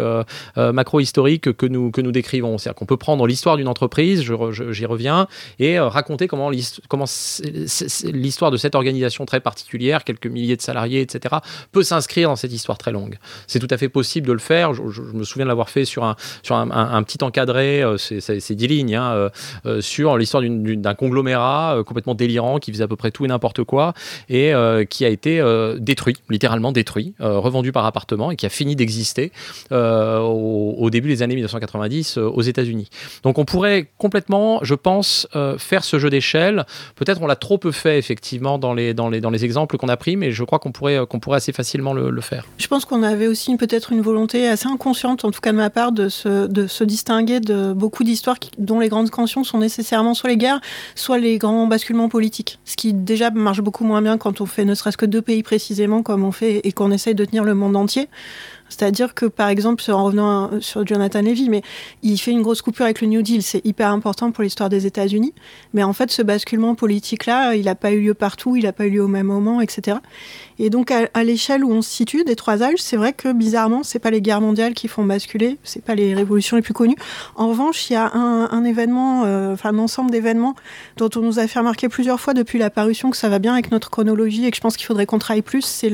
macro-historiques 0.57 1.53
que 1.53 1.67
nous, 1.67 1.91
que 1.91 2.01
nous 2.01 2.13
décrivons. 2.13 2.59
C'est-à-dire 2.59 2.77
qu'on 2.77 2.87
peut 2.87 2.97
prendre 2.97 3.27
l'histoire 3.27 3.57
d'une 3.57 3.69
entreprise, 3.69 4.23
j'y 4.23 4.87
reviens, 4.87 5.29
et 5.59 5.79
raconter 5.79 6.29
comment 6.29 6.51
l'histoire 6.51 8.51
de 8.51 8.57
cette 8.57 8.75
organisation 8.75 9.25
très 9.25 9.41
particulière, 9.41 10.05
quelques 10.05 10.27
milliers 10.27 10.57
de 10.57 10.63
salariés, 10.63 11.01
etc., 11.01 11.37
peut 11.73 11.83
s'inscrire 11.83 12.29
dans 12.29 12.37
cette 12.37 12.53
histoire 12.53 12.79
très 12.79 12.93
longue. 12.93 13.19
C'est 13.47 13.59
tout 13.59 13.69
à 13.71 13.77
fait 13.77 13.89
possible 13.89 14.27
de 14.27 14.33
le 14.33 14.39
faire. 14.39 14.75
Je, 14.75 14.83
je 14.91 15.03
me 15.03 15.25
souviens 15.25 15.47
l'avoir 15.51 15.69
fait 15.69 15.85
sur 15.85 16.05
un, 16.05 16.17
sur 16.43 16.57
un, 16.57 17.03
petit 17.03 17.23
encadré, 17.23 17.83
euh, 17.83 17.97
c'est 17.99 18.55
10 18.55 18.67
lignes, 18.67 18.97
hein, 18.97 19.13
euh, 19.13 19.29
euh, 19.67 19.81
sur 19.81 20.17
l'histoire 20.17 20.43
d'un 20.43 20.95
conglomérat 20.95 21.83
complètement 21.87 22.15
délirant 22.15 22.59
qui 22.59 22.73
faisait 22.73 22.85
à 22.85 22.89
peu 22.89 22.97
près 22.97 23.11
tout 23.11 23.25
et 23.25 23.29
n'importe 23.29 23.65
quoi 23.65 23.93
et 24.29 24.53
qui 24.89 25.05
a 25.05 25.09
été 25.09 25.43
détruit, 25.79 26.17
littéralement 26.29 26.73
détruit, 26.73 27.15
revendu 27.19 27.73
par 27.73 27.85
appartement 27.85 28.31
et 28.31 28.37
qui 28.37 28.47
a 28.47 28.49
fini 28.49 28.77
d'exister 28.77 29.33
au, 29.71 30.89
début 30.91 31.09
des 31.09 31.23
années 31.23 31.35
1990 31.35 32.19
aux 32.19 32.43
États-Unis. 32.43 32.89
Donc 33.23 33.39
on 33.39 33.45
pourrait 33.45 33.91
complètement, 33.99 34.61
je 34.63 34.75
pense, 34.75 35.29
faire 35.59 35.85
ce 35.85 35.99
jeu 35.99 36.11
d'échelle. 36.11 36.65
Peut-être 36.95 37.21
on 37.23 37.27
l'a 37.27 37.37
trop 37.37 37.59
peu 37.59 37.73
fait 37.73 37.99
effectivement 37.99 38.59
dans 38.59 38.75
les, 38.75 38.95
dans 38.95 39.09
les, 39.09 39.21
dans 39.21 39.31
les 39.31 39.45
exemples 39.45 39.77
qu'on 39.77 39.89
a 39.89 39.97
pris, 39.97 40.17
mais 40.17 40.33
je 40.33 40.45
crois 40.45 40.59
qu'on 40.59 40.73
pourrait, 40.73 41.01
qu'on 41.09 41.21
pourrait 41.21 41.39
assez 41.39 41.53
facilement 41.53 41.93
le, 41.93 42.21
faire. 42.21 42.45
Je 42.59 42.67
pense 42.67 42.85
qu'on 42.85 43.03
avait 43.03 43.27
aussi 43.27 43.57
peut-être 43.57 43.93
une 43.93 44.03
volonté 44.03 44.47
assez 44.47 44.69
inconsciente, 44.69 45.25
en 45.25 45.31
tout 45.31 45.40
cas 45.41 45.53
de 45.53 45.57
ma 45.57 45.71
part, 45.71 45.93
de 45.93 46.09
se, 46.09 46.47
de 46.47 46.67
se 46.67 46.85
distinguer 46.85 47.41
de 47.41 47.73
beaucoup 47.73 48.05
d'histoires 48.05 48.37
dont 48.59 48.81
les 48.81 48.89
grandes 48.89 49.11
tensions 49.11 49.45
sont 49.45 49.59
nécessairement 49.59 50.15
soit 50.15 50.31
les 50.31 50.37
guerres, 50.37 50.61
soit 50.95 51.19
les 51.19 51.39
grands 51.39 51.67
basculements 51.67 52.09
politiques. 52.09 52.59
Ce 52.65 52.77
qui 52.77 52.93
déjà 52.93 53.31
marche 53.31 53.61
beaucoup 53.61 53.85
moins 53.85 54.03
bien 54.03 54.19
quand 54.19 54.41
on 54.41 54.47
fait 54.47 54.65
ne 54.65 54.75
serait-ce 54.75 54.97
que 54.97 55.07
deux 55.07 55.23
pays 55.23 55.43
précisément 55.43 56.03
comme 56.03 56.25
on 56.25 56.33
fait 56.33 56.61
et 56.65 56.73
qu'on 56.73 56.91
essaye 56.91 57.15
de 57.15 57.25
tenir 57.25 57.45
le 57.45 57.55
monde 57.55 57.77
entier. 57.77 58.09
C'est-à-dire 58.71 59.15
que, 59.15 59.27
par 59.27 59.49
exemple, 59.49 59.83
en 59.91 60.05
revenant 60.05 60.51
sur 60.61 60.87
Jonathan 60.87 61.21
Levy, 61.21 61.51
mais 61.51 61.63
il 62.03 62.17
fait 62.17 62.31
une 62.31 62.43
grosse 62.43 62.63
coupure 62.63 62.87
avec 62.87 63.03
le 63.03 63.09
New 63.09 63.21
Deal. 63.21 63.43
C'est 63.43 63.65
hyper 63.67 63.91
important 63.91 64.31
pour 64.31 64.43
l'histoire 64.43 64.69
des 64.69 64.87
États-Unis. 64.87 65.35
Mais 65.75 65.83
en 65.83 65.93
fait, 65.93 66.11
ce 66.11 66.23
basculement 66.23 66.75
politique-là, 66.75 67.55
il 67.55 67.65
n'a 67.67 67.75
pas 67.75 67.93
eu 67.93 68.01
lieu 68.01 68.15
partout, 68.15 68.57
il 68.57 68.65
n'a 68.65 68.73
pas 68.73 68.87
eu 68.87 68.91
lieu 68.91 69.03
au 69.03 69.09
même 69.09 69.27
moment, 69.27 69.61
etc. 69.61 69.99
Et 70.59 70.71
donc, 70.71 70.91
à, 70.91 71.25
l'échelle 71.25 71.65
où 71.65 71.73
on 71.73 71.83
se 71.83 71.91
situe 71.91 72.23
des 72.25 72.37
trois 72.37 72.63
âges, 72.63 72.79
c'est 72.79 72.97
vrai 72.97 73.13
que 73.13 73.33
bizarrement, 73.33 73.83
c'est 73.83 73.99
pas 73.99 74.11
les 74.11 74.21
guerres 74.21 74.41
mondiales 74.41 74.75
qui 74.75 74.89
font 74.89 75.05
basculer, 75.05 75.59
c'est 75.65 75.83
pas 75.83 75.95
les 75.95 76.15
révolutions 76.15 76.57
les 76.57 76.63
plus 76.63 76.75
connues. 76.75 76.97
En 77.35 77.49
revanche, 77.49 77.89
il 77.89 77.95
y 77.95 77.97
a 77.97 78.13
un, 78.13 78.65
événement, 78.65 79.25
euh, 79.25 79.57
un 79.65 79.79
ensemble 79.79 80.11
d'événements 80.11 80.55
dont 80.97 81.09
on 81.17 81.21
nous 81.21 81.39
a 81.39 81.47
fait 81.47 81.59
remarquer 81.59 81.89
plusieurs 81.89 82.21
fois 82.21 82.35
depuis 82.35 82.59
la 82.59 82.71
parution 82.71 83.11
que 83.11 83.17
ça 83.17 83.29
va 83.29 83.39
bien 83.39 83.55
avec 83.55 83.71
notre 83.71 83.91
chronologie 83.91 84.45
et 84.45 84.51
que 84.51 84.57
je 84.57 84.61
pense 84.61 84.77
qu'il 84.77 84.87
faudrait 84.87 85.07
qu'on 85.07 85.19
travaille 85.19 85.43
plus. 85.43 85.63
C'est 85.63 85.93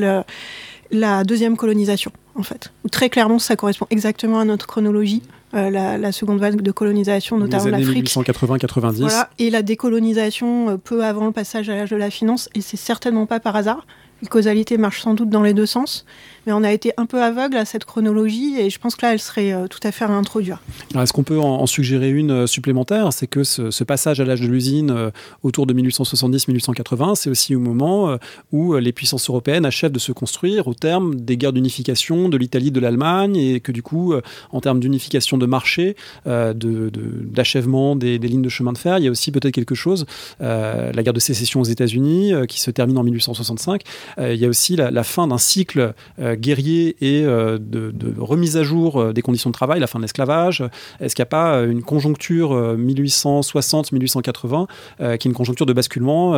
la 0.91 1.25
deuxième 1.25 1.57
colonisation, 1.57 2.11
en 2.39 2.43
fait. 2.43 2.73
Très 2.91 3.09
clairement, 3.09 3.39
ça 3.39 3.57
correspond 3.57 3.87
exactement 3.91 4.41
à 4.41 4.45
notre 4.45 4.67
chronologie, 4.67 5.23
euh, 5.55 5.71
la, 5.71 6.13
seconde 6.13 6.39
vague 6.39 6.61
de 6.61 6.71
colonisation, 6.71 7.39
notamment 7.39 7.67
l'Afrique. 7.67 8.09
1880-90. 8.09 8.93
Voilà, 9.01 9.31
et 9.39 9.51
la 9.51 9.63
décolonisation 9.63 10.71
euh, 10.71 10.77
peu 10.77 11.05
avant 11.05 11.27
le 11.27 11.33
passage 11.33 11.69
à 11.71 11.77
l'âge 11.77 11.91
de 11.91 11.97
la 11.97 12.11
finance, 12.11 12.49
et 12.55 12.61
c'est 12.61 12.77
certainement 12.77 13.27
pas 13.27 13.41
par 13.41 13.57
hasard. 13.57 13.87
La 14.23 14.29
causalité 14.29 14.79
marche 14.79 15.03
sans 15.03 15.15
doute 15.15 15.29
dans 15.29 15.43
les 15.43 15.55
deux 15.55 15.67
sens 15.67 16.07
mais 16.47 16.53
on 16.53 16.63
a 16.63 16.73
été 16.73 16.93
un 16.97 17.07
peu 17.07 17.23
aveugle 17.23 17.57
à 17.57 17.65
cette 17.65 17.85
chronologie 17.85 18.59
et 18.59 18.71
je 18.71 18.79
pense 18.79 18.95
que 18.95 19.05
là, 19.05 19.13
elle 19.13 19.21
serait 19.21 19.53
euh, 19.53 19.67
tout 19.67 19.81
à 19.83 19.91
fait 19.91 20.05
à 20.05 20.09
réintroduire. 20.09 20.63
Est-ce 20.97 21.13
qu'on 21.13 21.25
peut 21.25 21.41
en, 21.41 21.67
suggérer 21.67 22.11
une 22.11 22.31
euh, 22.31 22.47
supplémentaire? 22.47 23.13
C'est 23.13 23.27
que 23.27 23.43
ce, 23.43 23.85
passage 23.85 24.21
à 24.21 24.25
l'âge 24.25 24.41
de 24.41 24.47
l'usine 24.47 24.91
euh, 24.91 25.11
autour 25.43 25.67
de 25.67 25.75
1870-1880, 25.75 27.15
c'est 27.17 27.31
aussi 27.31 27.55
au 27.55 27.61
moment 27.61 28.17
où 28.53 28.75
les 28.77 28.93
puissances 28.93 29.29
européennes 29.29 29.65
achèvent 29.65 29.93
de 29.93 29.99
se 29.99 30.13
construire 30.13 30.67
au 30.67 30.75
terme 30.75 31.15
des 31.15 31.37
guerres 31.37 31.53
d'unification 31.53 32.29
de 32.29 32.37
l'Italie, 32.37 32.71
de 32.71 32.81
l'Allemagne, 32.81 33.37
et 33.37 33.61
que 33.61 33.73
du 33.73 33.83
coup, 33.83 34.15
en 34.51 34.61
termes 34.61 34.81
d'unification 34.81 35.39
de 35.39 35.47
marché, 35.47 35.97
d'achèvement 36.25 37.97
des, 37.97 38.19
lignes 38.19 38.43
de 38.43 38.49
chemin 38.49 38.73
de 38.73 38.79
fer, 38.79 38.99
il 38.99 39.05
y 39.05 39.09
a 39.09 39.11
aussi 39.11 39.31
peut-être 39.31 39.55
quelque 39.55 39.75
chose, 39.75 40.07
la 40.41 41.03
guerre 41.03 41.15
de 41.15 41.21
sécession 41.21 41.61
aux 41.61 41.65
États-Unis 41.65 42.33
qui 42.49 42.61
se 42.61 42.71
termine 42.71 42.99
en 42.99 43.05
1865, 43.05 43.83
il 44.19 44.35
y 44.35 44.45
a 44.45 44.49
aussi 44.49 44.77
la, 44.77 44.91
la 44.91 45.05
fin 45.05 45.29
d'un 45.29 45.39
cycle 45.39 45.95
guerrier 46.37 46.97
et 47.01 47.23
de, 47.23 48.15
remise 48.19 48.57
à 48.57 48.63
jour 48.63 49.13
des 49.13 49.23
conditions 49.23 49.51
de 49.51 49.55
travail, 49.55 49.81
la 49.81 49.87
fin 49.87 49.99
de 49.99 50.05
l'esclavage 50.05 50.63
Est-ce 51.01 51.15
qu'il 51.15 51.23
n'y 51.23 51.27
a 51.27 51.31
pas 51.31 51.63
une 51.63 51.83
conjoncture 51.83 52.77
1860-1880 52.77 54.67
qui 54.99 55.05
est 55.05 55.25
une 55.25 55.35
conjoncture 55.35 55.67
de 55.67 55.73
basculement 55.73 56.33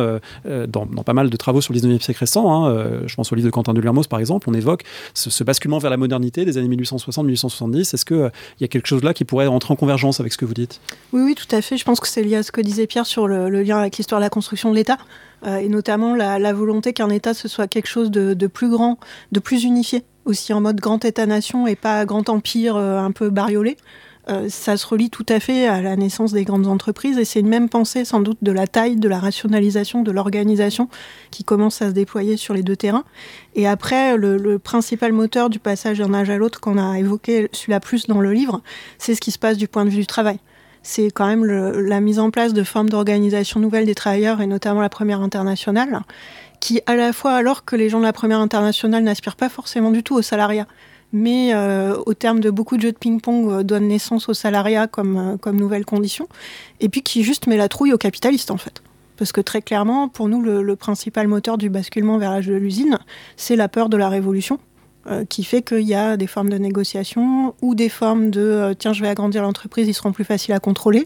dans, 0.45 0.85
pas 0.85 1.13
mal 1.13 1.29
de 1.29 1.37
travaux 1.37 1.61
sur 1.61 1.73
le 1.73 1.79
19e 1.79 2.01
siècle 2.01 2.19
récent 2.19 2.65
hein, 2.65 3.01
Je 3.05 3.15
pense 3.15 3.31
au 3.31 3.35
livre 3.35 3.47
de 3.47 3.51
Quentin 3.51 3.73
de 3.73 3.81
Lermos, 3.81 4.07
par 4.07 4.19
exemple, 4.19 4.49
on 4.49 4.53
évoque 4.53 4.83
ce, 5.13 5.43
basculement 5.43 5.79
vers 5.79 5.91
la 5.91 5.97
modernité 5.97 6.45
des 6.45 6.57
années 6.57 6.75
1860-1870. 6.75 7.93
Est-ce 7.93 8.05
qu'il 8.05 8.31
il 8.59 8.63
y 8.63 8.65
a 8.65 8.67
quelque 8.67 8.87
chose 8.87 9.03
là 9.03 9.13
qui 9.13 9.25
pourrait 9.25 9.47
rentrer 9.47 9.73
en 9.73 9.75
convergence 9.75 10.19
avec 10.19 10.33
ce 10.33 10.37
que 10.37 10.45
vous 10.45 10.53
dites? 10.53 10.79
Oui, 11.13 11.21
oui, 11.23 11.35
tout 11.35 11.53
à 11.55 11.61
fait. 11.61 11.77
Je 11.77 11.85
pense 11.85 11.99
que 11.99 12.07
c'est 12.07 12.23
lié 12.23 12.35
à 12.35 12.43
ce 12.43 12.51
que 12.51 12.61
disait 12.61 12.87
Pierre 12.87 13.05
sur 13.05 13.27
le, 13.27 13.49
lien 13.49 13.79
avec 13.79 13.97
l'histoire 13.97 14.19
de 14.19 14.25
la 14.25 14.29
construction 14.29 14.71
de 14.71 14.75
l'État. 14.75 14.97
Euh, 15.45 15.57
et 15.57 15.69
notamment 15.69 16.15
la, 16.15 16.53
volonté 16.53 16.93
qu'un 16.93 17.09
État 17.09 17.33
ce 17.33 17.47
soit 17.47 17.67
quelque 17.67 17.87
chose 17.87 18.11
de, 18.11 18.47
plus 18.47 18.69
grand, 18.69 18.97
de 19.31 19.39
plus 19.39 19.63
unifié, 19.63 20.03
aussi 20.25 20.53
en 20.53 20.61
mode 20.61 20.79
grand 20.79 21.03
État-nation 21.05 21.67
et 21.67 21.75
pas 21.75 22.05
grand 22.05 22.29
empire 22.29 22.75
euh, 22.75 22.99
un 22.99 23.11
peu 23.11 23.29
bariolé. 23.29 23.77
Euh, 24.27 24.47
ça 24.47 24.77
se 24.77 24.85
relie 24.85 25.09
tout 25.09 25.25
à 25.27 25.39
fait 25.39 25.65
à 25.65 25.81
la 25.81 25.95
naissance 25.95 26.33
des 26.33 26.43
grandes 26.43 26.67
entreprises 26.67 27.17
et 27.17 27.25
c'est 27.25 27.39
une 27.39 27.47
même 27.47 27.67
pensée 27.67 28.05
sans 28.05 28.19
doute 28.19 28.37
de 28.43 28.51
la 28.51 28.67
taille, 28.67 28.97
de 28.97 29.07
la 29.07 29.17
rationalisation, 29.17 30.03
de 30.03 30.11
l'organisation 30.11 30.87
qui 31.31 31.43
commence 31.43 31.81
à 31.81 31.87
se 31.87 31.93
déployer 31.93 32.37
sur 32.37 32.53
les 32.53 32.61
deux 32.61 32.75
terrains. 32.75 33.05
Et 33.55 33.65
après, 33.65 34.17
le, 34.17 34.59
principal 34.59 35.13
moteur 35.13 35.49
du 35.49 35.57
passage 35.57 35.97
d'un 35.99 36.13
âge 36.13 36.29
à 36.29 36.37
l'autre 36.37 36.59
qu'on 36.59 36.77
a 36.77 36.99
évoqué 36.99 37.49
celui-là 37.53 37.79
plus 37.79 38.05
dans 38.07 38.19
le 38.19 38.31
livre, 38.31 38.61
c'est 38.99 39.15
ce 39.15 39.21
qui 39.21 39.31
se 39.31 39.39
passe 39.39 39.57
du 39.57 39.67
point 39.67 39.85
de 39.85 39.89
vue 39.89 40.01
du 40.01 40.07
travail. 40.07 40.39
C'est 40.81 41.11
quand 41.11 41.27
même 41.27 41.45
la 41.45 41.99
mise 41.99 42.19
en 42.19 42.31
place 42.31 42.53
de 42.53 42.63
formes 42.63 42.89
d'organisation 42.89 43.59
nouvelles 43.59 43.85
des 43.85 43.95
travailleurs 43.95 44.41
et 44.41 44.47
notamment 44.47 44.81
la 44.81 44.89
première 44.89 45.21
internationale 45.21 46.01
qui 46.59 46.81
à 46.85 46.95
la 46.95 47.13
fois 47.13 47.33
alors 47.33 47.65
que 47.65 47.75
les 47.75 47.89
gens 47.89 47.99
de 47.99 48.05
la 48.05 48.13
première 48.13 48.39
internationale 48.39 49.03
n'aspirent 49.03 49.35
pas 49.35 49.49
forcément 49.49 49.91
du 49.91 50.03
tout 50.03 50.15
au 50.15 50.21
salariat, 50.21 50.67
mais 51.11 51.53
euh, 51.53 51.95
au 52.05 52.13
terme 52.13 52.39
de 52.39 52.49
beaucoup 52.49 52.77
de 52.77 52.81
jeux 52.81 52.91
de 52.91 52.97
ping-pong 52.97 53.51
euh, 53.51 53.63
donne 53.63 53.87
naissance 53.87 54.29
au 54.29 54.33
salariat 54.33 54.87
comme, 54.87 55.37
euh, 55.45 55.51
nouvelle 55.51 55.85
condition, 55.85 56.27
et 56.79 56.89
puis 56.89 57.01
qui 57.01 57.23
juste 57.23 57.47
met 57.47 57.57
la 57.57 57.69
trouille 57.69 57.93
aux 57.93 57.97
capitalistes 57.97 58.51
en 58.51 58.57
fait. 58.57 58.81
Parce 59.17 59.33
que 59.33 59.41
très 59.41 59.61
clairement, 59.61 60.07
pour 60.07 60.29
nous, 60.29 60.41
le, 60.41 60.75
principal 60.77 61.27
moteur 61.27 61.57
du 61.57 61.69
basculement 61.69 62.17
vers 62.17 62.31
l'âge 62.31 62.47
de 62.47 62.53
l'usine, 62.53 62.97
c'est 63.35 63.57
la 63.57 63.67
peur 63.67 63.89
de 63.89 63.97
la 63.97 64.07
révolution, 64.07 64.59
qui 65.29 65.43
fait 65.43 65.61
qu'il 65.61 65.81
y 65.81 65.95
a 65.95 66.17
des 66.17 66.27
formes 66.27 66.49
de 66.49 66.57
négociation 66.57 67.55
ou 67.61 67.75
des 67.75 67.89
formes 67.89 68.29
de 68.29 68.75
tiens, 68.77 68.93
je 68.93 69.01
vais 69.01 69.09
agrandir 69.09 69.41
l'entreprise, 69.41 69.87
ils 69.87 69.93
seront 69.93 70.11
plus 70.11 70.23
faciles 70.23 70.53
à 70.53 70.59
contrôler, 70.59 71.03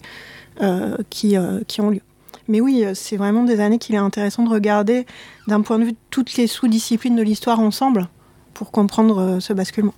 qui, 1.09 1.35
qui 1.67 1.81
ont 1.81 1.89
lieu. 1.89 2.01
Mais 2.47 2.59
oui, 2.59 2.85
c'est 2.93 3.17
vraiment 3.17 3.43
des 3.43 3.59
années 3.59 3.79
qu'il 3.79 3.95
est 3.95 3.99
intéressant 3.99 4.43
de 4.43 4.49
regarder 4.49 5.05
d'un 5.47 5.61
point 5.61 5.79
de 5.79 5.85
vue 5.85 5.95
toutes 6.09 6.35
les 6.35 6.47
sous-disciplines 6.47 7.15
de 7.15 7.21
l'histoire 7.21 7.59
ensemble 7.59 8.09
pour 8.53 8.71
comprendre 8.71 9.19
euh, 9.19 9.39
ce 9.39 9.53
basculement. 9.53 9.93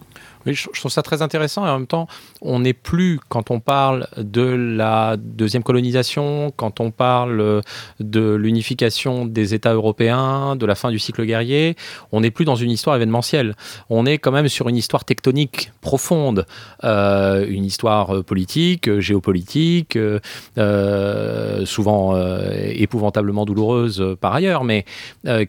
Je 0.46 0.80
trouve 0.80 0.92
ça 0.92 1.02
très 1.02 1.22
intéressant 1.22 1.66
et 1.66 1.70
en 1.70 1.80
même 1.80 1.88
temps, 1.88 2.08
on 2.42 2.60
n'est 2.60 2.74
plus, 2.74 3.20
quand 3.30 3.52
on 3.52 3.60
parle 3.60 4.08
de 4.18 4.42
la 4.42 5.18
deuxième 5.18 5.64
colonisation, 5.64 6.52
quand 6.56 6.80
on 6.80 6.92
parle 6.92 7.62
de 8.00 8.34
l'unification 8.36 9.26
des 9.26 9.54
États 9.54 9.74
européens, 9.74 10.56
de 10.56 10.66
la 10.66 10.76
fin 10.76 10.92
du 10.92 11.00
cycle 11.00 11.26
guerrier, 11.26 11.76
on 12.12 12.22
n'est 12.22 12.32
plus 12.32 12.46
dans 12.46 12.56
une 12.56 12.72
histoire 12.72 12.96
événementielle. 12.96 13.56
On 13.90 14.06
est 14.06 14.18
quand 14.18 14.32
même 14.32 14.48
sur 14.48 14.70
une 14.70 14.76
histoire 14.76 15.06
tectonique 15.06 15.72
profonde, 15.82 16.46
euh, 16.84 17.46
une 17.48 17.66
histoire 17.66 18.24
politique, 18.24 19.00
géopolitique, 19.00 19.98
euh, 19.98 21.66
souvent 21.66 22.16
euh, 22.16 22.52
épouvantablement 22.74 23.46
douloureuse 23.46 24.16
par 24.20 24.34
ailleurs, 24.34 24.64
mais 24.64 24.86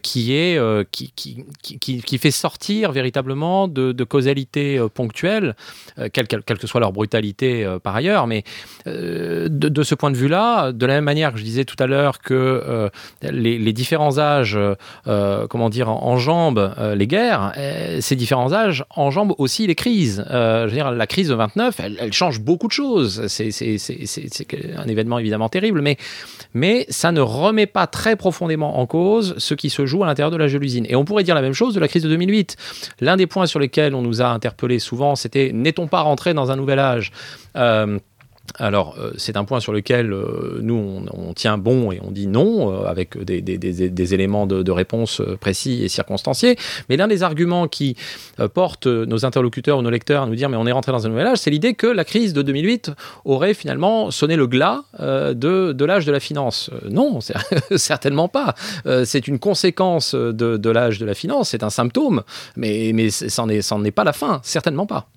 qui, 0.01 0.33
est, 0.33 0.59
qui, 0.91 1.11
qui, 1.15 1.45
qui, 1.61 2.01
qui, 2.01 2.17
fait 2.17 2.31
sortir 2.31 2.91
véritablement 2.91 3.67
de, 3.67 3.91
de 3.91 4.03
causalité 4.03 4.79
ponctuelles, 4.87 5.55
euh, 5.99 6.09
quelle, 6.11 6.27
que 6.27 6.67
soit 6.67 6.79
leur 6.79 6.91
brutalité 6.91 7.65
euh, 7.65 7.79
par 7.79 7.95
ailleurs. 7.95 8.27
Mais 8.27 8.43
euh, 8.87 9.47
de, 9.49 9.83
ce 9.83 9.95
point 9.95 10.11
de 10.11 10.17
vue-là, 10.17 10.71
de 10.71 10.85
la 10.85 10.95
même 10.95 11.03
manière 11.03 11.31
que 11.31 11.39
je 11.39 11.43
disais 11.43 11.65
tout 11.65 11.75
à 11.79 11.87
l'heure 11.87 12.19
que 12.19 12.89
les, 13.21 13.73
différents 13.73 14.17
âges, 14.17 14.57
comment 15.05 15.69
dire, 15.69 15.89
enjambent 15.89 16.73
les 16.95 17.07
guerres, 17.07 17.53
ces 17.99 18.15
différents 18.15 18.53
âges 18.53 18.83
enjambent 18.95 19.35
aussi 19.37 19.67
les 19.67 19.75
crises. 19.75 20.25
je 20.29 20.65
veux 20.65 20.71
dire, 20.71 20.91
la 20.91 21.07
crise 21.07 21.29
de 21.29 21.35
29, 21.35 21.79
elle, 21.79 22.13
change 22.13 22.41
beaucoup 22.41 22.67
de 22.67 22.71
choses. 22.71 23.27
C'est 23.27 23.51
un 24.77 24.87
événement 24.87 25.19
évidemment 25.19 25.49
terrible, 25.49 25.81
mais, 26.53 26.85
ça 26.89 27.11
ne 27.11 27.21
remet 27.21 27.65
pas 27.65 27.87
très 27.87 28.15
profondément 28.15 28.79
en 28.79 28.85
cause 28.85 29.35
ce 29.37 29.53
qui 29.53 29.69
se 29.69 29.85
joue 29.85 30.03
à 30.03 30.07
l'intérieur 30.07 30.31
de 30.31 30.37
la 30.37 30.47
l'usine. 30.57 30.85
Et 30.89 30.95
on 30.95 31.05
pourrait 31.05 31.23
dire 31.23 31.35
la 31.35 31.41
même 31.41 31.53
chose 31.53 31.73
de 31.73 31.79
la 31.79 31.87
crise 31.87 32.03
de 32.03 32.09
2008. 32.09 32.55
L'un 33.01 33.17
des 33.17 33.27
points 33.27 33.45
sur 33.45 33.59
lesquels 33.59 33.95
on 33.95 34.01
nous 34.01 34.21
a 34.21 34.27
interpellés 34.27 34.76
souvent, 34.79 35.15
c'était 35.15 35.51
n'est-on 35.53 35.87
pas 35.87 36.01
rentré 36.01 36.33
dans 36.33 36.51
un 36.51 36.55
nouvel 36.55 36.79
âge? 36.79 37.11
Euh, 37.55 37.99
alors, 38.55 38.95
euh, 38.97 39.11
c'est 39.17 39.37
un 39.37 39.43
point 39.43 39.59
sur 39.59 39.73
lequel 39.73 40.13
euh, 40.13 40.59
nous, 40.61 41.05
on, 41.11 41.33
tient 41.33 41.57
bon 41.57 41.91
et 41.91 41.99
on 42.01 42.11
dit 42.11 42.27
non, 42.27 42.71
euh, 42.71 42.85
avec 42.87 43.17
des, 43.17 44.13
éléments 44.13 44.47
de, 44.47 44.71
réponse 44.71 45.21
précis 45.39 45.83
et 45.83 45.89
circonstanciés. 45.89 46.55
Mais 46.89 46.97
l'un 46.97 47.07
des 47.07 47.23
arguments 47.23 47.67
qui 47.67 47.95
porte 48.53 48.87
nos 48.87 49.25
interlocuteurs 49.25 49.79
ou 49.79 49.81
nos 49.81 49.89
lecteurs 49.89 50.23
à 50.23 50.25
nous 50.27 50.35
dire 50.35 50.49
mais 50.49 50.57
on 50.57 50.67
est 50.67 50.71
rentré 50.71 50.91
dans 50.91 51.05
un 51.05 51.09
nouvel 51.09 51.27
âge, 51.27 51.39
c'est 51.39 51.49
l'idée 51.49 51.73
que 51.73 51.87
la 51.87 52.05
crise 52.05 52.33
de 52.33 52.41
2008 52.41 52.91
aurait 53.25 53.53
finalement 53.53 54.11
sonné 54.11 54.35
le 54.35 54.45
glas 54.45 54.83
de, 54.99 55.83
l'âge 55.83 56.05
de 56.05 56.11
la 56.11 56.19
finance. 56.19 56.69
non, 56.89 57.19
certainement 57.75 58.27
pas. 58.27 58.53
c'est 59.05 59.27
une 59.27 59.39
conséquence 59.39 60.13
de, 60.13 60.69
l'âge 60.69 60.99
de 60.99 61.05
la 61.05 61.15
finance, 61.15 61.49
c'est 61.49 61.63
un 61.63 61.69
symptôme, 61.69 62.23
mais, 62.55 62.91
mais 62.93 63.09
ça 63.09 63.45
n'en 63.45 63.83
est 63.83 63.91
pas 63.91 64.03
la 64.03 64.13
fin, 64.13 64.39
certainement 64.43 64.85
pas 64.85 65.07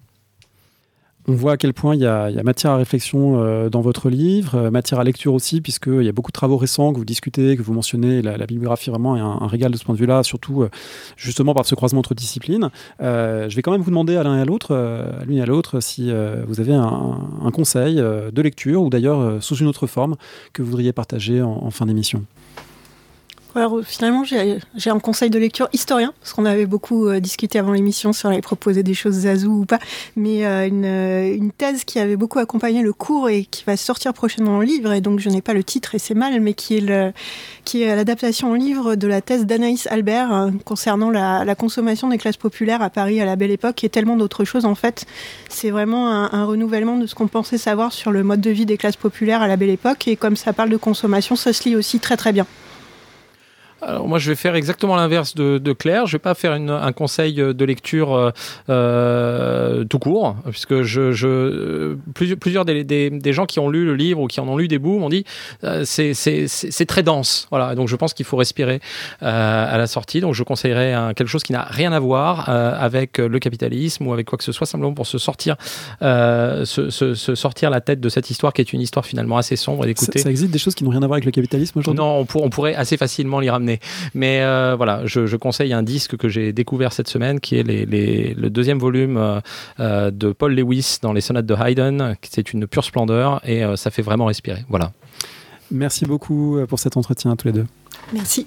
on 1.30 1.34
voit 1.34 1.52
à 1.52 1.56
quel 1.56 1.72
point 1.72 1.94
il 1.94 2.00
y 2.00 2.06
a, 2.06 2.30
matière 2.42 2.72
à 2.72 2.76
réflexion 2.76 3.40
euh, 3.40 3.68
dans 3.68 3.80
votre 3.80 4.10
livre, 4.10 4.56
euh, 4.56 4.70
matière 4.70 4.98
à 4.98 5.04
lecture 5.04 5.32
aussi, 5.32 5.60
puisqu'il 5.60 6.02
y 6.02 6.08
a 6.08 6.12
beaucoup 6.12 6.32
de 6.32 6.36
travaux 6.36 6.56
récents 6.56 6.92
que 6.92 6.98
vous 6.98 7.04
discutez, 7.04 7.56
que 7.56 7.62
vous 7.62 7.72
mentionnez. 7.72 8.20
La, 8.20 8.46
bibliographie 8.46 8.90
vraiment 8.90 9.16
est 9.16 9.20
un, 9.20 9.46
régal 9.46 9.70
de 9.70 9.76
ce 9.76 9.84
point 9.84 9.94
de 9.94 10.00
vue-là, 10.00 10.24
surtout 10.24 10.62
euh, 10.62 10.70
justement 11.16 11.54
par 11.54 11.66
ce 11.66 11.76
croisement 11.76 12.00
entre 12.00 12.14
disciplines. 12.14 12.70
je 12.98 13.54
vais 13.54 13.62
quand 13.62 13.70
même 13.70 13.80
vous 13.80 13.90
demander 13.90 14.16
à 14.16 14.24
l'un 14.24 14.38
et 14.38 14.40
à 14.40 14.44
l'autre, 14.44 14.74
l'une 15.26 15.38
et 15.38 15.42
à 15.42 15.46
l'autre, 15.46 15.80
si 15.80 16.10
vous 16.46 16.60
avez 16.60 16.74
un, 16.74 17.50
conseil 17.52 17.96
de 17.96 18.42
lecture 18.42 18.82
ou 18.82 18.90
d'ailleurs 18.90 19.42
sous 19.42 19.56
une 19.56 19.66
autre 19.66 19.86
forme 19.86 20.16
que 20.52 20.62
vous 20.62 20.70
voudriez 20.70 20.92
partager 20.92 21.42
en 21.42 21.70
fin 21.70 21.86
d'émission. 21.86 22.24
Alors, 23.56 23.80
finalement, 23.82 24.22
j'ai 24.24 24.90
un 24.90 24.98
conseil 25.00 25.28
de 25.28 25.38
lecture 25.38 25.68
historien, 25.72 26.12
parce 26.20 26.32
qu'on 26.32 26.44
avait 26.44 26.66
beaucoup 26.66 27.08
euh, 27.08 27.18
discuté 27.18 27.58
avant 27.58 27.72
l'émission 27.72 28.12
si 28.12 28.24
on 28.24 28.28
avait 28.28 28.40
proposé 28.40 28.84
des 28.84 28.94
choses 28.94 29.14
zazou 29.14 29.62
ou 29.62 29.64
pas, 29.64 29.80
mais 30.14 30.46
euh, 30.46 30.68
une, 30.68 30.84
euh, 30.84 31.34
une, 31.34 31.50
thèse 31.50 31.84
qui 31.84 31.98
avait 31.98 32.16
beaucoup 32.16 32.38
accompagné 32.38 32.82
le 32.82 32.92
cours 32.92 33.28
et 33.28 33.44
qui 33.44 33.64
va 33.66 33.76
sortir 33.76 34.14
prochainement 34.14 34.58
en 34.58 34.60
livre, 34.60 34.92
et 34.92 35.00
donc 35.00 35.18
je 35.18 35.28
n'ai 35.28 35.42
pas 35.42 35.52
le 35.52 35.64
titre 35.64 35.96
et 35.96 35.98
c'est 35.98 36.14
mal, 36.14 36.40
mais 36.40 36.54
qui 36.54 36.76
est 36.76 37.96
l'adaptation 37.96 38.52
en 38.52 38.54
livre 38.54 38.94
de 38.94 39.08
la 39.08 39.20
thèse 39.20 39.46
d'Anaïs 39.46 39.88
Albert 39.88 40.50
concernant 40.64 41.10
la, 41.10 41.44
la, 41.44 41.54
consommation 41.56 42.08
des 42.08 42.18
classes 42.18 42.36
populaires 42.36 42.82
à 42.82 42.90
Paris 42.90 43.20
à 43.20 43.24
la 43.24 43.34
belle 43.34 43.50
époque 43.50 43.82
et 43.82 43.88
tellement 43.88 44.16
d'autres 44.16 44.44
choses 44.44 44.64
en 44.64 44.76
fait. 44.76 45.06
C'est 45.48 45.70
vraiment 45.70 46.08
un, 46.08 46.30
un, 46.32 46.44
renouvellement 46.44 46.96
de 46.96 47.06
ce 47.06 47.16
qu'on 47.16 47.26
pensait 47.26 47.58
savoir 47.58 47.92
sur 47.92 48.12
le 48.12 48.22
mode 48.22 48.40
de 48.40 48.50
vie 48.50 48.66
des 48.66 48.76
classes 48.76 48.96
populaires 48.96 49.42
à 49.42 49.48
la 49.48 49.56
belle 49.56 49.70
époque, 49.70 50.06
et 50.06 50.14
comme 50.14 50.36
ça 50.36 50.52
parle 50.52 50.70
de 50.70 50.76
consommation, 50.76 51.34
ça 51.34 51.52
se 51.52 51.68
lit 51.68 51.74
aussi 51.74 51.98
très 51.98 52.16
très 52.16 52.32
bien. 52.32 52.46
Alors 53.82 54.06
moi, 54.06 54.18
je 54.18 54.30
vais 54.30 54.36
faire 54.36 54.54
exactement 54.54 54.96
l'inverse 54.96 55.34
de, 55.34 55.72
Claire. 55.72 56.06
Je 56.06 56.12
vais 56.12 56.18
pas 56.18 56.34
faire 56.34 56.52
un 56.52 56.92
conseil 56.92 57.34
de 57.34 57.64
lecture 57.64 58.14
euh, 58.14 58.30
euh, 58.68 59.84
tout 59.84 59.98
court, 59.98 60.36
puisque 60.50 60.82
je, 60.82 61.12
je 61.12 61.96
plusieurs, 62.14 62.64
des, 62.64 62.84
des, 62.84 63.32
gens 63.32 63.46
qui 63.46 63.60
ont 63.60 63.68
lu 63.68 63.84
le 63.84 63.94
livre 63.94 64.20
ou 64.20 64.26
qui 64.26 64.40
en 64.40 64.48
ont 64.48 64.56
lu 64.56 64.68
des 64.68 64.78
bouts 64.78 64.98
m'ont 64.98 65.08
dit 65.08 65.24
euh, 65.64 65.84
c'est 65.84 66.86
très 66.86 67.02
dense. 67.02 67.46
Voilà. 67.50 67.74
Donc 67.74 67.88
je 67.88 67.96
pense 67.96 68.14
qu'il 68.14 68.26
faut 68.26 68.36
respirer 68.36 68.80
à 69.20 69.78
la 69.78 69.86
sortie. 69.86 70.20
Donc 70.20 70.34
je 70.34 70.42
conseillerais 70.42 71.14
quelque 71.14 71.28
chose 71.28 71.42
qui 71.42 71.52
n'a 71.52 71.62
rien 71.62 71.92
à 71.92 72.00
voir 72.00 72.48
avec 72.48 73.18
le 73.18 73.38
capitalisme 73.38 74.06
ou 74.06 74.12
avec 74.12 74.26
quoi 74.26 74.38
que 74.38 74.44
ce 74.44 74.52
soit, 74.52 74.66
simplement 74.66 74.92
pour 74.92 75.06
se 75.06 75.18
sortir, 75.18 75.56
se, 76.00 77.34
sortir 77.34 77.70
la 77.70 77.80
tête 77.80 78.00
de 78.00 78.08
cette 78.08 78.30
histoire 78.30 78.52
qui 78.52 78.60
est 78.60 78.72
une 78.72 78.80
histoire 78.80 79.06
finalement 79.06 79.36
assez 79.36 79.56
sombre. 79.56 79.86
Et 79.86 79.94
ça, 79.96 80.06
ça, 80.16 80.30
existe 80.30 80.50
des 80.50 80.58
choses 80.58 80.74
qui 80.74 80.84
n'ont 80.84 80.90
rien 80.90 81.02
à 81.02 81.06
voir 81.06 81.14
avec 81.14 81.24
le 81.24 81.30
capitalisme 81.30 81.78
aujourd'hui? 81.78 82.02
Non, 82.02 82.26
on, 82.34 82.40
on 82.40 82.50
pourrait 82.50 82.74
assez 82.74 82.96
facilement 82.96 83.40
l'y 83.40 83.50
ramener. 83.50 83.69
Mais 84.14 84.40
euh, 84.42 84.74
voilà, 84.76 85.02
je, 85.04 85.36
conseille 85.36 85.72
un 85.72 85.82
disque 85.82 86.16
que 86.16 86.28
j'ai 86.28 86.52
découvert 86.52 86.92
cette 86.92 87.08
semaine, 87.08 87.40
qui 87.40 87.56
est 87.56 87.62
le 87.62 88.48
deuxième 88.48 88.78
volume 88.78 89.16
euh, 89.16 89.40
euh, 89.78 90.10
de 90.10 90.32
Paul 90.32 90.54
Lewis 90.54 90.98
dans 91.02 91.12
les 91.12 91.20
sonates 91.20 91.46
de 91.46 91.54
Haydn. 91.54 92.16
C'est 92.22 92.52
une 92.52 92.66
pure 92.66 92.84
splendeur 92.84 93.40
et 93.48 93.62
ça 93.76 93.90
fait 93.90 94.02
vraiment 94.02 94.26
respirer. 94.26 94.64
Voilà. 94.68 94.92
Merci 95.70 96.04
beaucoup 96.04 96.58
pour 96.68 96.78
cet 96.78 96.96
entretien 96.96 97.30
à 97.30 97.36
tous 97.36 97.46
les 97.46 97.52
deux. 97.52 97.66
Merci. 98.12 98.46